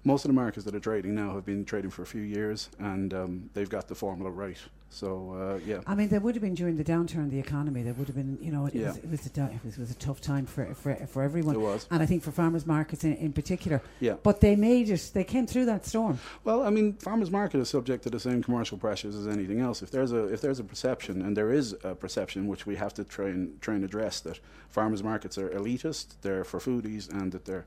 [0.05, 2.69] most of the markets that are trading now have been trading for a few years,
[2.79, 4.59] and um, they've got the formula right.
[4.91, 7.83] So uh, yeah, I mean, there would have been during the downturn of the economy.
[7.83, 8.89] There would have been, you know, it, Yeah.
[8.89, 11.23] was, it was a du- it was, it was a tough time for for, for
[11.23, 11.55] everyone.
[11.55, 11.87] It was.
[11.91, 13.81] and I think for farmers markets in, in particular.
[14.01, 14.16] Yeah.
[14.23, 15.11] But they made it.
[15.15, 16.19] They came through that storm.
[16.45, 19.83] Well, I mean, farmers market is subject to the same commercial pressures as anything else.
[19.83, 22.93] If there's a if there's a perception, and there is a perception which we have
[22.95, 27.33] to try and try and address that farmers markets are elitist, they're for foodies, and
[27.33, 27.65] that they're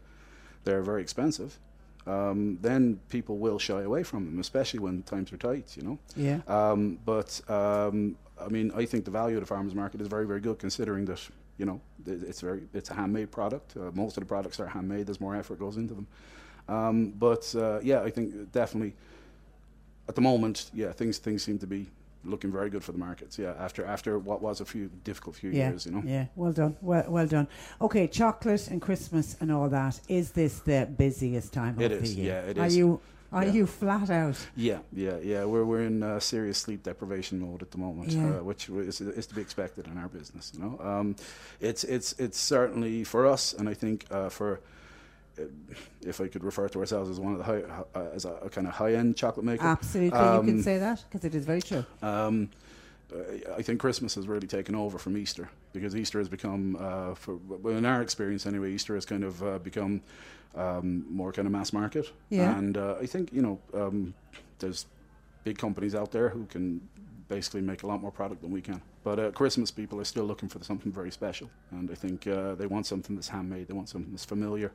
[0.65, 1.57] they're very expensive.
[2.07, 5.75] Um, then people will shy away from them, especially when times are tight.
[5.75, 5.99] You know.
[6.15, 6.39] Yeah.
[6.47, 10.27] Um, but um, I mean, I think the value of the farmers market is very,
[10.27, 11.21] very good, considering that
[11.57, 13.75] you know it's very it's a handmade product.
[13.75, 15.07] Uh, most of the products are handmade.
[15.07, 16.07] There's more effort goes into them.
[16.67, 18.93] Um, but uh, yeah, I think definitely
[20.07, 21.87] at the moment, yeah, things things seem to be
[22.25, 23.37] looking very good for the markets.
[23.37, 25.69] Yeah, after after what was a few difficult few yeah.
[25.69, 26.03] years, you know.
[26.05, 26.25] Yeah.
[26.35, 26.75] Well done.
[26.81, 27.47] Well, well done.
[27.81, 29.99] Okay, chocolate and Christmas and all that.
[30.07, 32.33] Is this the busiest time It of is, the year?
[32.33, 32.77] yeah, it are is.
[32.77, 32.99] you
[33.31, 33.51] are Yeah.
[33.53, 34.37] you flat out?
[34.55, 35.43] Yeah, yeah, yeah.
[35.45, 38.37] We're we're in uh, serious sleep deprivation mode at the moment, Yeah.
[38.37, 40.51] uh, which is, is to be expected in our business.
[40.53, 41.15] You know, um,
[41.59, 44.59] it's it's it's certainly for us, and I think uh, for.
[45.39, 45.43] Uh,
[46.01, 47.61] If I could refer to ourselves as one of the high,
[47.95, 51.03] uh, as a, a kind of high-end chocolate maker, Absolutely, you can um, say that
[51.09, 51.85] because it is very true.
[52.01, 52.49] um,
[53.57, 57.39] I think Christmas has really taken over from Easter because Easter has become, uh, for
[57.69, 60.01] in our experience anyway, Easter has kind of uh, become
[60.55, 62.11] um, more kind of mass market.
[62.29, 62.57] Yeah.
[62.57, 64.13] And uh, I think you know um,
[64.59, 64.85] there's
[65.43, 66.81] big companies out there who can
[67.27, 68.81] basically make a lot more product than we can.
[69.03, 72.55] But uh, Christmas people are still looking for something very special, and I think uh,
[72.55, 73.67] they want something that's handmade.
[73.67, 74.71] They want something that's familiar.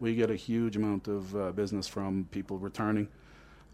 [0.00, 3.08] We get a huge amount of uh, business from people returning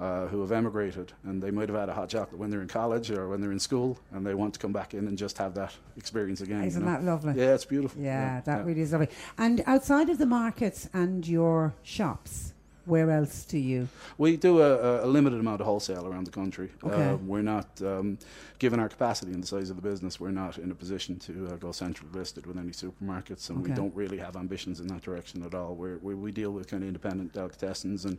[0.01, 2.69] uh, who have emigrated and they might have had a hot chocolate when they're in
[2.69, 5.39] college or when they're in school and they want to come back in and just
[5.39, 6.65] have that experience again.
[6.65, 6.91] Isn't know?
[6.91, 7.35] that lovely?
[7.37, 8.03] Yeah, it's beautiful.
[8.03, 8.65] Yeah, that yeah.
[8.65, 9.09] really is lovely.
[9.39, 12.54] And outside of the markets and your shops,
[12.87, 13.89] where else do you?
[14.19, 16.71] We do a, a limited amount of wholesale around the country.
[16.83, 17.11] Okay.
[17.11, 18.19] Uh, we're not, um,
[18.59, 21.49] given our capacity and the size of the business, we're not in a position to
[21.49, 25.03] uh, go central listed with any supermarkets, and we don't really have ambitions in that
[25.03, 25.75] direction at all.
[25.75, 28.19] We're, we we deal with kind of independent delicatessens and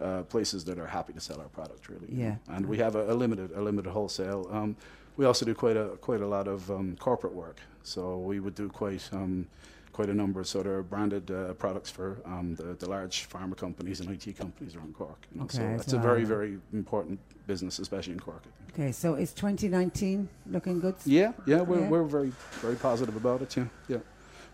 [0.00, 2.08] uh, places that are happy to sell our product, really.
[2.10, 2.36] Yeah.
[2.48, 4.48] And we have a, a limited a limited wholesale.
[4.50, 4.76] Um,
[5.16, 7.60] we also do quite a quite a lot of um, corporate work.
[7.82, 9.08] So we would do quite.
[9.12, 9.46] Um,
[9.94, 13.56] Quite a number of sort of branded uh, products for um, the, the large pharma
[13.56, 15.18] companies and IT companies around Cork.
[15.32, 15.46] You know?
[15.46, 18.42] so Okay, it's so- a very, very important business, especially in Cork.
[18.72, 20.96] Okay, so is 2019 looking good?
[21.04, 21.88] Yeah, yeah, we're, Yeah.
[21.88, 23.56] we're very, very positive about it.
[23.56, 23.98] Yeah, yeah.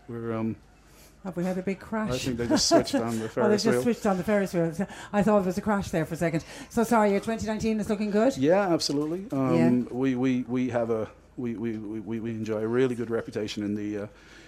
[0.07, 0.55] We're um,
[1.23, 2.11] Have we had a big crash?
[2.11, 3.81] I think they just switched on the oh, they just wheel.
[3.81, 4.71] switched on the Ferris wheel.
[5.11, 6.43] I thought it was a crash there for a second.
[6.69, 8.37] So sorry, your 2019 is looking good.
[8.37, 9.25] Yeah, absolutely.
[9.31, 9.69] Um, Yeah.
[9.91, 13.73] We, we, we have a we, we, we, we enjoy a really good reputation in
[13.73, 14.07] the uh,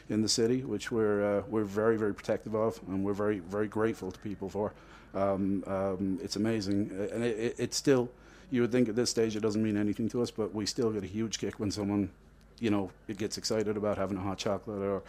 [0.10, 3.68] in the city, which we're uh, we're very very protective of, and we're very very
[3.68, 4.74] grateful to people for.
[5.14, 8.10] Um, um, it's amazing, and it, it, it's still.
[8.52, 10.92] You would think at this stage it doesn't mean anything to us, but we still
[10.92, 12.12] get a huge kick when someone,
[12.60, 15.02] you know, it gets excited about having a hot chocolate or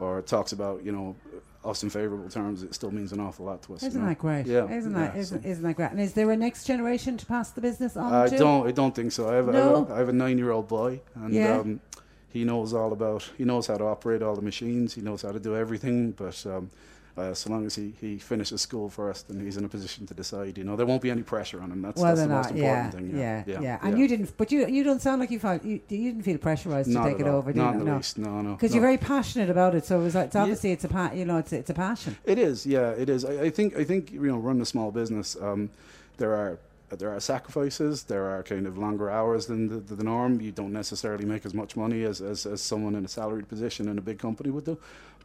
[0.00, 1.16] or talks about you know
[1.64, 3.82] us in favourable terms, it still means an awful lot to us.
[3.82, 4.08] Isn't know?
[4.08, 4.46] that great?
[4.46, 5.90] Yeah, Isn't yeah, that isn't, isn't that great?
[5.90, 8.38] And is there a next generation to pass the business on I to?
[8.38, 8.66] don't.
[8.66, 9.28] I don't think so.
[9.28, 9.86] I have, I have, No?
[9.90, 11.58] a, I have a nine-year-old boy, and Yeah.
[11.58, 11.80] um,
[12.30, 13.28] he knows all about.
[13.38, 14.94] He knows how to operate all the machines.
[14.94, 16.12] He knows how to do everything.
[16.12, 16.70] But um,
[17.16, 20.14] uh, so long as he, he finishes school first, then he's in a position to
[20.14, 20.56] decide.
[20.56, 21.82] You know, there won't be any pressure on him.
[21.82, 22.58] That's, well, that's the most not.
[22.58, 23.18] important Yeah, thing.
[23.18, 25.80] yeah, Yeah, yeah, And you didn't, but you you don't sound like you felt you,
[25.88, 27.36] you didn't feel pressurized Not to take it all.
[27.38, 27.52] over.
[27.52, 27.84] Not you?
[27.84, 28.18] the least.
[28.18, 28.74] No, no, Because no.
[28.76, 31.38] you're very passionate about it, so it was, it's obviously it's a pa- you know
[31.38, 32.16] it's it's a passion.
[32.24, 33.24] It is, yeah, it is.
[33.24, 35.70] I, I think I think you know, running a small business, um,
[36.18, 36.58] there are
[36.96, 38.04] there are sacrifices.
[38.04, 40.40] There are kind of longer hours than the, the norm.
[40.40, 43.88] You don't necessarily make as much money as, as, as someone in a salaried position
[43.88, 44.78] in a big company would do.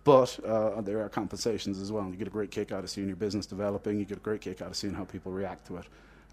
[0.03, 2.10] But uh, there are compensations as well.
[2.10, 3.99] You get a great kick out of seeing your business developing.
[3.99, 5.85] You get a great kick out of seeing how people react to it.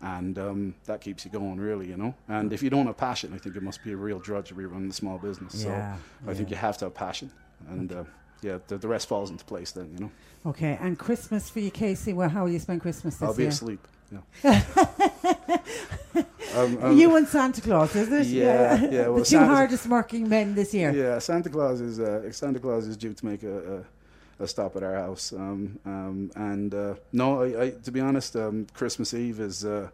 [0.03, 2.15] And um, that keeps you going, really, you know.
[2.27, 4.91] And if you don't have passion, I think it must be a real drudgery running
[4.91, 5.63] a small business.
[5.63, 7.31] Yeah, so I think you have to have passion.
[7.69, 8.05] And uh,
[8.41, 10.11] yeah, the, the rest falls into place then, you know.
[10.47, 12.15] Okay, and Christmas for you, Casey.
[12.15, 13.51] Well, how will you spend Christmas this I'll be year?
[13.51, 13.87] asleep.
[14.13, 14.63] Yeah.
[16.57, 18.27] Um, um, you and Santa Claus, is it?
[18.27, 18.89] Yeah, yeah.
[19.05, 20.91] the well, two Santa's- hardest working men this year.
[20.93, 23.85] Yeah, Santa Claus is uh, Santa Claus is due to make a,
[24.41, 25.33] a, a stop at our house.
[25.33, 29.91] Um, um, and uh, no, I, I, to be honest, um, Christmas Eve is, uh,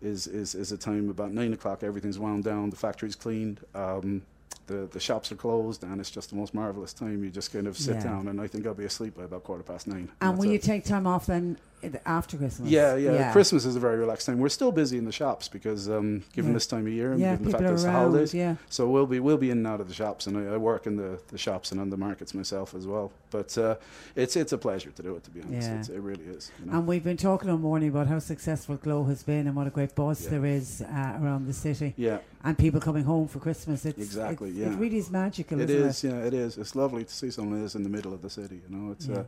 [0.00, 1.82] is is is a time about nine o'clock.
[1.82, 2.70] Everything's wound down.
[2.70, 3.60] The factory's cleaned.
[3.74, 4.22] Um,
[4.68, 7.22] the, the shops are closed, and it's just the most marvelous time.
[7.22, 8.04] You just kind of sit Yeah.
[8.04, 10.08] down, and I think I'll be asleep by about quarter past nine.
[10.22, 11.58] And that's will you take time off then
[12.06, 12.68] after Christmas?
[12.70, 14.38] Yeah, yeah, Christmas is a very relaxed time.
[14.38, 16.54] We're still busy in the shops because, um, given Yeah.
[16.54, 18.56] this time of year, and Yeah, given the fact that it's the holidays, yeah.
[18.68, 20.86] so we'll be we'll be in and out of the shops, and I, I work
[20.86, 23.12] in the, the shops and on the markets myself as well.
[23.30, 23.76] But uh,
[24.16, 25.24] it's it's a pleasure to do it.
[25.24, 25.78] To be honest, Yeah.
[25.78, 26.50] it's, it really is.
[26.60, 26.78] You know?
[26.78, 29.70] And we've been talking all morning about how successful Glow has been and what a
[29.70, 30.30] great buzz Yeah.
[30.30, 31.94] there is uh, around the city.
[31.96, 32.18] Yeah.
[32.42, 33.84] And people coming home for Christmas.
[33.84, 34.48] It's, exactly.
[34.50, 34.72] It, yeah.
[34.72, 36.02] It really is magical, It is.
[36.04, 36.08] it?
[36.08, 36.56] Yeah, it is.
[36.58, 38.60] It's lovely to see someone is in the middle of the city.
[38.68, 39.18] You know, it's Yeah.
[39.18, 39.24] uh,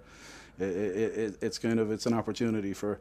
[0.58, 2.98] it, it, it, it's kind of it's an opportunity for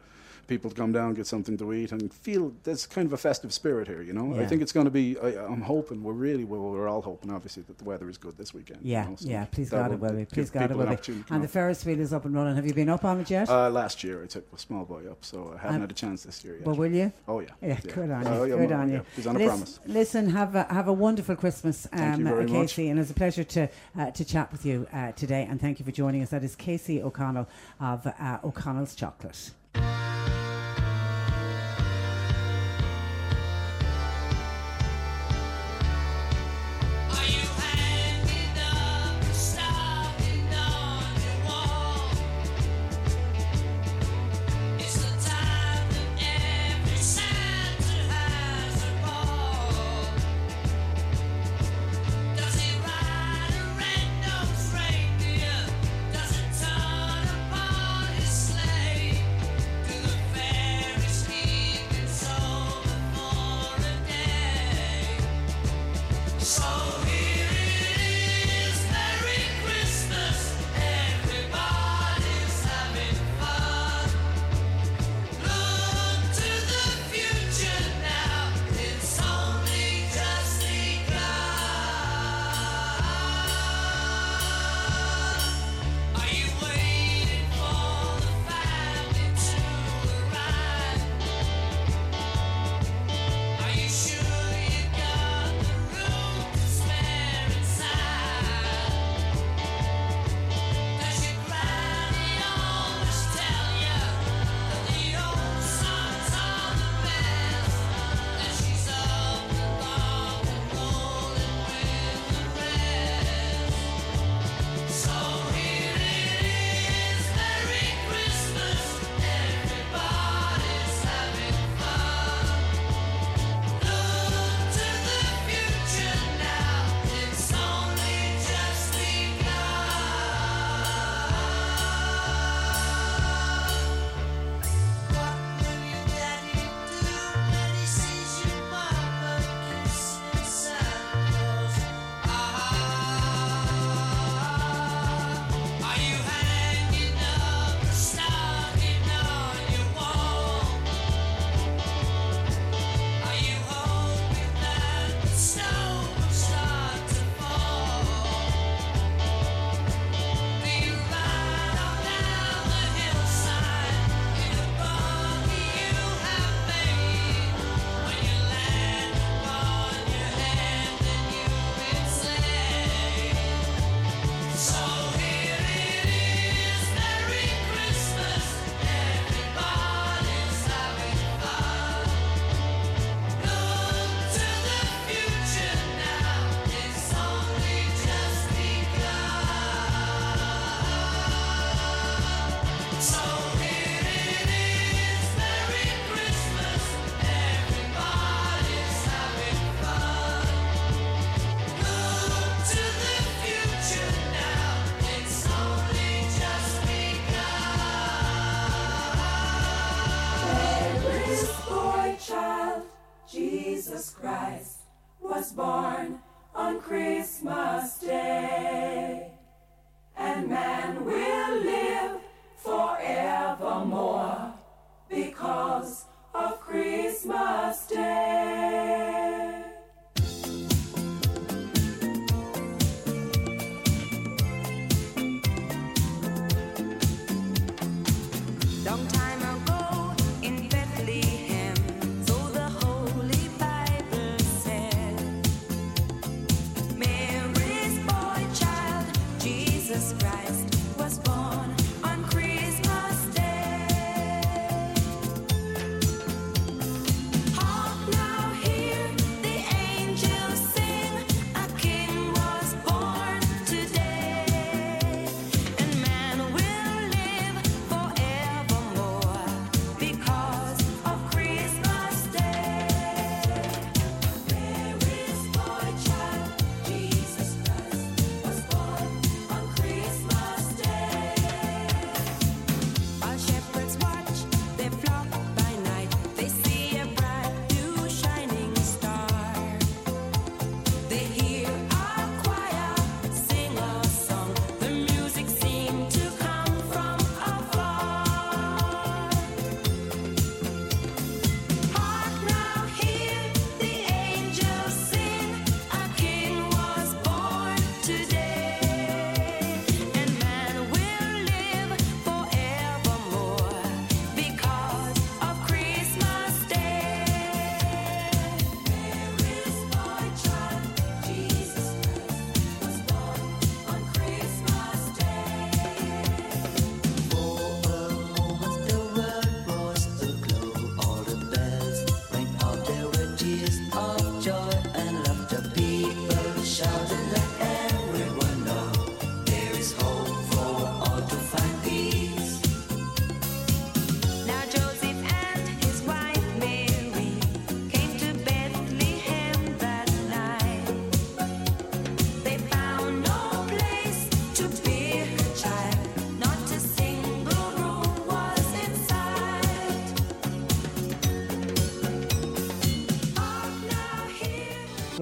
[0.48, 3.54] people to come down, get something to eat, and feel there's kind of a festive
[3.54, 4.02] spirit here.
[4.02, 5.18] You know, I think it's going to be.
[5.20, 6.04] I, I'm hoping.
[6.04, 6.44] We're really.
[6.44, 8.80] Well, we're all hoping, obviously, that the weather is good this weekend.
[8.84, 9.46] you Yeah, know, so yeah.
[9.46, 10.26] Please God it will be.
[10.26, 11.24] Please God it will an be.
[11.30, 11.48] And the.
[11.48, 12.56] Ferris wheel is up and running.
[12.56, 13.50] Have you been up on it yet?
[13.50, 15.94] Uh, last year I took a small boy up, so I haven't Um, had a
[15.94, 16.66] chance this year yet.
[16.66, 17.14] But will you?
[17.28, 17.50] Oh yeah.
[17.62, 18.30] Yeah, good on you.
[18.30, 19.06] Oh, yeah, good on yeah, you.
[19.16, 19.80] He's on a promise.
[19.86, 22.70] Listen, have a, have a wonderful Christmas, um, Thank you very uh, much.
[22.70, 25.46] Casey, and it's a pleasure to uh, to chat with you uh, today.
[25.50, 26.30] And thank you for joining us.
[26.32, 27.41] That is Casey O'Conaill
[27.80, 29.52] of uh, O'Conaill's Chocolate.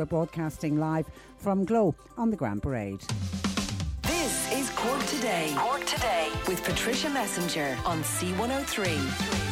[0.10, 1.06] broadcasting live
[1.38, 3.02] from Glow on the Grand Parade.
[4.04, 5.54] This is Cork Today.
[5.56, 9.49] Cork Today with Patricia Messinger on C103.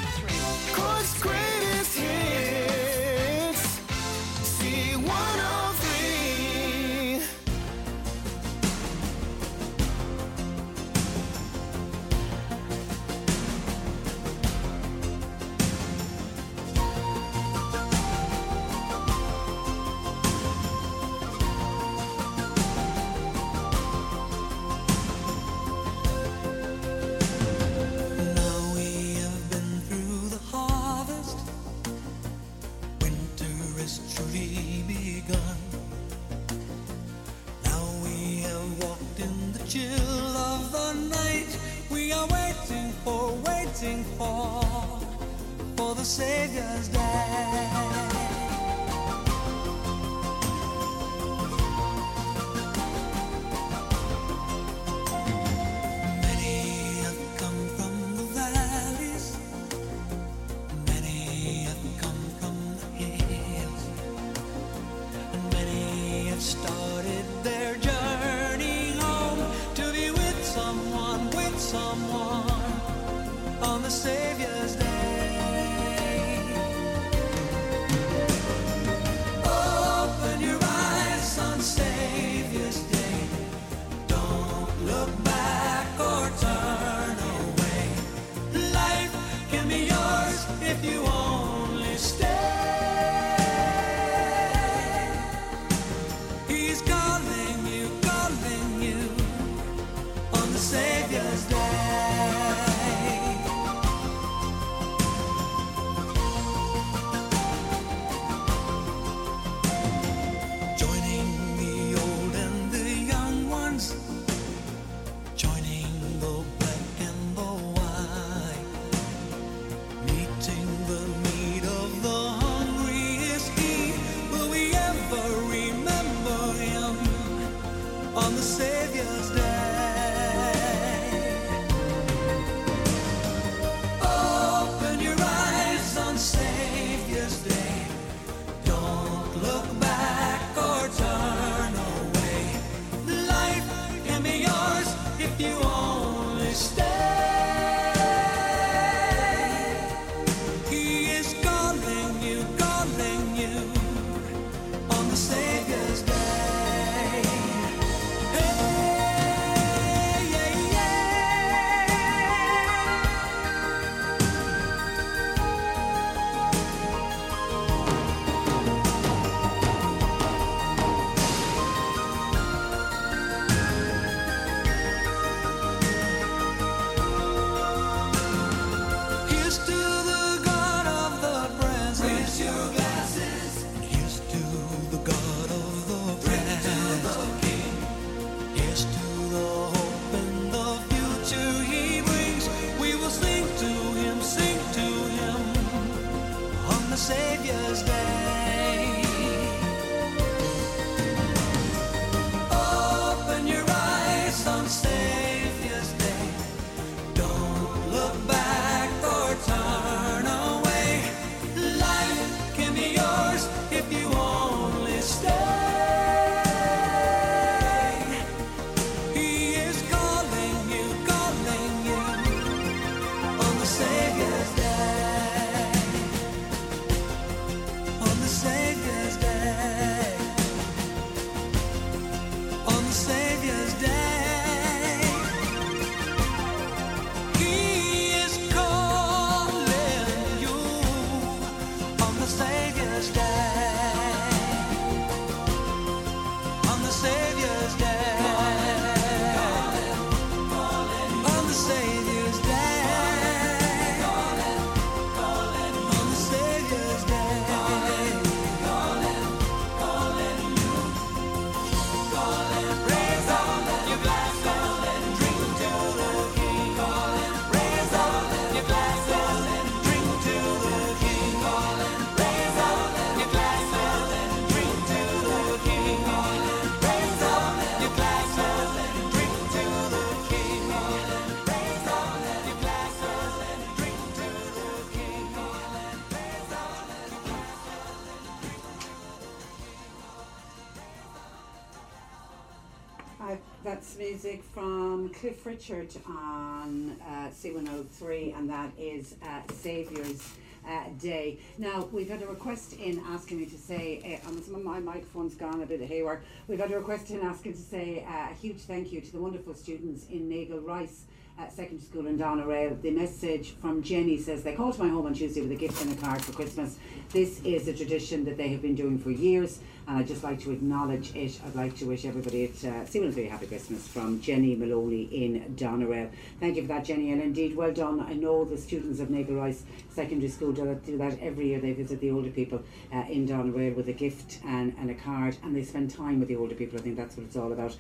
[295.19, 300.22] Cliff Richard on uh, C103, and that is uh, Saviour's
[300.68, 301.39] uh, Day.
[301.57, 305.34] Now, we've had a request in asking me to say, uh, some of my microphone's
[305.34, 306.22] gone a bit haywire.
[306.48, 309.19] We've had a request in asking to say uh, a huge thank you to the
[309.19, 311.06] wonderful students in Nagle Rice.
[311.40, 312.82] At secondary school in Doneraile.
[312.82, 315.80] The message from Jenny says they called to my home on Tuesday with a gift
[315.84, 316.80] and a card for Christmas.
[317.14, 320.40] This is a tradition that they have been doing for years, and I'd just like
[320.42, 321.40] to acknowledge it.
[321.46, 326.10] I'd like to wish everybody at uh, C103 Happy Christmas from Jenny Maloney in Doneraile.
[326.40, 328.00] Thank you for that, Jenny, and indeed, well done.
[328.00, 331.60] I know the students of Nagle Rice Secondary School do that, do that every year.
[331.60, 335.38] They visit the older people uh, in Doneraile with a gift and, and a card,
[335.44, 336.80] and they spend time with the older people.
[336.80, 337.78] I think that's what it's all about.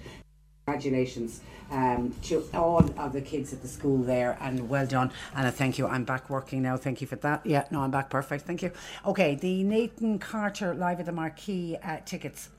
[0.67, 1.39] Congratulations
[1.71, 5.13] um, to all of the kids at the school there, and well done.
[5.33, 5.87] And a thank you.
[5.87, 6.75] I'm back working now.
[6.75, 7.45] Thank you for that.
[7.45, 8.09] Yeah, no, I'm back.
[8.09, 8.45] Perfect.
[8.45, 8.71] Thank you.
[9.05, 12.49] Okay, the Nathan Carter Live at the Marquee uh, tickets.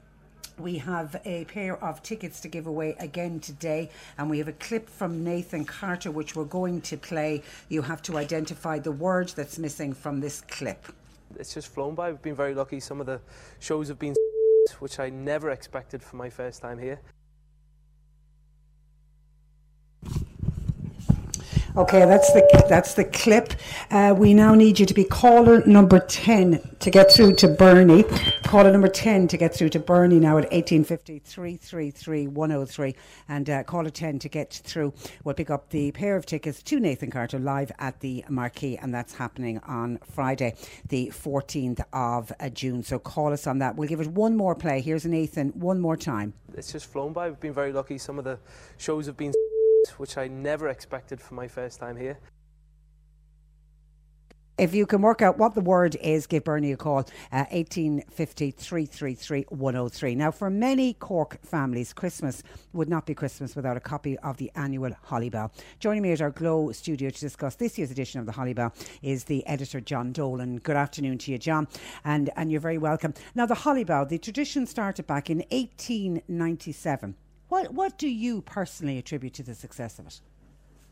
[0.59, 4.55] We have a pair of tickets to give away again today, and we have a
[4.55, 7.43] clip from Nathan Carter which we're going to play.
[7.69, 10.87] You have to identify the word that's missing from this clip.
[11.39, 12.13] It's just flown by.
[12.13, 12.81] We've been very lucky.
[12.81, 13.21] Some of the
[13.59, 14.15] shows have been
[14.79, 17.01] which I never expected for my first time here.
[21.79, 23.53] Okay, that's the that's the clip.
[23.89, 28.03] Uh, we now need you to be caller number ten to get through to Bernie.
[28.43, 32.97] Caller number ten to get through to Bernie now at 1850 333 103
[33.29, 34.93] and uh, caller ten to get through.
[35.23, 38.93] We'll pick up the pair of tickets to Nathan Carter live at the Marquee, and
[38.93, 40.57] that's happening on Friday,
[40.89, 42.83] the 14th of uh, June.
[42.83, 43.77] So call us on that.
[43.77, 44.81] We'll give it one more play.
[44.81, 46.35] Here's Nathan one more time.
[46.55, 47.29] It's just flown by.
[47.29, 47.99] We've been very lucky.
[47.99, 48.41] Some of the
[48.79, 49.33] shows have been
[49.97, 52.19] which I never expected for my first time here.
[54.59, 56.99] If you can work out what the word is, give Bernie a call,
[57.31, 60.15] uh, 1850 333 103.
[60.17, 62.43] Now, for many Cork families, Christmas
[62.73, 65.53] would not be Christmas without a copy of the annual Holly Bough.
[65.79, 68.73] Joining me at our Glow studio to discuss this year's edition of the Holly Bough
[69.01, 70.57] is the editor, John Dolan.
[70.57, 71.69] Good afternoon to you, John,
[72.05, 73.15] and, and you're very welcome.
[73.37, 77.15] Now, the Holly Bough, the tradition started back in 1897.
[77.49, 80.21] What, what do you personally attribute to the success of it?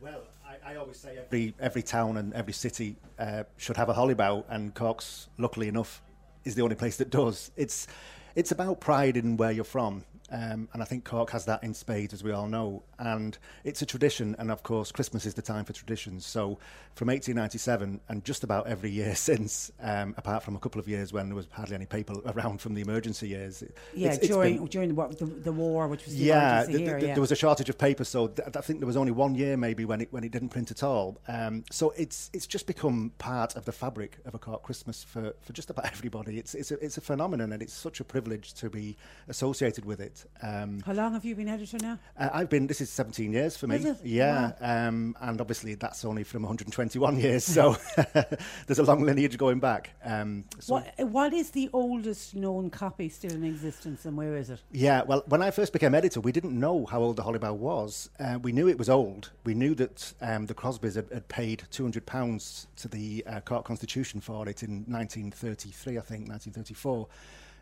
[0.01, 3.93] Well, I, I always say every every town and every city uh, should have a
[3.93, 6.03] holly bough, and Cork's, luckily enough,
[6.45, 7.51] is the only place that does.
[7.57, 7.87] It's
[8.35, 11.73] it's about pride in where you're from, um, and I think Cork has that in
[11.75, 12.83] spades, as we all know.
[12.99, 16.27] And it's a tradition, and of course, Christmas is the time for traditions.
[16.27, 16.59] So,
[16.95, 21.13] from 1897 and just about every year since, um, apart from a couple of years
[21.13, 23.63] when there was hardly any people around from the emergency years.
[23.95, 26.55] Yeah, it's- it's during been- during the, what, the, the war, which was the yeah,
[26.65, 27.15] emergency th- here, th- yeah.
[27.15, 29.57] there was a shortage of paper, so th- I think there was only one year
[29.57, 31.19] maybe when it when it didn't print at all.
[31.29, 35.35] Um, so it's it's just become part of the fabric of a Cork Christmas for,
[35.43, 36.39] for just about everybody.
[36.39, 38.97] It's it's a, it's a phenomenon, and it's such a privilege to be
[39.29, 40.16] associated with it.
[40.25, 40.45] It.
[40.45, 41.99] Um, How long have you been editor now?
[42.19, 42.67] uh, I've been.
[42.67, 43.95] This is 17 years for me.
[44.03, 47.77] Yeah, um, and obviously that's only from 121 years, so
[48.67, 49.91] there's a long lineage going back.
[50.05, 54.51] Um, so What, what is the oldest known copy still in existence and where is
[54.51, 54.61] it?
[54.73, 57.53] Yeah, well, when I first became editor, we didn't know how old the Holly Bough
[57.55, 58.11] was.
[58.19, 59.31] Uh, we knew it was old.
[59.45, 64.21] We knew that um, the Crosbys had, had paid £200 to the uh, Cork Constitution
[64.21, 67.07] for it in 1933, I think, 1934.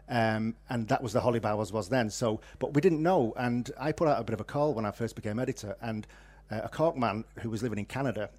[0.09, 2.11] Um, and that was the Holly as was then.
[2.11, 3.33] So, but we didn't know.
[3.37, 5.77] And I put out a bit of a call when I first became editor.
[5.81, 6.07] And
[6.51, 8.31] uh, a Cork man who was living in Canada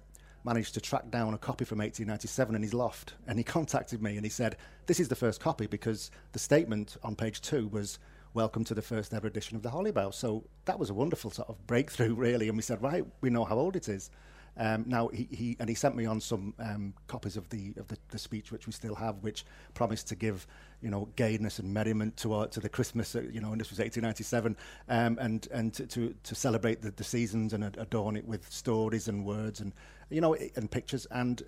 [0.44, 3.14] managed to track down a copy from 1897 in his loft.
[3.26, 4.56] And he contacted me and he said,
[4.86, 7.98] This is the first copy because the statement on page two was,
[8.34, 10.10] Welcome to the first ever edition of the Holly Bough.
[10.10, 12.48] So that was a wonderful sort of breakthrough, really.
[12.48, 14.10] And we said, Right, we know how old it is.
[14.58, 17.88] Um, now he, he and he sent me on some um, copies of the of
[17.88, 20.46] the, the speech which we still have, which promised to give
[20.82, 23.70] you know gayness and merriment to our, to the Christmas uh, you know and this
[23.70, 24.56] was 1897
[24.88, 29.08] um, and and to, to to celebrate the, the seasons and adorn it with stories
[29.08, 29.72] and words and
[30.10, 31.42] you know and pictures and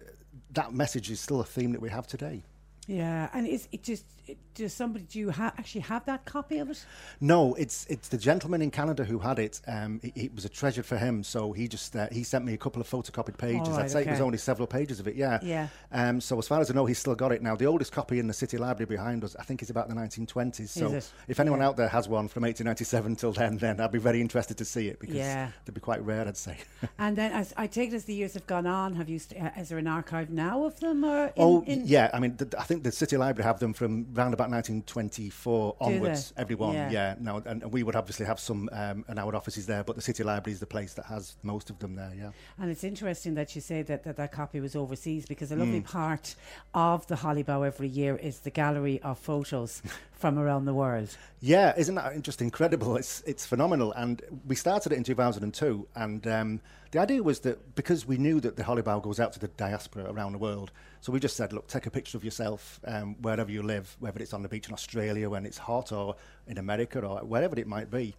[0.53, 2.43] that message is still a theme that we have today.
[2.89, 6.59] Yeah, and is it just it, does somebody do you ha- actually have that copy
[6.59, 6.85] of it?
[7.20, 9.60] No, it's it's the gentleman in Canada who had it.
[9.66, 12.55] Um, it, it was a treasure for him, so he just uh, he sent me
[12.55, 13.69] a couple of photocopied pages.
[13.69, 15.16] Right, I'd say it was only several pages of it.
[15.16, 15.39] Yeah.
[15.43, 15.69] Yeah.
[15.93, 17.56] Um, so as far as I know, he's still got it now.
[17.56, 20.69] The oldest copy in the city library behind us, I think, is about the 1920s.
[20.69, 20.98] So
[21.28, 21.66] if anyone Yeah.
[21.69, 24.89] out there has one from 1897 till then, then I'd be very interested to see
[24.89, 25.51] it because Yeah.
[25.66, 26.56] they'd be quite rare, I'd say.
[26.98, 29.19] And then, as I take it as the years have gone on, have you?
[29.19, 31.05] St- uh, is there an archive now of them?
[31.05, 33.73] Or in, oh in yeah, I mean, the, I think the City Library have them
[33.73, 36.31] from round about 1924 Do onwards.
[36.31, 36.41] they?
[36.43, 36.91] Everyone, Yeah.
[36.91, 37.15] yeah.
[37.21, 40.03] No, and, and we would obviously have some, um, and our offices there, but the
[40.03, 42.13] City Library is the place that has most of them there.
[42.17, 42.31] Yeah.
[42.59, 45.81] And it's interesting that you say that that, that copy was overseas because a lovely
[45.81, 45.85] Mm.
[45.91, 46.35] part
[46.75, 49.83] of the Holly Bough every year is the gallery of photos
[50.13, 51.17] from around the world.
[51.41, 52.97] Yeah, isn't that just incredible?
[52.97, 57.74] It's it's phenomenal, and we started it in 2002, and um, the idea was that
[57.74, 60.70] because we knew that the Holly Bough goes out to the diaspora around the world,
[61.01, 64.20] so we just said, look, take a picture of yourself um, wherever you live, whether
[64.20, 66.16] it's on the beach in Australia when it's hot, or
[66.47, 68.15] in America, or wherever it might be.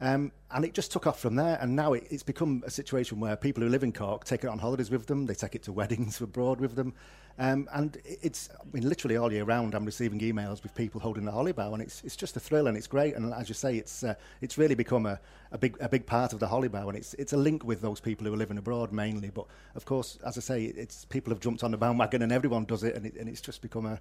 [0.00, 3.18] Um, and it just took off from there, and now it, it's become a situation
[3.18, 5.62] where people who live in Cork take it on holidays with them, they take it
[5.64, 6.94] to weddings abroad with them,
[7.40, 11.24] um, and it's, I mean, literally all year round, I'm receiving emails with people holding
[11.24, 13.54] the holly bough, and it's it's just a thrill, and it's great, and as you
[13.54, 15.20] say, it's uh, it's really become a,
[15.52, 17.80] a big a big part of the holly bough, and it's it's a link with
[17.80, 21.32] those people who are living abroad mainly, but of course, as I say, it's people
[21.32, 23.86] have jumped on the bandwagon, and everyone does it, and, it, and it's just become
[23.86, 24.00] a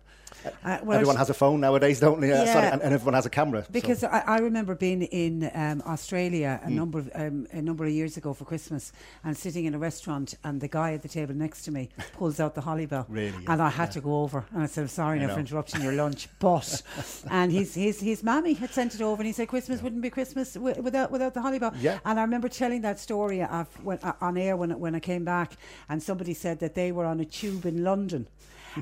[0.64, 2.32] Uh, well, everyone has a phone nowadays, don't they?
[2.32, 2.74] Uh, sorry, Yeah.
[2.74, 3.64] and, and everyone has a camera.
[3.64, 6.72] so- Because I, I remember being in um, Australia a Mm.
[6.74, 8.92] number of um, a number of years ago for Christmas
[9.24, 12.40] and sitting in a restaurant and the guy at the table next to me pulls
[12.40, 13.94] out the holly bough Really, yeah, and I had yeah.
[13.94, 16.82] to go over and I said I'm sorry I now for interrupting your lunch but
[17.32, 20.10] and his his his mammy had sent it over and he said Christmas wouldn't be
[20.10, 22.00] Christmas wi- without without the Yeah.
[22.06, 25.24] and I remember telling that story of when, uh, on air when when I came
[25.24, 25.54] back
[25.90, 28.28] and somebody said that they were on a tube in London.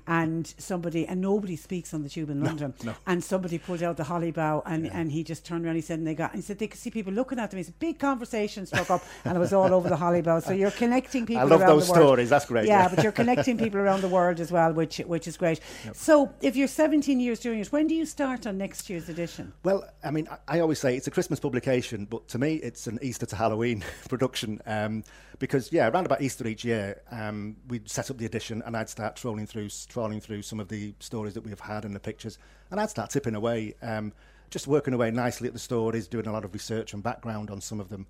[0.07, 2.73] And somebody and nobody speaks on the tube in London.
[2.83, 2.93] no.
[3.07, 5.99] and somebody pulled out the holly bough and, and he just turned around he said
[5.99, 7.99] and they got he said they could see people looking at them it's a big
[7.99, 11.41] conversation struck up and it was all over the holly bough so you're connecting people
[11.41, 12.05] I love around those the world.
[12.07, 12.95] stories, that's great, yeah, yeah.
[12.95, 15.59] but you're connecting people around the world as well which which is great.
[15.93, 19.53] So if you're 17 years doing it when do you start on next year's edition?
[19.63, 22.87] Well, I mean, I, I always say it's a Christmas publication, but to me, it's
[22.87, 24.61] an Easter to Halloween production.
[24.65, 25.03] Um,
[25.39, 28.89] because yeah, around about Easter each year, um, we'd set up the edition, and I'd
[28.89, 32.37] start trolling through, trawling through some of the stories that we've had and the pictures,
[32.71, 34.13] and I'd start tipping away, um,
[34.49, 37.61] just working away nicely at the stories, doing a lot of research and background on
[37.61, 38.05] some of them.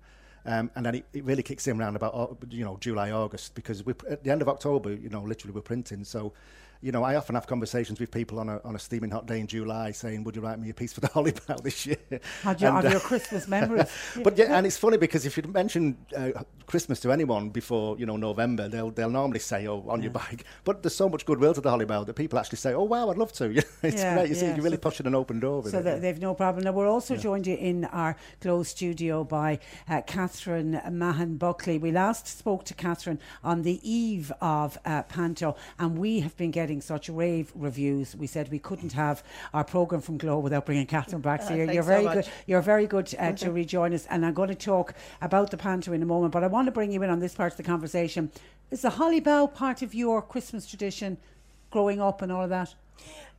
[0.46, 3.84] Um, and then it, it really kicks in around about you know July August because
[3.84, 6.32] we at the end of October you know literally we're printing so
[6.82, 9.40] you know I often have conversations with people on a on a steaming hot day
[9.40, 11.96] in July saying would you write me a piece for the Holly Bough this year
[12.42, 13.88] Had you- And, of your Christmas memories.
[14.22, 16.30] but yeah and it's funny because if you mention uh,
[16.66, 20.44] Christmas to anyone before you know November they'll they'll normally say oh on your bike
[20.64, 23.08] but there's so much goodwill to the Holly Bough that people actually say oh wow
[23.10, 23.44] I'd love to
[23.82, 24.54] it's Yeah, great you see yeah.
[24.56, 25.98] you're really So- pushing an open door with so it, that yeah.
[26.00, 26.64] they've no problem.
[26.64, 27.20] Now we're also Yeah.
[27.20, 29.58] joined in our closed studio by
[29.88, 31.78] uh, Catherine Mahon Buckley.
[31.78, 36.50] We last spoke to Catherine on the eve of uh, Panto, and we have been
[36.50, 38.14] getting such rave reviews.
[38.16, 39.22] We said we couldn't have
[39.54, 41.42] our program from Glow without bringing Catherine back.
[41.42, 42.14] So Ah, you're, you're very much.
[42.14, 42.28] good.
[42.46, 45.92] You're very good uh, to rejoin us, and I'm going to talk about the Panto
[45.92, 46.32] in a moment.
[46.32, 48.30] But I want to bring you in on this part of the conversation.
[48.70, 51.18] Is the Holly Bough part of your Christmas tradition,
[51.70, 52.74] growing up and all of that?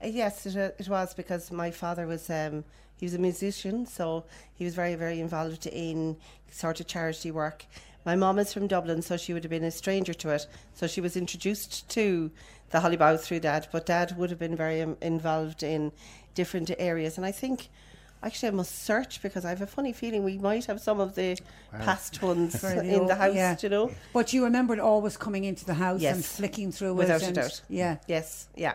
[0.04, 2.64] Uh, Yes, it, uh, it was because my father was um,
[2.98, 4.24] he was a musician, so
[4.56, 6.18] he was very very involved in
[6.52, 7.66] sort of charity work.
[8.06, 10.48] My mom is from Dublin, so she would have been a stranger to it.
[10.74, 12.32] So she was introduced to
[12.72, 15.92] the Hollybough through Dad, but Dad would have been very um, involved in
[16.36, 17.18] different areas.
[17.18, 17.70] And I think
[18.24, 21.14] Actually, I must search because I have a funny feeling we might have some of
[21.14, 21.38] the
[21.72, 21.80] Wow.
[21.86, 23.56] past ones For in old- the house, yeah.
[23.62, 23.92] you know.
[24.12, 27.30] But you remembered always coming into the house and flicking through Without it.
[27.30, 27.62] a doubt.
[27.70, 27.98] Yeah.
[28.08, 28.48] Yes.
[28.56, 28.74] Yeah.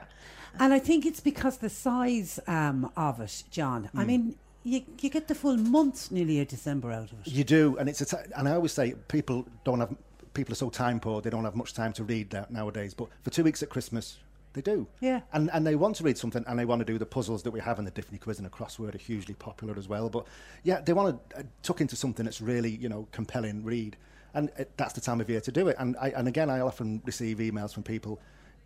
[0.61, 3.91] And I think it's because the size um, of it, John.
[3.97, 4.07] I Mm.
[4.07, 7.27] mean, you, you get the full month nearly of December out of it.
[7.33, 9.93] You do, and it's a t- and I always say people don't have
[10.35, 12.95] people are so time poor they don't have much time to read that nowadays.
[12.95, 14.19] But for two weeks at Christmas,
[14.55, 14.87] they do.
[15.01, 15.21] Yeah.
[15.33, 17.51] And and they want to read something, and they want to do the puzzles that
[17.51, 20.09] we have in the Diffney quiz and the crossword are hugely popular as well.
[20.11, 20.27] But
[20.63, 23.97] yeah, they want to uh, tuck into something that's really you know compelling read,
[24.35, 25.77] and it, that's the time of year to do it.
[25.79, 28.21] And I, and again, I often receive emails from people.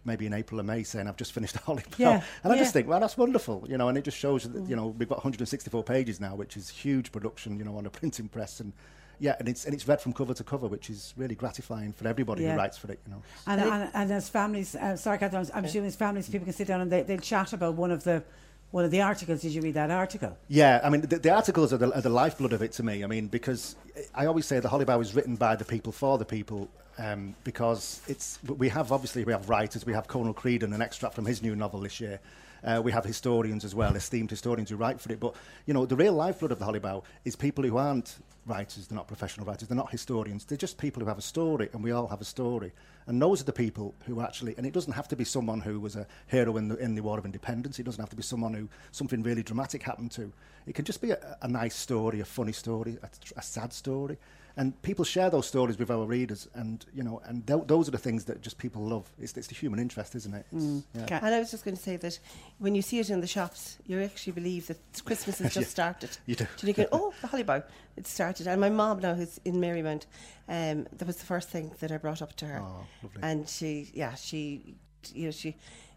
[0.05, 2.63] Maybe in April or May, saying I've just finished Holly Bell, Yeah, and I yeah.
[2.63, 5.09] just think, well, that's wonderful, you know, and it just shows that you know we've
[5.09, 8.73] got 164 pages now, which is huge production, you know, on a printing press, and
[9.19, 12.07] yeah, and it's and it's read from cover to cover, which is really gratifying for
[12.09, 12.53] everybody Yeah.
[12.53, 13.23] who writes for it, you know.
[13.47, 16.69] And, and, and as families, uh, sorry, Catherine, I'm assuming as families, people can sit
[16.69, 18.23] down and they, they'll chat about one of the
[18.73, 19.43] one of the articles.
[19.43, 20.37] Did you read that article?
[20.49, 23.05] Yeah, I mean, the, the articles are the, are the lifeblood of it to me.
[23.05, 23.77] I mean, because
[24.15, 26.69] I always say the Holly Bough is written by the people for the people.
[26.99, 31.15] Um, because it's we have obviously we have writers, we have Conal Creedon, an extract
[31.15, 32.21] from his new novel this year.
[32.65, 35.21] Uh, we have historians as well, esteemed historians who write for it.
[35.21, 35.35] But
[35.67, 38.97] you know, the real lifeblood of the Holly Bough is people who aren't writers, they're
[38.97, 40.45] not professional writers, they're not historians.
[40.45, 42.73] They're just people who have a story, and we all have a story.
[43.07, 45.81] And those are the people who actually, and it doesn't have to be someone who
[45.81, 47.79] was a hero in the, in the War of Independence.
[47.79, 50.33] It doesn't have to be someone who something really dramatic happened to.
[50.67, 54.19] It can just be a, a nice story, a funny story, a, a sad story.
[54.59, 57.91] And people share those stories with our readers, and you know, and th- those are
[57.91, 59.07] the things that just people love.
[59.21, 60.47] It's, it's the human interest, isn't it?
[60.55, 60.83] Mm.
[60.95, 61.21] yeah.
[61.23, 62.19] And I was just going to say that
[62.59, 65.71] when you see it in the shops, you actually believe that Christmas has just Yeah,
[65.71, 66.17] started.
[66.25, 66.47] you do.
[66.61, 67.65] And you go, oh, the Hollybough,
[67.99, 68.47] it started.
[68.47, 70.07] And my mom now, who's in Marymount,
[70.49, 72.61] um, that was the first thing that I brought up to her.
[72.63, 73.21] Oh, lovely.
[73.23, 74.75] And she, yeah, she,
[75.13, 75.55] you know, she,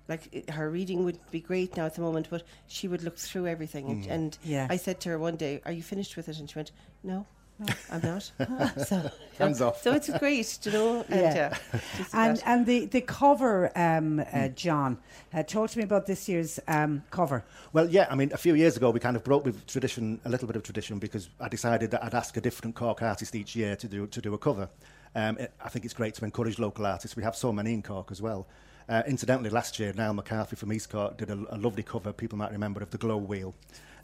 [0.10, 3.48] like her reading would be great now at the moment, but she would look through
[3.48, 3.90] everything.
[3.90, 4.12] And, Mm.
[4.12, 4.68] and Yeah.
[4.70, 6.72] I said to her one day, "Are you finished with it?" And she went,
[7.04, 7.26] "No."
[7.60, 8.32] No, I'm not.
[8.88, 9.82] so, Hands off.
[9.82, 11.06] So it's great, you know.
[11.10, 11.58] And, Yeah.
[11.74, 11.78] uh,
[12.14, 14.98] And and the the cover, um, uh, John,
[15.34, 17.44] uh, talk to me about this year's um, cover.
[17.74, 20.30] Well, yeah, I mean, a few years ago, we kind of broke with tradition, a
[20.30, 23.56] little bit of tradition, because I decided that I'd ask a different Cork artist each
[23.56, 24.70] year to do to do a cover.
[25.16, 27.18] Um, it, I think it's great to encourage local artists.
[27.18, 28.48] We have so many in Cork as well.
[28.88, 32.38] Uh, incidentally, last year, Niall McCarthy from East Cork did a, a lovely cover, people
[32.38, 33.54] might remember, of the Glow Wheel.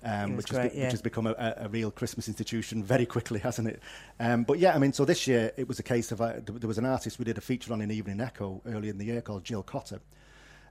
[0.07, 0.83] Um, which, great, has yeah.
[0.83, 3.81] which has become a, a, a real Christmas institution very quickly, hasn't it?
[4.19, 6.67] Um, but yeah, I mean, so this year it was a case of uh, there
[6.67, 9.21] was an artist we did a feature on in Evening Echo early in the year
[9.21, 9.99] called Jill Cotter,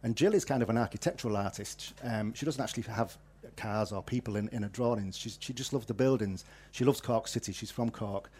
[0.05, 1.95] and Jill is kind of an architectural artist.
[2.05, 3.19] Um, she doesn't actually have
[3.57, 5.17] cars or people in, in her drawings.
[5.17, 6.45] She's, she just loves the buildings.
[6.73, 7.53] She loves Cork City.
[7.53, 8.31] She's from Cork.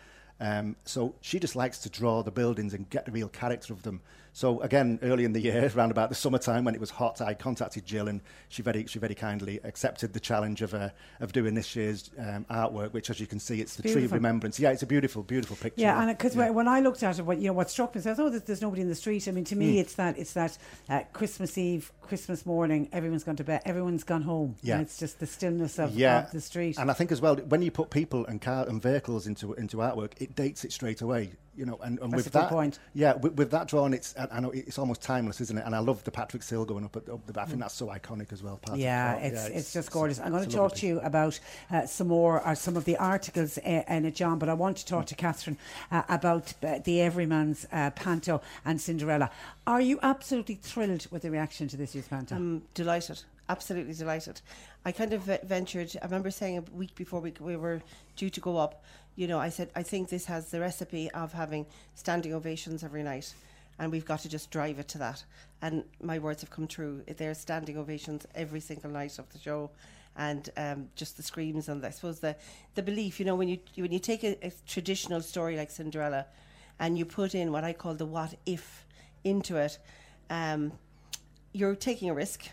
[0.41, 3.83] Um, so she just likes to draw the buildings and get the real character of
[3.83, 4.01] them.
[4.37, 7.35] So again, early in the year, around about the summertime when it was hot, I
[7.35, 10.89] contacted Jill and she very, she very kindly accepted the challenge of uh,
[11.21, 14.13] of doing this year's um, artwork, which, as you can see, it's the tree of
[14.13, 14.59] remembrance.
[14.59, 15.83] Yeah, it's a beautiful, beautiful picture.
[15.83, 16.51] Yeah, and because Yeah.
[16.51, 18.45] when I looked at it, what you know, what struck me is, I thought that
[18.45, 19.29] there's nobody in the street.
[19.29, 19.81] I mean, to me, Mm.
[19.83, 20.59] it's that it's that
[20.89, 24.57] uh, Christmas Eve, Christmas morning, everyone's gone to bed, everyone's gone home.
[24.63, 24.75] Yeah.
[24.75, 26.25] and it's just the stillness of, yeah.
[26.25, 26.77] of the street.
[26.77, 29.77] And I think as well, when you put people and car and vehicles into into
[29.77, 31.31] artwork, it dates it straight away.
[31.57, 32.79] You know, and, and That's with that, point.
[32.95, 35.65] yeah, with, with that drawn, it's I I know it's almost timeless, isn't it?
[35.65, 37.41] And I love the Patrick's Hill going up at up the.
[37.41, 38.57] I think that's so iconic as well.
[38.57, 39.25] part of yeah, Cork.
[39.25, 40.19] it's, it's just gorgeous.
[40.19, 41.39] I'm going to talk to you about
[41.71, 44.39] uh, some more, or some of the articles uh, in it, John.
[44.39, 45.59] But I want to talk to Catherine
[45.93, 49.31] uh, about uh, the Everyman's uh, Panto and Cinderella.
[49.67, 52.35] Are you absolutely thrilled with the reaction to this year's Panto?
[52.35, 54.41] I'm delighted, absolutely delighted.
[54.85, 55.97] I kind of ventured.
[56.03, 57.81] I remember saying a week before we, we were
[58.17, 58.85] due to go up,
[59.17, 63.03] you know, I said I think this has the recipe of having standing ovations every
[63.03, 63.35] night,
[63.79, 65.25] and we've got to just drive it to that.
[65.63, 67.03] And my words have come true.
[67.07, 69.71] There's standing ovations every single night of the show.
[70.17, 72.37] And um, just the screams and I suppose the,
[72.77, 76.27] the belief, you know, when you when you take a, a traditional story like Cinderella,
[76.79, 78.87] and you put in what I call the what if
[79.25, 79.79] into it,
[80.31, 80.73] um,
[81.53, 82.49] you're taking a risk,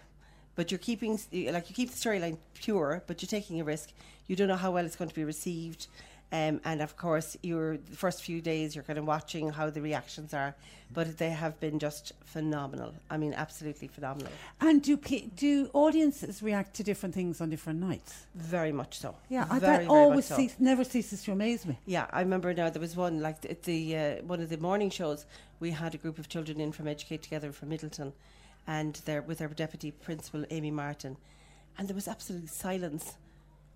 [0.55, 3.91] but you're keeping like you keep the storyline pure, but you're taking a risk.
[4.27, 5.87] You don't know how well it's going to be received,
[6.31, 9.81] um, and of course, you're the first few days you're kind of watching how the
[9.81, 10.55] reactions are,
[10.93, 12.93] but they have been just phenomenal.
[13.09, 14.31] I mean, absolutely phenomenal.
[14.61, 14.95] And do
[15.35, 18.27] do audiences react to different things on different nights?
[18.35, 19.15] Very much so.
[19.29, 20.37] Yeah, I, very, that always so.
[20.37, 21.77] cease, never ceases to amaze me.
[21.85, 24.89] Yeah, I remember now there was one like the, the uh, one of the morning
[24.89, 25.25] shows.
[25.59, 28.13] We had a group of children in from Educate Together from Midleton,
[28.67, 31.17] and they're with our deputy principal Amy Martin,
[31.77, 33.15] and there was absolute silence,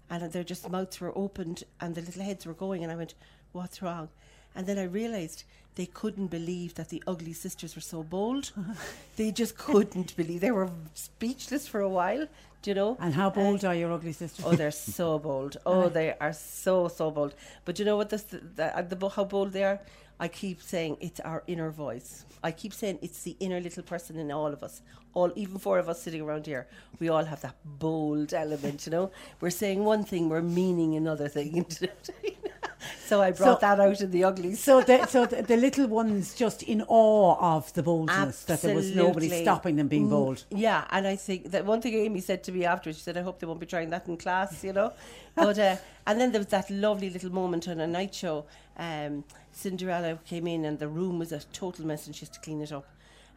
[0.09, 3.13] and their just mouths were opened and the little heads were going, and I went,
[3.51, 4.09] "What's wrong?"
[4.55, 5.43] And then I realised
[5.75, 8.51] they couldn't believe that the ugly sisters were so bold.
[9.17, 10.41] they just couldn't believe.
[10.41, 12.27] They were speechless for a while,
[12.61, 12.97] do you know?
[12.99, 14.45] And how uh, bold are your ugly sisters?
[14.45, 15.57] Oh, they're so bold.
[15.65, 17.35] Oh, they are so, so bold.
[17.65, 18.09] But you know what?
[18.09, 19.79] This, the, the, the, how bold they are?
[20.19, 22.25] I keep saying it's our inner voice.
[22.43, 24.81] I keep saying it's the inner little person in all of us.
[25.13, 26.67] All, even four of us sitting around here,
[26.99, 28.85] we all have that bold element.
[28.85, 29.11] You know,
[29.41, 31.65] we're saying one thing, we're meaning another thing.
[33.05, 34.59] so I brought So- that out in the uglies.
[34.61, 38.75] So, the, so the, the little ones just in awe of the boldness that there
[38.75, 40.43] was nobody stopping them being Mm, bold.
[40.49, 43.21] Yeah, and I think that one thing Amy said to me afterwards, she said, "I
[43.21, 44.91] hope they won't be trying that in class," you know.
[45.35, 45.75] But uh,
[46.07, 48.45] and then there was that lovely little moment on a night show.
[48.77, 52.39] Um, Cinderella came in and the room was a total mess, and she has to
[52.39, 52.87] clean it up.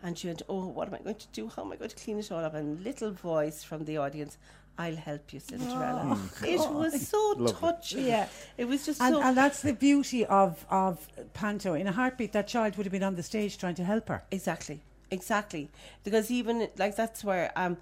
[0.02, 1.48] And she went, "Oh, what am I going to do?
[1.48, 4.39] How am I going to clean it all up?" And little voice from the audience.
[4.81, 6.02] I'll help you, Cinderella.
[6.16, 6.73] Oh, it God.
[6.74, 7.52] was so Lovely.
[7.60, 8.06] touching.
[8.06, 9.23] Yeah, it was just And, so.
[9.23, 11.74] and that's the beauty of, of Panto.
[11.74, 14.23] In a heartbeat, that child would have been on the stage trying to help her.
[14.31, 15.69] Exactly, exactly.
[16.05, 17.77] Because even like that's where um,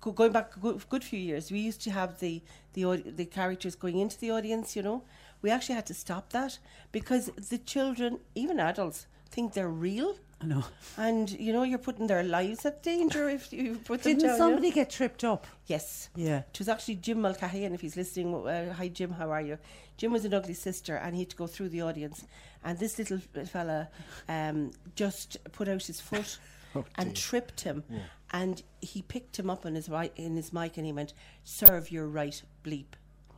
[0.00, 2.40] go, going back a good, good few years, we used to have the
[2.74, 4.76] the the characters going into the audience.
[4.76, 5.02] You know,
[5.42, 6.58] we actually had to stop that
[6.92, 10.16] because the children, even adults, think they're real.
[10.40, 10.64] I know.
[10.98, 14.38] And you know, you're putting their lives at danger if you put them Didn't down.
[14.38, 15.46] somebody get tripped up?
[15.66, 16.10] Yes.
[16.14, 16.42] Yeah.
[16.52, 19.58] It was actually Jim Mulcahy, and if he's listening, uh, hi Jim, how are you?
[19.96, 22.26] Jim was an ugly sister, and he had to go through the audience,
[22.62, 23.88] and this little fella
[24.28, 26.38] um, just put out his foot
[26.74, 28.00] Oh, and tripped him, Yeah.
[28.32, 31.14] and he picked him up on his right in his mic, and he went,
[31.44, 32.88] "Serve your right, bleep."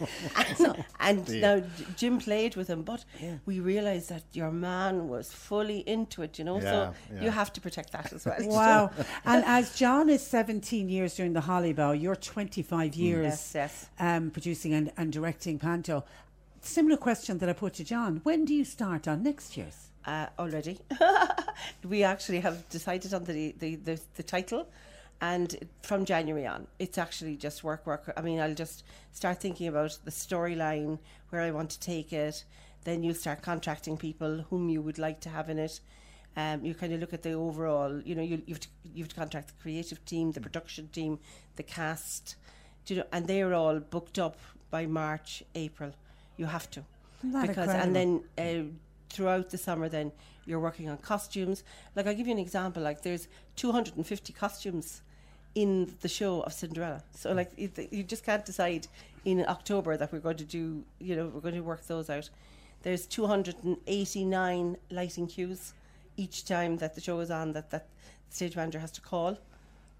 [0.58, 1.40] and and Dear.
[1.40, 1.66] now
[1.96, 3.36] Jim played with him, but Yeah.
[3.46, 6.56] we realised that your man was fully into it, you know.
[6.56, 7.22] Yeah, so yeah.
[7.24, 8.36] you have to protect that as well.
[8.54, 8.90] Wow.
[9.24, 13.90] and as John is 17 years during the Hollybough, you're 25 years Yes, yes.
[13.98, 16.04] Um, producing and, and directing Panto.
[16.60, 18.20] Similar question that I put to John.
[18.22, 19.90] When do you start on next year's?
[20.06, 20.78] uh, already.
[21.84, 24.66] we actually have decided on the, the, the, the title,
[25.32, 28.12] and from January on, it's actually just work, work.
[28.14, 30.98] I mean, I'll just start thinking about the storyline,
[31.30, 32.44] where I want to take it.
[32.84, 35.80] Then you'll start contracting people whom you would like to have in it.
[36.36, 39.02] Um, you kind of look at the overall, you know, you, you, have to, you
[39.04, 41.18] have to contract the creative team, the production team,
[41.56, 42.36] the cast,
[42.86, 44.36] you know, and they're all booked up
[44.70, 45.92] by March, April.
[46.36, 46.84] You have to.
[47.22, 48.64] Because and then uh,
[49.08, 50.12] throughout the summer then
[50.44, 51.62] you're working on costumes
[51.94, 55.02] like i'll give you an example like there's 250 costumes
[55.54, 57.02] in the show of cinderella.
[57.12, 58.86] So like you just can't decide
[59.24, 62.30] in october that we're going to do you know we're going to work those out.
[62.82, 65.72] There's 289 lighting cues
[66.16, 67.86] each time that the show is on that that
[68.30, 69.32] stage manager has to call.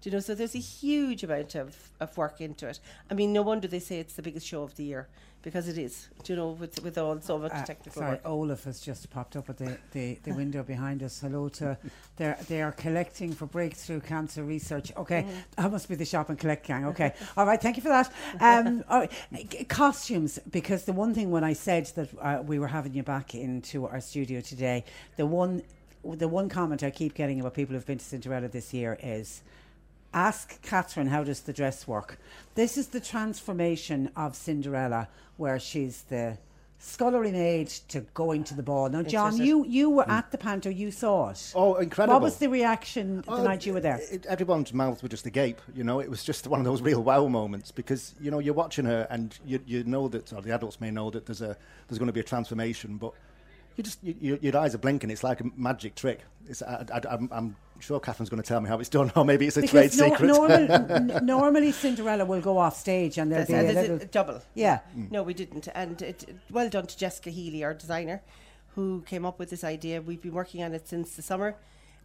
[0.01, 2.79] Do you know so there's a huge amount of, of work into it.
[3.09, 5.07] I mean no wonder they say it's the biggest show of the year
[5.45, 8.21] because it is do you know with, with all so much Uh, technical sorry, work
[8.25, 11.19] Olaf has just popped up at the, the, the window behind us.
[11.21, 11.77] Hello to
[12.17, 14.91] they're they are collecting for breakthrough cancer research.
[14.97, 15.33] Okay, Mm.
[15.57, 16.83] that must be the shop and collect gang.
[16.85, 18.11] Okay, all right, thank you for that.
[18.41, 19.69] Um, right.
[19.69, 23.35] costumes because the one thing when I said that uh, we were having you back
[23.35, 24.83] into our studio today,
[25.15, 25.61] the one
[26.03, 29.43] the one comment I keep getting about people who've been to Cinderella this year is.
[30.15, 32.17] Ask Catherine how does the dress work.
[32.55, 36.37] This is the transformation of Cinderella, where she's the
[36.79, 38.87] scullery maid to going to the ball.
[38.87, 40.11] Now, John, you you were mm.
[40.11, 41.51] at the panto, you saw it.
[41.53, 42.15] Oh, incredible!
[42.15, 43.99] What was the reaction the Oh, night you were there?
[44.09, 45.59] It, everyone's mouths were just agape.
[45.75, 48.53] You know, it was just one of those real wow moments because you know you're
[48.53, 51.57] watching her and you you know that, or the adults may know that there's a
[51.89, 53.11] there's going to be a transformation, but
[53.75, 55.09] you just you, you, your eyes are blinking.
[55.09, 56.21] It's like a magic trick.
[56.47, 59.25] It's I, I, I'm, I'm sure Catherine's going to tell me how it's done, or
[59.25, 60.27] maybe it's a trade no, secret.
[60.27, 64.05] normal, n- normally Cinderella will go off stage and there'll There's, be a there's little
[64.05, 64.41] a double.
[64.53, 64.79] Yeah.
[64.95, 65.67] No, we didn't.
[65.75, 68.21] And it, it- well done to Jessica Healy, our designer,
[68.75, 70.01] who came up with this idea.
[70.01, 71.55] We've been working on it since the summer.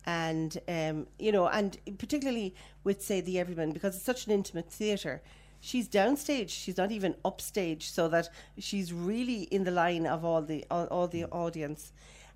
[0.06, 4.70] And, um, you know, and particularly with, say, the Everyman, because it's such an intimate
[4.70, 5.20] theatre,
[5.60, 6.48] she's downstage.
[6.48, 10.86] She's not even upstage, so that she's really in the line of all the all,
[10.86, 11.92] all the audience.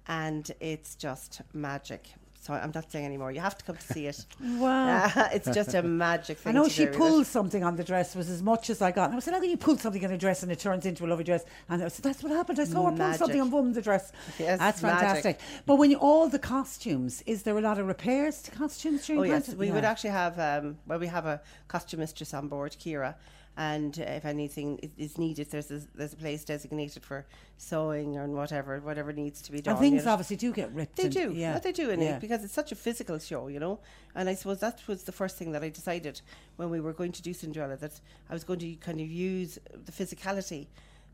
[0.06, 2.10] And it's just magic.
[2.44, 3.32] So I'm not saying anymore.
[3.32, 4.26] You have to come to see it.
[4.64, 5.10] Wow.
[5.32, 6.50] it's just a magic thing.
[6.50, 6.94] I know she it.
[6.94, 9.08] pulled something on the dress was as much as I got.
[9.08, 11.06] And I said, how can you pull something on a dress and it turns into
[11.06, 11.44] a lovely dress?
[11.68, 12.60] And I said, that's what happened.
[12.60, 14.12] I saw her pull something on woman the dress.
[14.38, 15.00] Yes, that's magic.
[15.00, 15.40] fantastic.
[15.64, 19.20] But when you, all the costumes, is there a lot of repairs to costumes during
[19.20, 20.38] Oh yes, we would actually have.
[20.38, 23.14] Um, well, we have a costume mistress on board, Kira,
[23.56, 27.24] and uh, if anything is needed, there's a, there's a place designated for
[27.56, 29.72] sewing or whatever whatever needs to be done.
[29.72, 30.12] And things you know.
[30.12, 30.96] obviously do get ripped.
[30.96, 31.58] They and- do, Yeah.
[31.58, 32.16] they do, and Yeah.
[32.16, 33.78] it, because it's such a physical show, you know.
[34.14, 36.20] And I suppose that was the first thing that I decided
[36.56, 39.58] when we were going to do Cinderella that I was going to kind of use
[39.72, 40.66] the physicality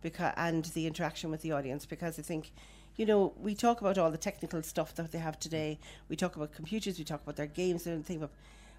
[0.02, 2.52] because and the interaction with the audience because I think
[2.96, 6.36] you know we talk about all the technical stuff that they have today we talk
[6.36, 8.30] about computers we talk about their games and everything but,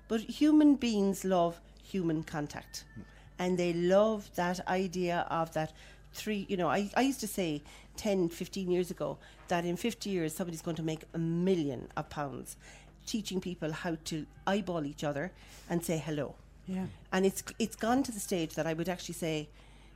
[0.07, 2.85] but human beings love human contact
[3.41, 5.73] and they love that idea of that
[6.13, 7.63] three you know I, I used to say
[7.97, 12.09] 10 15 years ago that in 50 years somebody's going to make a million of
[12.09, 12.55] pounds
[13.05, 15.31] teaching people how to eyeball each other
[15.69, 16.35] and say hello.
[16.68, 16.85] Yeah.
[17.11, 19.49] and it's it's gone to the stage that I would actually say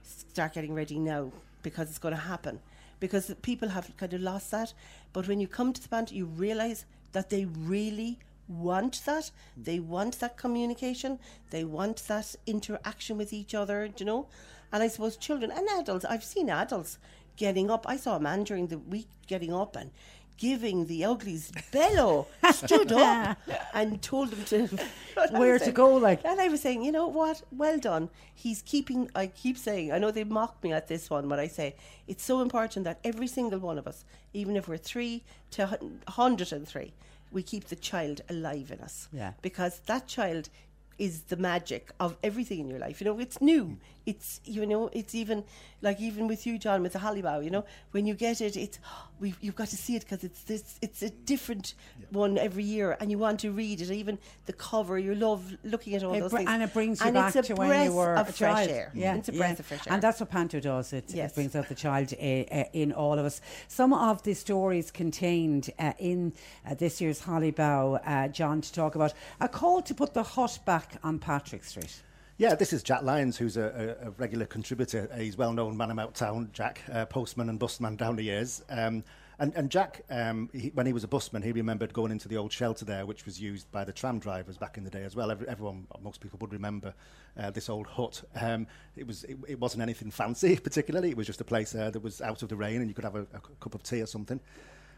[0.03, 1.31] start getting ready now
[1.61, 2.59] because it's going to happen.
[2.99, 4.73] Because people have kind of lost that.
[5.13, 8.17] But when you come to the band you realize that they really
[8.47, 11.17] want that they want that communication
[11.49, 14.27] they want that interaction with each other do you know
[14.71, 16.97] and i suppose children and adults i've seen adults
[17.37, 19.89] getting up i saw a man during the week getting up and
[20.37, 23.37] giving the uglies bellow stood up
[23.73, 24.67] and told them to
[25.31, 26.25] Where to saying- go, like.
[26.25, 27.41] and I was saying, you know what?
[27.53, 28.09] Well done.
[28.33, 29.09] He's keeping.
[29.15, 29.93] I keep saying.
[29.93, 32.99] I know they mock me at this one, but I say it's so important that
[33.05, 34.03] every single one of us,
[34.33, 36.93] even if we're three to hundred and three,
[37.31, 39.07] we keep the child alive in us.
[39.11, 39.33] Yeah.
[39.41, 40.49] Because that child
[40.97, 43.01] is the magic of everything in your life.
[43.01, 43.77] You know, it's new.
[44.05, 45.43] It's you know, it's even
[45.81, 47.39] like even with you, John, with the holly bough.
[47.39, 48.79] You know, when you get it, it's
[49.19, 50.77] we you've got to see it because it's this.
[50.81, 51.73] It's a different
[52.11, 53.89] one every year, and you want to read it.
[53.89, 56.99] Even the cover, you love looking at all It those br- things, and it brings
[56.99, 58.69] you and back a to when you were of a fresh child.
[58.69, 58.91] air.
[58.93, 59.51] Yeah, it's a yeah.
[59.51, 59.93] of fresh air.
[59.93, 60.93] And that's what Panto does.
[60.93, 61.31] It, Yes.
[61.31, 63.41] it brings out the child uh, uh, in all of us.
[63.67, 66.33] Some of the stories contained uh, in
[66.69, 70.23] uh, this year's Holly Bough, uh, John, to talk about a call to put the
[70.23, 72.01] hut back on Patrick Street.
[72.37, 75.09] Yeah, this is Jack Lyons, who's a, a, a regular contributor.
[75.17, 78.61] He's well known man about town, Jack, uh, postman and busman down the years.
[78.69, 79.05] Um,
[79.39, 82.35] and, and Jack, um, he, when he was a busman, he remembered going into the
[82.35, 85.15] old shelter there, which was used by the tram drivers back in the day as
[85.15, 85.31] well.
[85.31, 86.93] Every, everyone, most people would remember
[87.39, 88.21] uh, this old hut.
[88.35, 88.67] Um,
[88.97, 91.11] it was it, it wasn't anything fancy particularly.
[91.11, 93.05] It was just a place uh, that was out of the rain, and you could
[93.05, 94.41] have a, a cup of tea or something.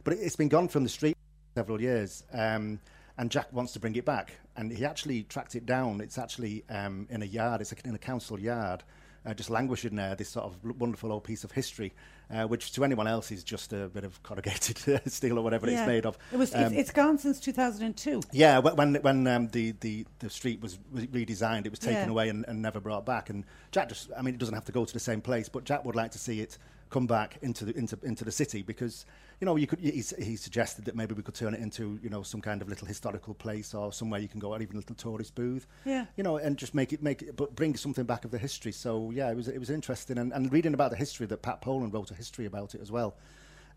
[0.04, 1.16] But it, it's been gone from the street
[1.54, 2.24] several years.
[2.34, 2.80] Um,
[3.20, 6.02] and Jack wants to bring it back, and he actually tracked it down.
[6.02, 7.62] It's actually um, in a yard.
[7.62, 8.84] It's in a council yard,
[9.26, 10.16] uh, just languishing there.
[10.16, 11.94] This sort of wonderful old piece of history,
[12.32, 15.80] uh, which to anyone else is just a bit of corrugated steel or whatever Yeah.
[15.80, 16.18] it's made of.
[16.32, 16.54] It was.
[16.56, 18.22] Um, it's, it's gone since 2002.
[18.32, 22.10] yeah, wh- when when um, the, the the street was redesigned, it was taken Yeah.
[22.10, 23.30] away and, and never brought back.
[23.30, 25.64] And Jack just, I mean, it doesn't have to go to the same place, but
[25.64, 26.58] Jack would like to see it
[26.90, 29.06] come back into the into into the city because
[29.40, 29.80] you know you could.
[29.80, 32.70] He, he suggested that maybe we could turn it into you know some kind of
[32.70, 35.68] little historical place or somewhere you can go, or even a little tourist booth.
[35.86, 36.06] Yeah.
[36.16, 38.72] You know, and just make it make it, but bring something back of the history.
[38.72, 41.62] So yeah, it was it was interesting, and, and reading about the history that Pat
[41.62, 43.16] Poland wrote a history about it as well.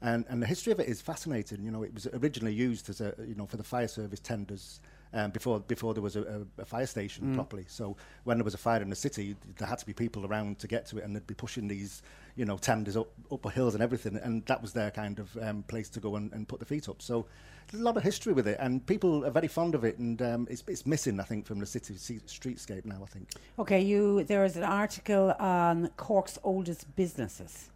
[0.03, 1.63] And, and the history of it is fascinating.
[1.63, 4.81] You know, it was originally used as a you know for the fire service tenders
[5.13, 6.23] um, before before there was a,
[6.59, 7.35] a, a fire station Mm.
[7.35, 7.65] properly.
[7.69, 10.59] So when there was a fire in the city, there had to be people around
[10.61, 12.03] to get to it, and they'd be pushing these
[12.37, 15.63] you know tenders up up hills and everything, and that was their kind of um,
[15.65, 17.03] place to go and, and put the feet up.
[17.03, 17.27] So
[17.71, 20.21] there's a lot of history with it, and people are very fond of it, and
[20.23, 23.01] um, it's, it's missing, I think, from the city streetscape now.
[23.03, 23.29] I think.
[23.59, 24.25] Okay, you.
[24.25, 27.71] There is an article on Cork's oldest businesses.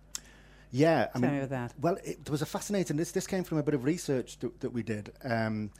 [0.71, 1.73] Yeah, I Tell mean, me that.
[1.81, 2.97] well, it, there was a fascinating.
[2.97, 5.71] This this came from a bit of research that, that we did, um,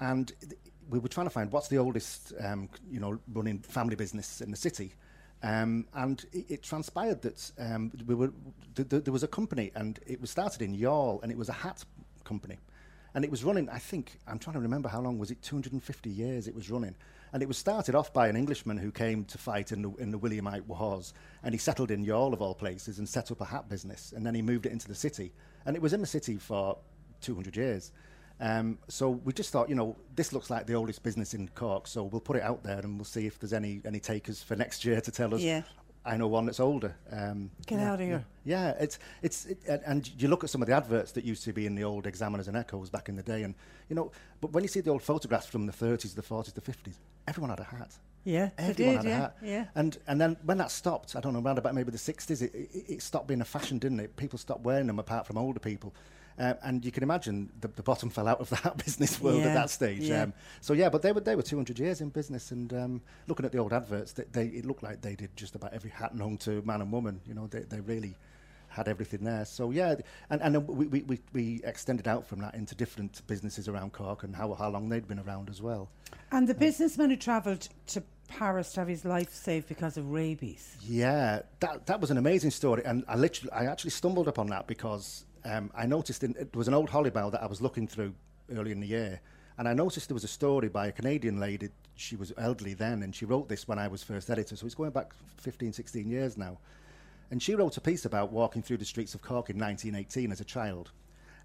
[0.00, 0.52] and th-
[0.90, 4.50] we were trying to find what's the oldest, um, you know, running family business in
[4.50, 4.94] the city.
[5.42, 8.32] Um, and it, it transpired that um, we were
[8.74, 11.50] th- th- there was a company, and it was started in Youghal, and it was
[11.50, 11.84] a hat
[12.24, 12.58] company,
[13.14, 13.68] and it was running.
[13.68, 15.42] I think I'm trying to remember how long was it?
[15.42, 16.94] 250 years it was running,
[17.34, 20.10] and it was started off by an Englishman who came to fight in the in
[20.10, 21.12] the Williamite Wars,
[21.42, 24.24] and he settled in Youghal of all places and set up a hat business, and
[24.24, 25.30] then he moved it into the city,
[25.66, 26.78] and it was in the city for
[27.20, 27.92] 200 years.
[28.40, 31.86] Um, so we just thought, you know, this looks like the oldest business in Cork,
[31.86, 34.56] so we'll put it out there and we'll see if there's any any takers for
[34.56, 35.40] next year to tell us.
[35.40, 35.62] Yeah.
[36.06, 36.94] I know one that's older.
[37.10, 38.24] Um, Get yeah, out of here.
[38.44, 41.44] Yeah, yeah it's it's it, and- you look at some of the adverts that used
[41.44, 43.54] to be in the old Examiners and Echoes back in the day, and
[43.88, 46.60] you know, but when you see the old photographs from the 30s, the 40s, the
[46.60, 46.96] 50s,
[47.26, 47.96] everyone had a hat.
[48.24, 49.36] Yeah, they everyone did, had a hat.
[49.42, 49.64] yeah.
[49.74, 52.54] And and then when that stopped, I don't know, around about maybe the 60s, it,
[52.54, 54.16] it, it stopped being a fashion, didn't it?
[54.16, 55.94] People stopped wearing them apart from older people.
[56.38, 59.48] Uh, and you can imagine the, the bottom fell out of that business world Yeah,
[59.48, 60.00] at that stage.
[60.02, 60.22] yeah.
[60.24, 63.46] Um, so yeah, but they were they were 200 years in business, and um, looking
[63.46, 66.14] at the old adverts, they, they it looked like they did just about every hat
[66.14, 67.20] known to man and woman.
[67.26, 68.14] You know, they they really
[68.68, 69.44] had everything there.
[69.44, 69.94] So yeah,
[70.30, 73.92] and and then we, we, we, we extended out from that into different businesses around
[73.92, 75.88] Cork and how how long they'd been around as well.
[76.32, 80.76] And the businessman who travelled to Paris to have his life saved because of rabies.
[80.82, 84.66] Yeah, that that was an amazing story, and I literally, I actually stumbled upon that
[84.66, 87.86] because um, I noticed in, it was an old holly bough that I was looking
[87.86, 88.14] through
[88.54, 89.20] early in the year,
[89.58, 91.68] and I noticed there was a story by a Canadian lady.
[91.96, 94.74] She was elderly then, and she wrote this when I was first editor, so it's
[94.74, 96.58] going back 15, 16 years now.
[97.30, 100.40] And she wrote a piece about walking through the streets of Cork in 1918 as
[100.40, 100.90] a child.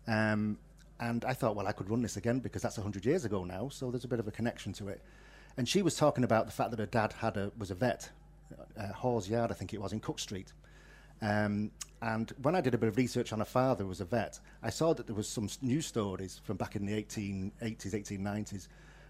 [0.07, 0.57] Um,
[0.99, 3.69] and I thought, well, I could run this again because that's 100 years ago now,
[3.69, 5.01] so there's a bit of a connection to it.
[5.55, 8.09] And she was talking about the fact that her dad had a, was a vet,
[8.77, 10.51] uh, Hawes Yard, I think it was, in Cook Street.
[11.21, 11.71] Um,
[12.01, 14.39] and when I did a bit of research on her father, who was a vet,
[14.63, 17.51] I saw that there was some news stories from back in the 1880s,
[17.93, 18.67] 1890s,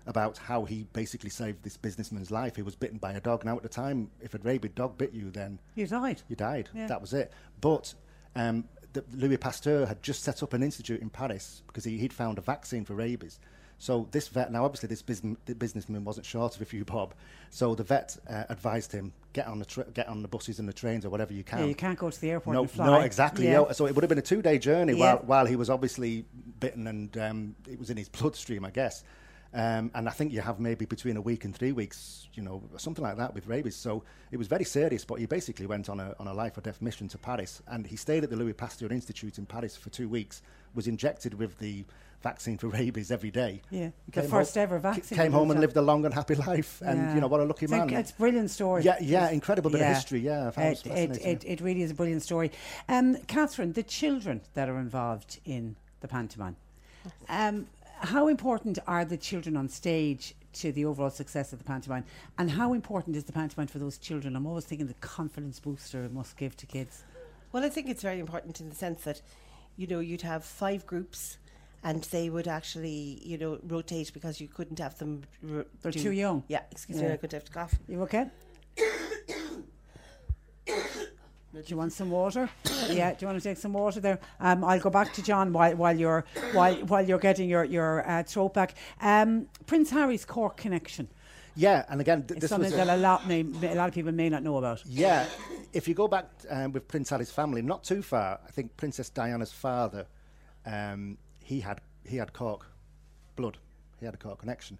[0.07, 2.55] about how he basically saved this businessman's life.
[2.55, 3.45] He was bitten by a dog.
[3.45, 6.23] Now, at the time, if a rabid dog bit you, then You died.
[6.29, 6.69] you died.
[6.73, 6.87] Yeah.
[6.87, 7.31] That was it.
[7.61, 7.93] But
[8.35, 8.63] um,
[8.93, 12.39] the, Louis Pasteur had just set up an institute in Paris because he, he'd found
[12.39, 13.39] a vaccine for rabies.
[13.77, 17.13] So this vet, now obviously this business, businessman wasn't short of a few bob.
[17.51, 20.67] So the vet uh, advised him get on the tra- get on the buses and
[20.67, 21.59] the trains or whatever you can.
[21.59, 22.85] Yeah, you can't go to the airport No, and fly.
[22.85, 23.45] no, exactly.
[23.45, 23.61] Yeah.
[23.67, 23.71] Yeah.
[23.73, 25.15] So it would have been a two-day journey Yeah.
[25.15, 26.25] while while he was obviously
[26.59, 29.03] bitten and um, it was in his bloodstream, I guess.
[29.51, 32.61] Um, and I think you have maybe between a week and three weeks, you know,
[32.77, 33.75] something like that with rabies.
[33.75, 36.61] So it was very serious, but he basically went on a, on a life or
[36.61, 37.59] death mission to Paris.
[37.67, 40.43] And he stayed at the Louis Pasteur Institute in Paris for two weeks,
[40.75, 41.83] was injected with the
[42.21, 43.61] vaccine for rabies every day.
[43.69, 46.35] Yeah, the first home- ever ca- vaccine Came home and lived a long and happy
[46.49, 46.81] life.
[46.85, 47.15] And, Yeah.
[47.15, 47.89] you know, what a lucky it's a- man.
[47.93, 48.83] it's a brilliant story.
[48.83, 50.19] Yeah, yeah, It's- incredible bit of history.
[50.19, 52.51] Yeah, I found it it, it, it, it really is a brilliant story.
[52.87, 56.55] Um, Catherine, the children that are involved in the pantomime,
[57.29, 57.67] um,
[58.01, 62.03] how important are the children on stage to the overall success of the pantomime?
[62.37, 64.35] And how important is the pantomime for those children?
[64.35, 67.03] I'm always thinking the confidence booster it must give to kids.
[67.51, 69.21] Well, I think it's very important in the sense that,
[69.75, 71.37] you know, you'd have five groups
[71.83, 75.23] and they would actually, you know, rotate because you couldn't have them.
[75.43, 76.43] R- They're do- too young.
[76.47, 77.07] Yeah, excuse Yeah.
[77.09, 77.73] me, I could have to cough.
[77.87, 78.25] You okay?
[80.65, 82.47] Do you want some water?
[82.89, 83.11] yeah.
[83.11, 84.19] Do you want to take some water there?
[84.39, 86.23] Um, I'll go back to John while while you're
[86.53, 88.75] while while you're getting your your uh, throat back.
[89.01, 91.07] Um, Prince Harry's Cork connection.
[91.55, 93.93] Yeah, and again, th- It's this something was that a lot may, a lot of
[93.95, 94.83] people may not know about.
[94.85, 95.25] Yeah,
[95.73, 99.09] if you go back um, with Prince Harry's family, not too far, I think Princess
[99.09, 100.05] Diana's father,
[100.65, 101.17] um,
[101.49, 102.67] he had he had Cork
[103.35, 103.57] blood.
[103.99, 104.77] He had a Cork connection.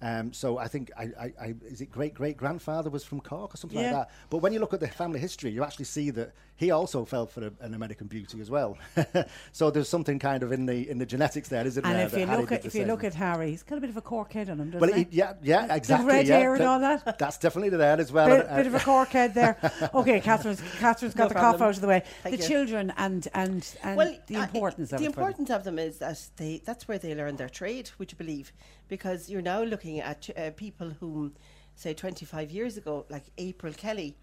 [0.00, 3.54] Um, so I think I, I, I is it great great grandfather was from Cork
[3.54, 3.86] or something Yeah.
[3.86, 4.10] like that.
[4.30, 7.26] But when you look at the family history, you actually see that he also fell
[7.26, 8.78] for a, an American beauty as well.
[9.52, 12.06] so there's something kind of in the in the genetics there, isn't And there?
[12.06, 12.88] if you Harry look did at the if you same.
[12.88, 14.92] look at Harry, he's got a bit of a cork head on him, doesn't well,
[14.96, 15.04] he?
[15.10, 16.06] he, yeah, yeah, Bit of exactly.
[16.14, 17.18] red yeah, hair and all that.
[17.18, 18.28] That's definitely there as well.
[18.28, 19.56] Bit, and- bit of a cork head there.
[19.94, 22.02] Okay, Catherine's, Catherine's got No the cough out of the way.
[22.22, 22.48] Thank the you.
[22.48, 25.12] children and and and well, the I- importance of the them.
[25.12, 27.90] importance of them is that they that's where they learn their trade.
[27.98, 28.52] Would you believe?
[28.88, 31.34] Because you're now looking at uh, people whom,
[31.74, 34.16] say, 25 years ago, like April Kelly.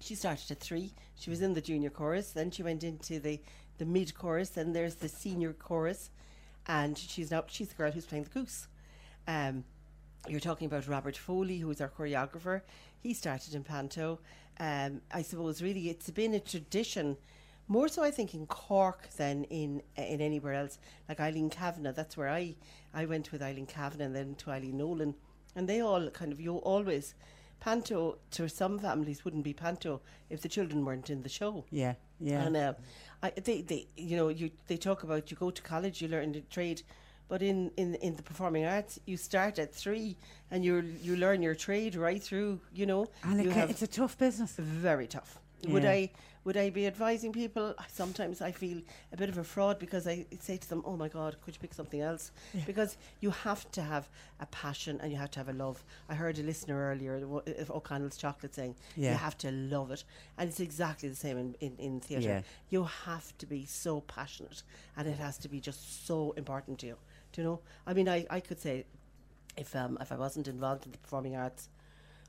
[0.00, 0.92] She started at three.
[1.14, 2.32] She was in the junior chorus.
[2.32, 3.40] Then she went into the
[3.76, 4.50] the mid chorus.
[4.50, 6.10] Then there's the senior chorus,
[6.66, 8.68] and she's now she's the girl who's playing the goose.
[9.28, 9.64] Um,
[10.28, 12.62] you're talking about Robert Foley, who is our choreographer.
[13.00, 14.20] He started in Panto.
[14.58, 17.16] Um, I suppose really it's been a tradition,
[17.70, 20.78] more so I think in Cork than in in anywhere else.
[21.08, 22.56] Like Eileen Kavanagh, that's where I
[22.92, 25.14] I went with Eileen Kavanagh and then to Eileen Nolan,
[25.54, 27.14] and they all kind of you always
[27.60, 31.64] Panto to some families wouldn't be Panto if the children weren't in the show.
[31.70, 32.42] Yeah, yeah.
[32.42, 32.72] And uh,
[33.22, 36.32] I, they, they, you know, you they talk about you go to college, you learn
[36.32, 36.82] the trade,
[37.28, 40.16] but in, in, in the performing arts, you start at three
[40.50, 42.60] and you you learn your trade right through.
[42.74, 44.56] You know, And you it's a tough business.
[44.58, 45.38] Very tough.
[45.68, 46.10] Would I
[46.44, 47.74] would I be advising people?
[47.88, 48.80] Sometimes I feel
[49.12, 51.60] a bit of a fraud because I say to them, "Oh my God, could you
[51.60, 52.62] pick something else?" Yeah.
[52.66, 54.08] Because you have to have
[54.40, 55.84] a passion and you have to have a love.
[56.08, 59.10] I heard a listener earlier of O'Conaill's chocolate saying, Yeah.
[59.12, 60.04] "You have to love it,"
[60.38, 62.28] and it's exactly the same in in, in theatre.
[62.28, 62.42] Yeah.
[62.70, 64.62] You have to be so passionate,
[64.96, 66.96] and it has to be just so important to you.
[67.32, 67.60] Do you know?
[67.86, 68.86] I mean, I, I could say,
[69.56, 71.68] if um if I wasn't involved in the performing arts.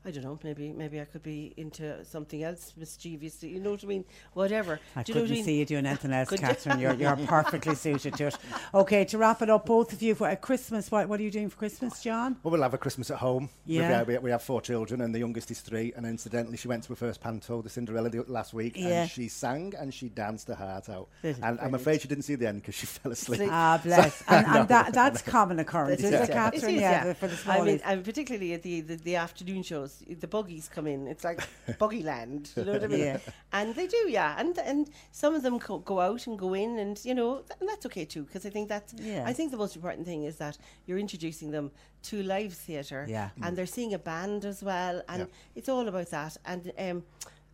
[0.04, 0.36] I don't know.
[0.42, 3.40] Maybe, maybe I could be into something else mischievous.
[3.44, 4.04] You know what I mean?
[4.32, 4.80] Whatever.
[4.96, 5.44] I Do you know what couldn't mean?
[5.44, 6.46] see you doing anything else, Could you?
[6.48, 6.80] Catherine.
[6.80, 8.38] You're, you're perfectly suited to it.
[8.74, 11.30] Okay, to wrap it up, both of you, for at Christmas, what, what are you
[11.30, 12.36] doing for Christmas, John?
[12.42, 13.48] Well, we'll have a Christmas at home.
[13.66, 14.02] We've- Yeah.
[14.02, 15.92] We, we have four children, and the youngest is three.
[15.94, 19.02] And incidentally, she went to her first panto, the Cinderella, the, last week, Yeah.
[19.02, 21.08] and she sang and she danced her heart out.
[21.22, 23.42] This And I'm afraid she didn't see the end because she fell asleep.
[23.52, 24.16] Ah, bless.
[24.16, 24.64] So- and No.
[24.64, 26.26] that, that's common occurrence, is it, Yeah.
[26.26, 26.70] Catherine?
[26.72, 29.91] It is, yeah, for the I mean, and particularly at the, the, the afternoon shows,
[30.00, 31.06] the buggies come in.
[31.06, 31.40] It's like
[31.78, 32.50] buggy land.
[32.56, 33.00] You know what I mean?
[33.00, 33.18] Yeah.
[33.52, 34.34] And they do, yeah.
[34.38, 37.58] And and some of them co- go out and go in, and you know, th-
[37.60, 38.24] and that's okay too.
[38.24, 39.24] Because I think that's, Yeah.
[39.26, 41.70] I think the most important thing is that you're introducing them
[42.04, 43.06] to live theatre.
[43.08, 43.30] Yeah.
[43.42, 45.26] And they're seeing a band as well, and Yeah.
[45.54, 46.36] it's all about that.
[46.44, 47.02] And um,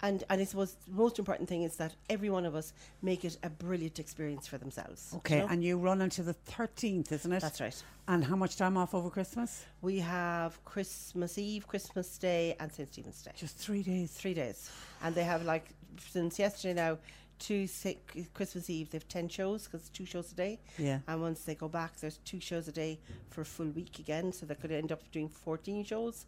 [0.03, 2.73] And, and I suppose the most important thing is that every one of us
[3.03, 5.09] make it a brilliant experience for themselves.
[5.13, 5.49] you Okay, know?
[5.51, 7.41] and you run until the 13th, isn't it?
[7.43, 7.83] That's right.
[8.07, 9.65] And how much time off over Christmas?
[9.83, 12.89] We have Christmas Eve, Christmas Day, and St.
[12.93, 13.33] Stephen's Day.
[13.37, 14.13] Just three days.
[14.13, 14.71] Three days.
[15.03, 15.69] And they have, like,
[16.13, 16.99] since yesterday now,
[17.41, 17.67] two
[18.35, 20.61] Christmas Eve, they have 10 shows because two shows a day.
[20.79, 21.01] Yeah.
[21.09, 22.99] And once they go back, there's two shows a day
[23.31, 24.33] for a full week again.
[24.33, 26.27] So they could end up doing 14 shows.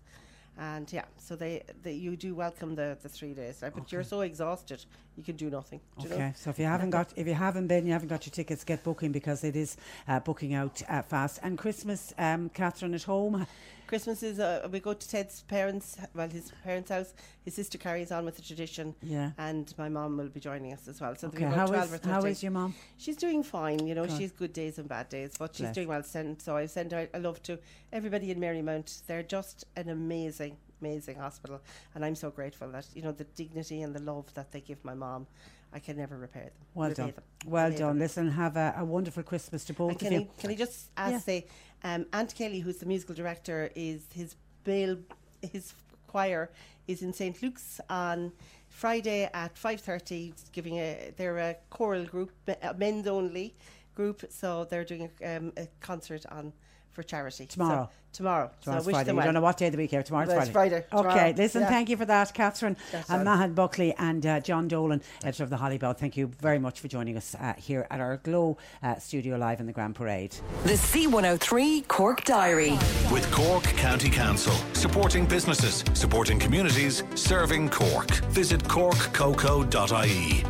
[0.61, 3.63] And yeah, so they, they you do welcome the, the three days.
[3.63, 4.85] Like, But you're so exhausted,
[5.17, 5.81] you can do nothing.
[5.99, 6.17] do you know?
[6.17, 8.63] Okay, so if you haven't got if you haven't been, you haven't got your tickets,
[8.63, 11.41] get booking because it is uh, booking out uh, fast.
[11.43, 13.47] And Christmas, um, Catherine at home.
[13.91, 17.13] Christmas is uh, we go to Ted's parents, well his parents' house.
[17.45, 19.33] His sister carries on with the tradition, Yeah.
[19.37, 21.17] and my mom will be joining us as well.
[21.17, 22.31] So Okay, how 12 is- or how 13.
[22.31, 22.73] is your mom?
[22.99, 23.85] She's doing fine.
[23.89, 24.17] You know, Good.
[24.17, 25.75] she's good days and bad days, but she's Bless.
[25.75, 26.05] doing well.
[26.05, 27.59] Send so I send out a love to
[27.93, 29.05] everybody in Marymount.
[29.09, 31.61] They're just an amazing, amazing hospital,
[31.97, 34.85] and I'm so grateful that you know the dignity and the love that they give
[34.85, 35.27] my mom.
[35.73, 36.53] I can never repair them.
[36.75, 37.13] Well repay done.
[37.13, 37.25] them.
[37.47, 37.79] Well done.
[37.79, 37.99] them.
[37.99, 40.21] Listen, have a, a wonderful Christmas to both And of can you.
[40.21, 41.19] I, can I just ask, Yeah.
[41.19, 41.47] say,
[41.85, 44.35] um, Aunt Kelly, who's the musical director, is his
[44.65, 44.97] bail,
[45.43, 45.73] his
[46.07, 46.51] choir
[46.89, 48.33] is in St Luke's on
[48.69, 52.33] Friday at five thirty, giving a they're a choral group,
[52.63, 53.55] a men's only
[53.95, 56.53] group, so they're doing a, um, a concert on
[56.93, 57.91] for charity So- Tomorrow.
[58.13, 58.51] tomorrow.
[58.63, 59.07] Tomorrow's so wish Friday.
[59.07, 59.27] them You well.
[59.27, 60.03] don't know what day of the week here.
[60.03, 60.77] Tomorrow's Well, Friday.
[60.79, 61.09] it's Friday.
[61.11, 61.69] Okay, listen, Yeah.
[61.69, 63.37] thank you for that, Catherine That's and all.
[63.37, 65.97] Mahon Buckley and uh, John Dolan, editor of the Hollybough.
[65.97, 69.61] Thank you very much for joining us uh, here at our Glow uh, studio live
[69.61, 70.35] in the Grand Parade.
[70.65, 72.73] The C103 Cork Diary.
[73.13, 78.11] With Cork County Council, supporting businesses, supporting communities, serving Cork.
[78.33, 80.45] Visit corkcoco.ie.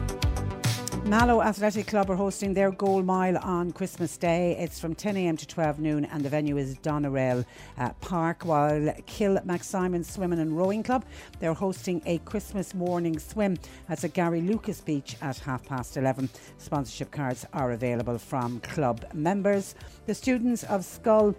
[1.10, 4.56] Mallow Athletic Club are hosting their goal mile on Christmas Day.
[4.56, 7.44] It's from 10am to 12 noon, and the venue is Doneraile
[7.78, 8.44] uh, Park.
[8.44, 11.04] While Kilmacsimon Swimming and Rowing Club,
[11.40, 13.58] they're hosting a Christmas morning swim
[13.88, 16.30] at the Garrylucas Beach at half past 11.
[16.58, 19.74] Sponsorship cards are available from club members.
[20.06, 21.34] The students of Schull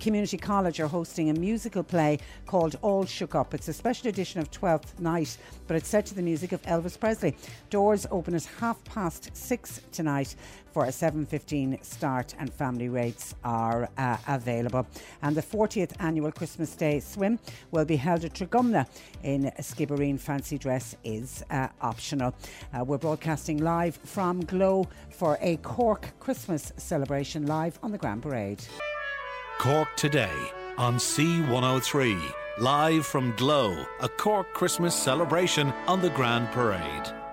[0.00, 3.54] Community College are hosting a musical play called All Shook Up.
[3.54, 5.36] It's a special edition of Twelfth Night,
[5.66, 7.36] but it's set to the music of Elvis Presley.
[7.70, 10.34] Doors open at half past six tonight
[10.72, 14.86] for a 7.15 start and family rates are uh, available.
[15.22, 17.38] And the 40th annual Christmas Day swim
[17.70, 18.86] will be held at Tragumna
[19.22, 20.18] in Skibbereen.
[20.18, 22.34] Fancy dress is uh, optional.
[22.72, 28.22] Uh, we're broadcasting live from Glow for a Cork Christmas celebration live on the Grand
[28.22, 28.64] Parade.
[29.58, 32.20] Cork today on C103.
[32.58, 37.23] Live from Glow, a Cork Christmas celebration on the Grand Parade.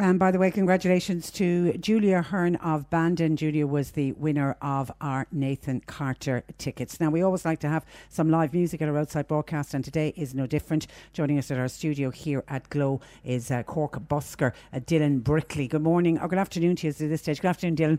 [0.00, 3.36] And by the way, congratulations to Julia Hearn of Bandon.
[3.36, 7.00] Julia was the winner of our Nathan Carter tickets.
[7.00, 10.14] Now, we always like to have some live music at our outside broadcast, and today
[10.16, 10.86] is no different.
[11.12, 15.66] Joining us at our studio here at Glow is uh, Cork busker uh, Dylan Brickley.
[15.66, 17.40] Good morning, or good afternoon to you at this stage.
[17.40, 17.98] Good afternoon, Dylan.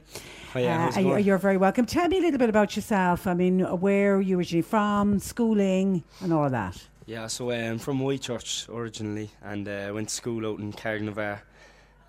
[0.53, 1.17] Hiya, it Uh, you?
[1.17, 1.85] You're very welcome.
[1.85, 3.27] Tell me a little bit about yourself.
[3.27, 6.81] I mean, where are you originally from, schooling, and all of that.
[7.07, 11.39] Yeah, so I'm from Whitechurch originally, and uh, went to school out in Carrignavar.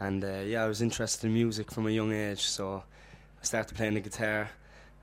[0.01, 2.82] And uh, yeah, I was interested in music from a young age, so
[3.40, 4.51] I started playing the guitar.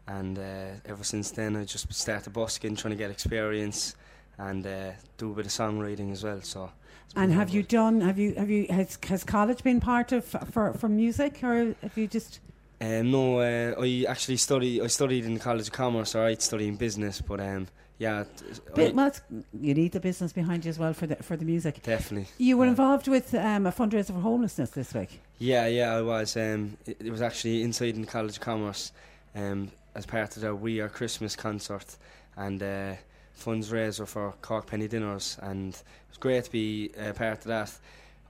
[0.07, 3.95] And uh, ever since then, I just started busking, trying to get experience,
[4.37, 6.41] and uh, do a bit of songwriting as well.
[6.41, 6.71] So
[7.15, 8.01] And have you done?
[8.01, 8.33] Have you?
[8.35, 8.65] Have you?
[8.69, 12.39] Has, has college been part of for for music, or have you just?
[12.79, 14.81] Um, no, uh, I actually study.
[14.81, 16.15] I studied in the College of Commerce.
[16.15, 17.67] Alright, studying business, but um,
[17.99, 18.45] yeah, t-
[18.75, 19.11] Bit, I- well,
[19.59, 21.81] you need the business behind you as well for the for the music.
[21.83, 22.27] definitely.
[22.37, 25.19] You were involved with um, a fundraiser for homelessness this week.
[25.39, 26.35] Yeah, yeah, I was.
[26.37, 28.91] Um, it, it was actually inside in the College of Commerce,
[29.35, 31.95] um, as part of the We Are Christmas concert,
[32.35, 32.93] and uh,
[33.33, 37.45] funds raiser for Cork Penny Dinners, and it was great to be uh, part of
[37.45, 37.71] that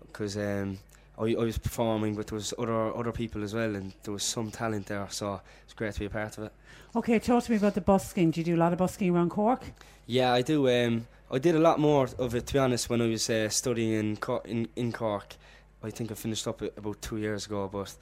[0.01, 0.79] because um,
[1.19, 4.23] I, I was performing, but there was other other people as well, and there was
[4.23, 6.53] some talent there, so it's great to be a part of it.
[6.95, 8.31] Okay, talk to me about the busking.
[8.31, 9.61] Do you do a lot of busking around Cork?
[10.05, 10.69] Yeah, I do.
[10.69, 13.49] Um, I did a lot more of it, to be honest, when I was uh,
[13.49, 15.35] studying in, Cor- in in Cork.
[15.83, 17.93] I think I finished up about two years ago, but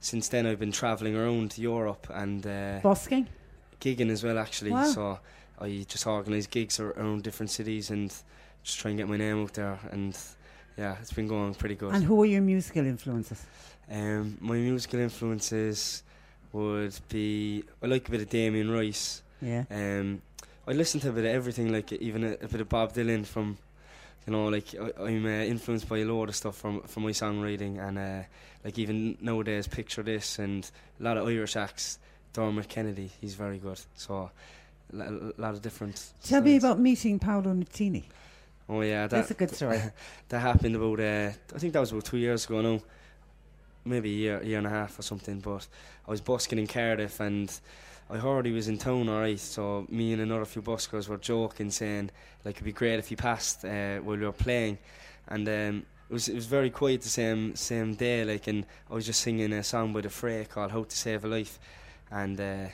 [0.00, 3.26] since then I've been travelling around Europe and uh, Busking?
[3.80, 4.70] gigging as well, actually.
[4.70, 4.84] Wow.
[4.84, 5.18] So
[5.60, 8.12] I just organise gigs around different cities and
[8.62, 9.78] just try and get my name out there.
[9.90, 10.16] And
[10.76, 11.94] yeah, it's been going pretty good.
[11.94, 13.44] And who are your musical influences?
[13.90, 16.02] Um, my musical influences
[16.52, 19.22] would be I like a bit of Damien Rice.
[19.40, 19.64] Yeah.
[19.70, 20.22] Um,
[20.66, 23.26] I listen to a bit of everything, like even a, a bit of Bob Dylan.
[23.26, 23.58] From
[24.26, 27.10] you know, like I, I'm uh, influenced by a lot of stuff from from my
[27.10, 28.26] songwriting, and uh,
[28.64, 30.70] like even nowadays, picture this and
[31.00, 31.98] a lot of Irish acts.
[32.32, 33.80] Dermot Kennedy, he's very good.
[33.94, 34.30] So
[34.92, 36.04] a lot of different.
[36.24, 38.04] Tell me about meeting Paolo Nutini.
[38.68, 39.80] Oh yeah, that, That's a good story.
[40.28, 42.80] that happened about uh, I think that was about two years ago now,
[43.84, 45.40] maybe a year, year and a half or something.
[45.40, 45.66] But
[46.06, 47.52] I was busking in Cardiff and
[48.08, 49.38] I heard he was in town, alright.
[49.38, 52.10] So me and another few buskers were joking, saying
[52.44, 54.78] like it'd be great if he passed uh, while we were playing,
[55.28, 58.24] and um, it was it was very quiet the same same day.
[58.24, 61.24] Like, and I was just singing a song by the Fray called "How to Save
[61.24, 61.58] a Life,"
[62.10, 62.68] and uh,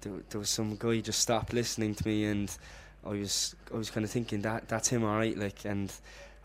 [0.00, 2.56] there, there was some guy just stopped listening to me and.
[3.04, 5.36] I was I was kind of thinking that that's him, all right.
[5.36, 5.92] Like, and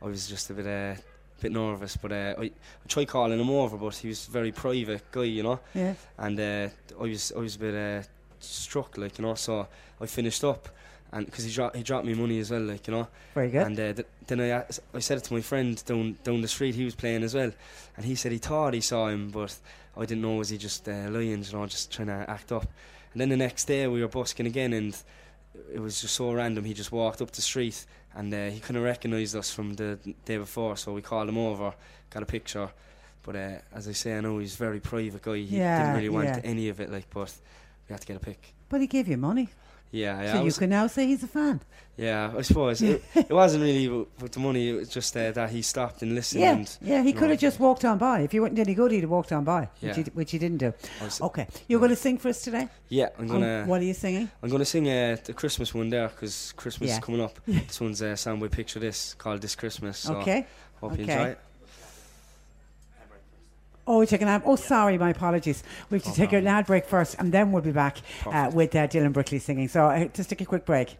[0.01, 0.99] I was just a bit uh,
[1.41, 2.51] bit nervous, but uh, I, I
[2.87, 5.59] tried calling him over, but he was a very private guy, you know.
[5.73, 5.93] Yeah.
[6.17, 6.69] And uh,
[6.99, 8.07] I was I was a bit uh,
[8.39, 9.35] struck, like you know.
[9.35, 9.67] So
[10.01, 10.69] I finished up,
[11.11, 13.07] and because he dropped he dropped me money as well, like you know.
[13.33, 13.65] Very good.
[13.65, 16.75] And uh, th- then I I said it to my friend down down the street.
[16.75, 17.51] He was playing as well,
[17.95, 19.55] and he said he thought he saw him, but
[19.95, 22.67] I didn't know was he just uh, lying, you know, just trying to act up.
[23.13, 24.95] And then the next day we were busking again, and
[25.73, 26.63] it was just so random.
[26.65, 30.37] He just walked up the street, and uh, he couldn't recognise us from the day
[30.37, 31.73] before, so we called him over,
[32.09, 32.69] got a picture.
[33.23, 35.35] But uh, as I say, I know he's a very private guy.
[35.37, 36.41] He Yeah, didn't really want yeah.
[36.43, 37.33] any of it, like, but
[37.87, 38.53] we had to get a pic.
[38.69, 39.49] But he gave you money.
[39.91, 40.33] Yeah, yeah.
[40.33, 41.61] so I you can now say he's a fan.
[41.97, 44.69] yeah, I suppose it, it wasn't really with the money.
[44.69, 46.41] It was just uh, that he stopped and listened.
[46.41, 48.21] Yeah, and, yeah, he you know, could have just walked on by.
[48.21, 49.87] If you weren't any good, he'd have walked on by, Yeah.
[49.89, 50.73] which, he, which he didn't do.
[51.01, 52.67] Was- Okay, you're going to sing for us today?
[52.89, 53.63] Yeah, I'm Um, gonna.
[53.65, 54.29] what are you singing?
[54.43, 56.97] I'm gonna sing uh, the Christmas one there because Christmas Yeah.
[56.97, 57.39] is coming up.
[57.47, 60.45] this one's a song by Picture This called "This Christmas." So Okay.
[60.81, 61.13] Hope you Okay.
[61.13, 61.39] enjoy it.
[63.89, 65.63] Oh, we're taking an Oh, sorry, my apologies.
[65.89, 67.97] We have to take a ad break first, and then we'll be back
[68.27, 69.67] uh, with uh, Dylan Brickley singing.
[69.67, 70.97] So uh, just take a quick break.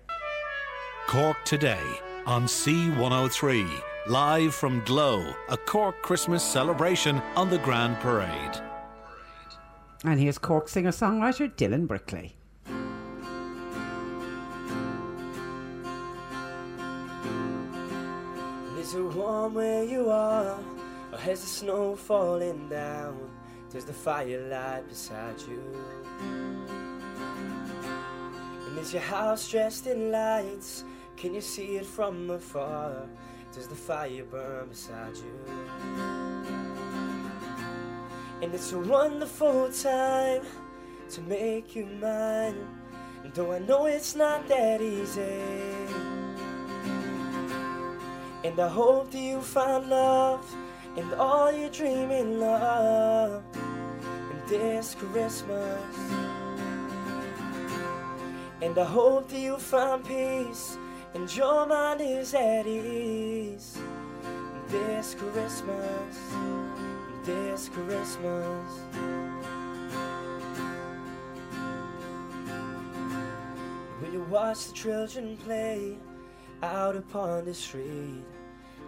[1.06, 1.84] Cork today
[2.26, 3.70] on C103.
[4.08, 8.60] Live from Glow, a Cork Christmas celebration on the Grand Parade.
[10.04, 12.36] And here's Cork singer songwriter Dylan Brickley.
[18.80, 20.58] Is it warm where you are,
[21.20, 23.30] has the snow falling down?
[23.72, 25.64] Does the firelight beside you?
[28.68, 30.86] And is your house dressed in lights?
[31.18, 33.08] Can you see it from afar?
[33.54, 35.36] Does the fire burn beside you?
[38.42, 40.44] And it's a wonderful time
[41.10, 42.66] to make you mine.
[43.24, 45.44] And though I know it's not that easy.
[48.46, 50.56] And I hope that you find love
[50.98, 55.96] in all your dreaming love in this Christmas.
[58.62, 60.78] And I hope that you find peace
[61.14, 63.78] and your mind is at ease
[64.68, 66.20] this Christmas.
[67.24, 68.80] This Christmas.
[74.02, 75.98] Will you watch the children play
[76.64, 78.24] out upon the street,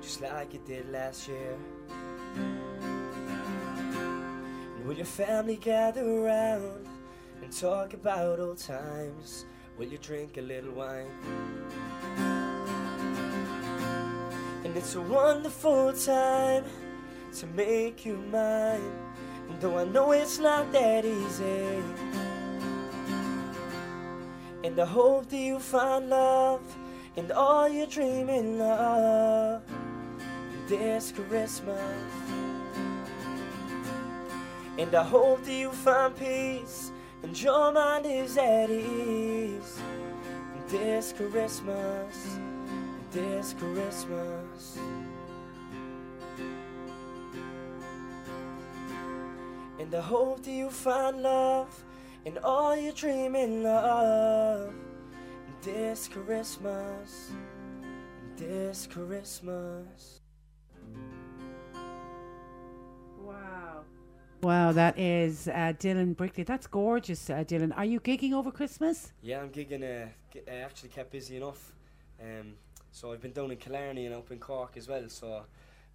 [0.02, 1.58] just like you did last year?
[4.76, 6.88] And will your family gather around
[7.42, 9.46] and talk about old times?
[9.78, 11.12] Will you drink a little wine?
[14.64, 16.64] And it's a wonderful time
[17.34, 18.94] to make you mine.
[19.50, 21.84] And though I know it's not that easy.
[24.64, 26.62] And I hope that you find love
[27.16, 29.64] in all your dreaming love
[30.72, 32.02] this Christmas.
[34.78, 36.94] And I hope that you find peace
[37.24, 39.82] and your mind is at ease
[40.70, 42.38] this Christmas.
[43.12, 44.78] This Christmas.
[49.78, 51.84] And I hope that you find love
[52.24, 54.74] in all your dreaming love
[55.62, 57.32] this Christmas.
[58.38, 60.21] This Christmas.
[64.44, 66.44] Wow, that is uh, Dylan Brickley.
[66.44, 67.78] That's gorgeous, uh, Dylan.
[67.78, 69.12] Are you gigging over Christmas?
[69.22, 69.84] Yeah, I'm gigging.
[69.84, 71.74] Uh, g- uh, actually kept busy enough.
[72.20, 72.54] Um,
[72.92, 75.08] so I've been down in Killarney and up in Cork as well.
[75.10, 75.44] So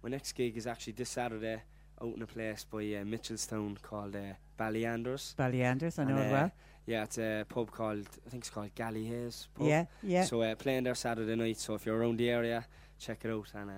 [0.01, 1.61] my next gig is actually this Saturday
[2.01, 5.35] out in a place by uh, Mitchelstown called uh, Ballyanders.
[5.35, 6.51] Ballyanders, I know And, it uh, well.
[6.85, 9.49] Yeah, it's a pub called I think it's called Galley Hayes.
[9.55, 9.67] Pub.
[9.67, 10.23] Yeah, yeah.
[10.23, 11.57] So uh, playing there Saturday night.
[11.59, 12.65] So if you're around the area,
[12.97, 13.51] check it out.
[13.53, 13.73] And uh,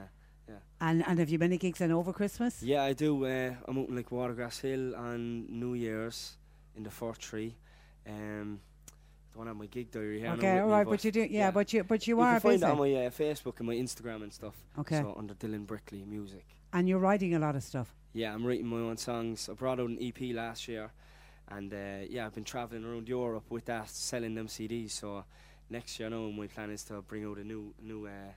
[0.49, 0.59] yeah.
[0.81, 2.61] And and have you many gigs then over Christmas?
[2.63, 3.25] Yeah, I do.
[3.25, 6.37] Uh, I'm out in like Watergrass Hill on New Year's
[6.75, 7.55] in the Fort Tree.
[8.07, 8.59] Um,
[9.35, 10.31] don't have my gig diary here.
[10.31, 12.59] Okay, all right, right, but you do- yeah, but you- but you are can find
[12.61, 12.71] busy.
[12.71, 14.55] on my uh, Facebook and my Instagram and stuff.
[14.79, 14.99] Okay.
[15.01, 16.45] So under Dylan Brickley Music.
[16.73, 17.93] And you're writing a lot of stuff.
[18.13, 19.49] Yeah, I'm writing my own songs.
[19.49, 20.91] I brought out an EP last year,
[21.47, 24.91] and uh, yeah, I've been traveling around Europe with that, selling them CDs.
[24.91, 25.23] So
[25.69, 28.33] next year, I know my plan is to bring out a new, new, uh,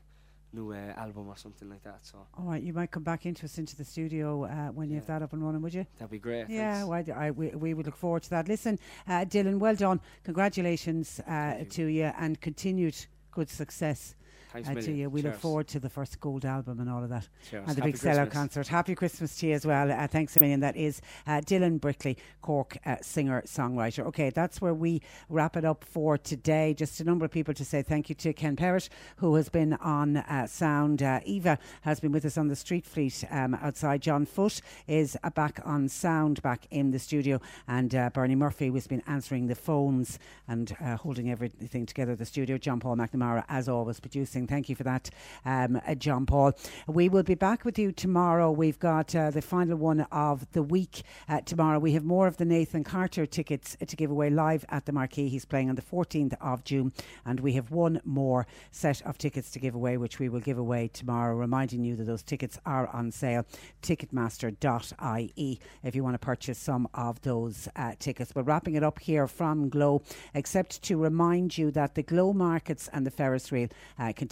[0.52, 1.98] new uh, album or something like that.
[2.02, 4.96] So All right, you might come back into us into the studio uh, when you
[4.96, 5.86] have that up and running, would you?
[5.98, 6.48] that'd be great.
[6.48, 8.48] Yeah, well, I I, we, we would look forward to that.
[8.48, 10.00] Listen, uh, Dylan, well done.
[10.24, 12.96] Congratulations uh, to you and continued
[13.30, 14.14] good success.
[14.52, 15.10] Thanks uh, to you.
[15.10, 17.28] We look forward to the first gold album and all of that.
[17.50, 17.64] Cheers.
[17.66, 18.32] And the Happy big sellout Christmas.
[18.34, 18.68] concert.
[18.68, 19.90] Happy Christmas to you as well.
[19.90, 20.60] Uh, thanks a million.
[20.60, 24.04] That is uh, Dylan Brickley, Cork uh, singer songwriter.
[24.06, 26.74] Okay, that's where we wrap it up for today.
[26.74, 29.74] Just a number of people to say thank you to Ken Parrott, who has been
[29.74, 31.02] on uh, sound.
[31.02, 34.02] Uh, Eva has been with us on the street fleet um, outside.
[34.02, 37.40] John Foot is uh, back on sound, back in the studio.
[37.66, 42.12] And uh, Bernie Murphy has been answering the phones and uh, holding everything together.
[42.12, 42.58] At the studio.
[42.58, 44.41] John Paul McNamara, as always, producing.
[44.46, 45.10] Thank you for that,
[45.44, 46.52] um, uh, John Paul.
[46.86, 48.50] We will be back with you tomorrow.
[48.50, 51.78] We've got uh, the final one of the week uh, tomorrow.
[51.78, 54.92] We have more of the Nathan Carter tickets uh, to give away live at the
[54.92, 55.28] Marquee.
[55.28, 56.92] He's playing on the 14th of June,
[57.24, 60.58] and we have one more set of tickets to give away, which we will give
[60.58, 61.36] away tomorrow.
[61.36, 63.44] Reminding you that those tickets are on sale.
[63.82, 68.34] Ticketmaster.ie if you want to purchase some of those uh, tickets.
[68.34, 70.02] We're wrapping it up here from Glow,
[70.34, 74.31] except to remind you that the Glow markets and the Ferris wheel uh, continue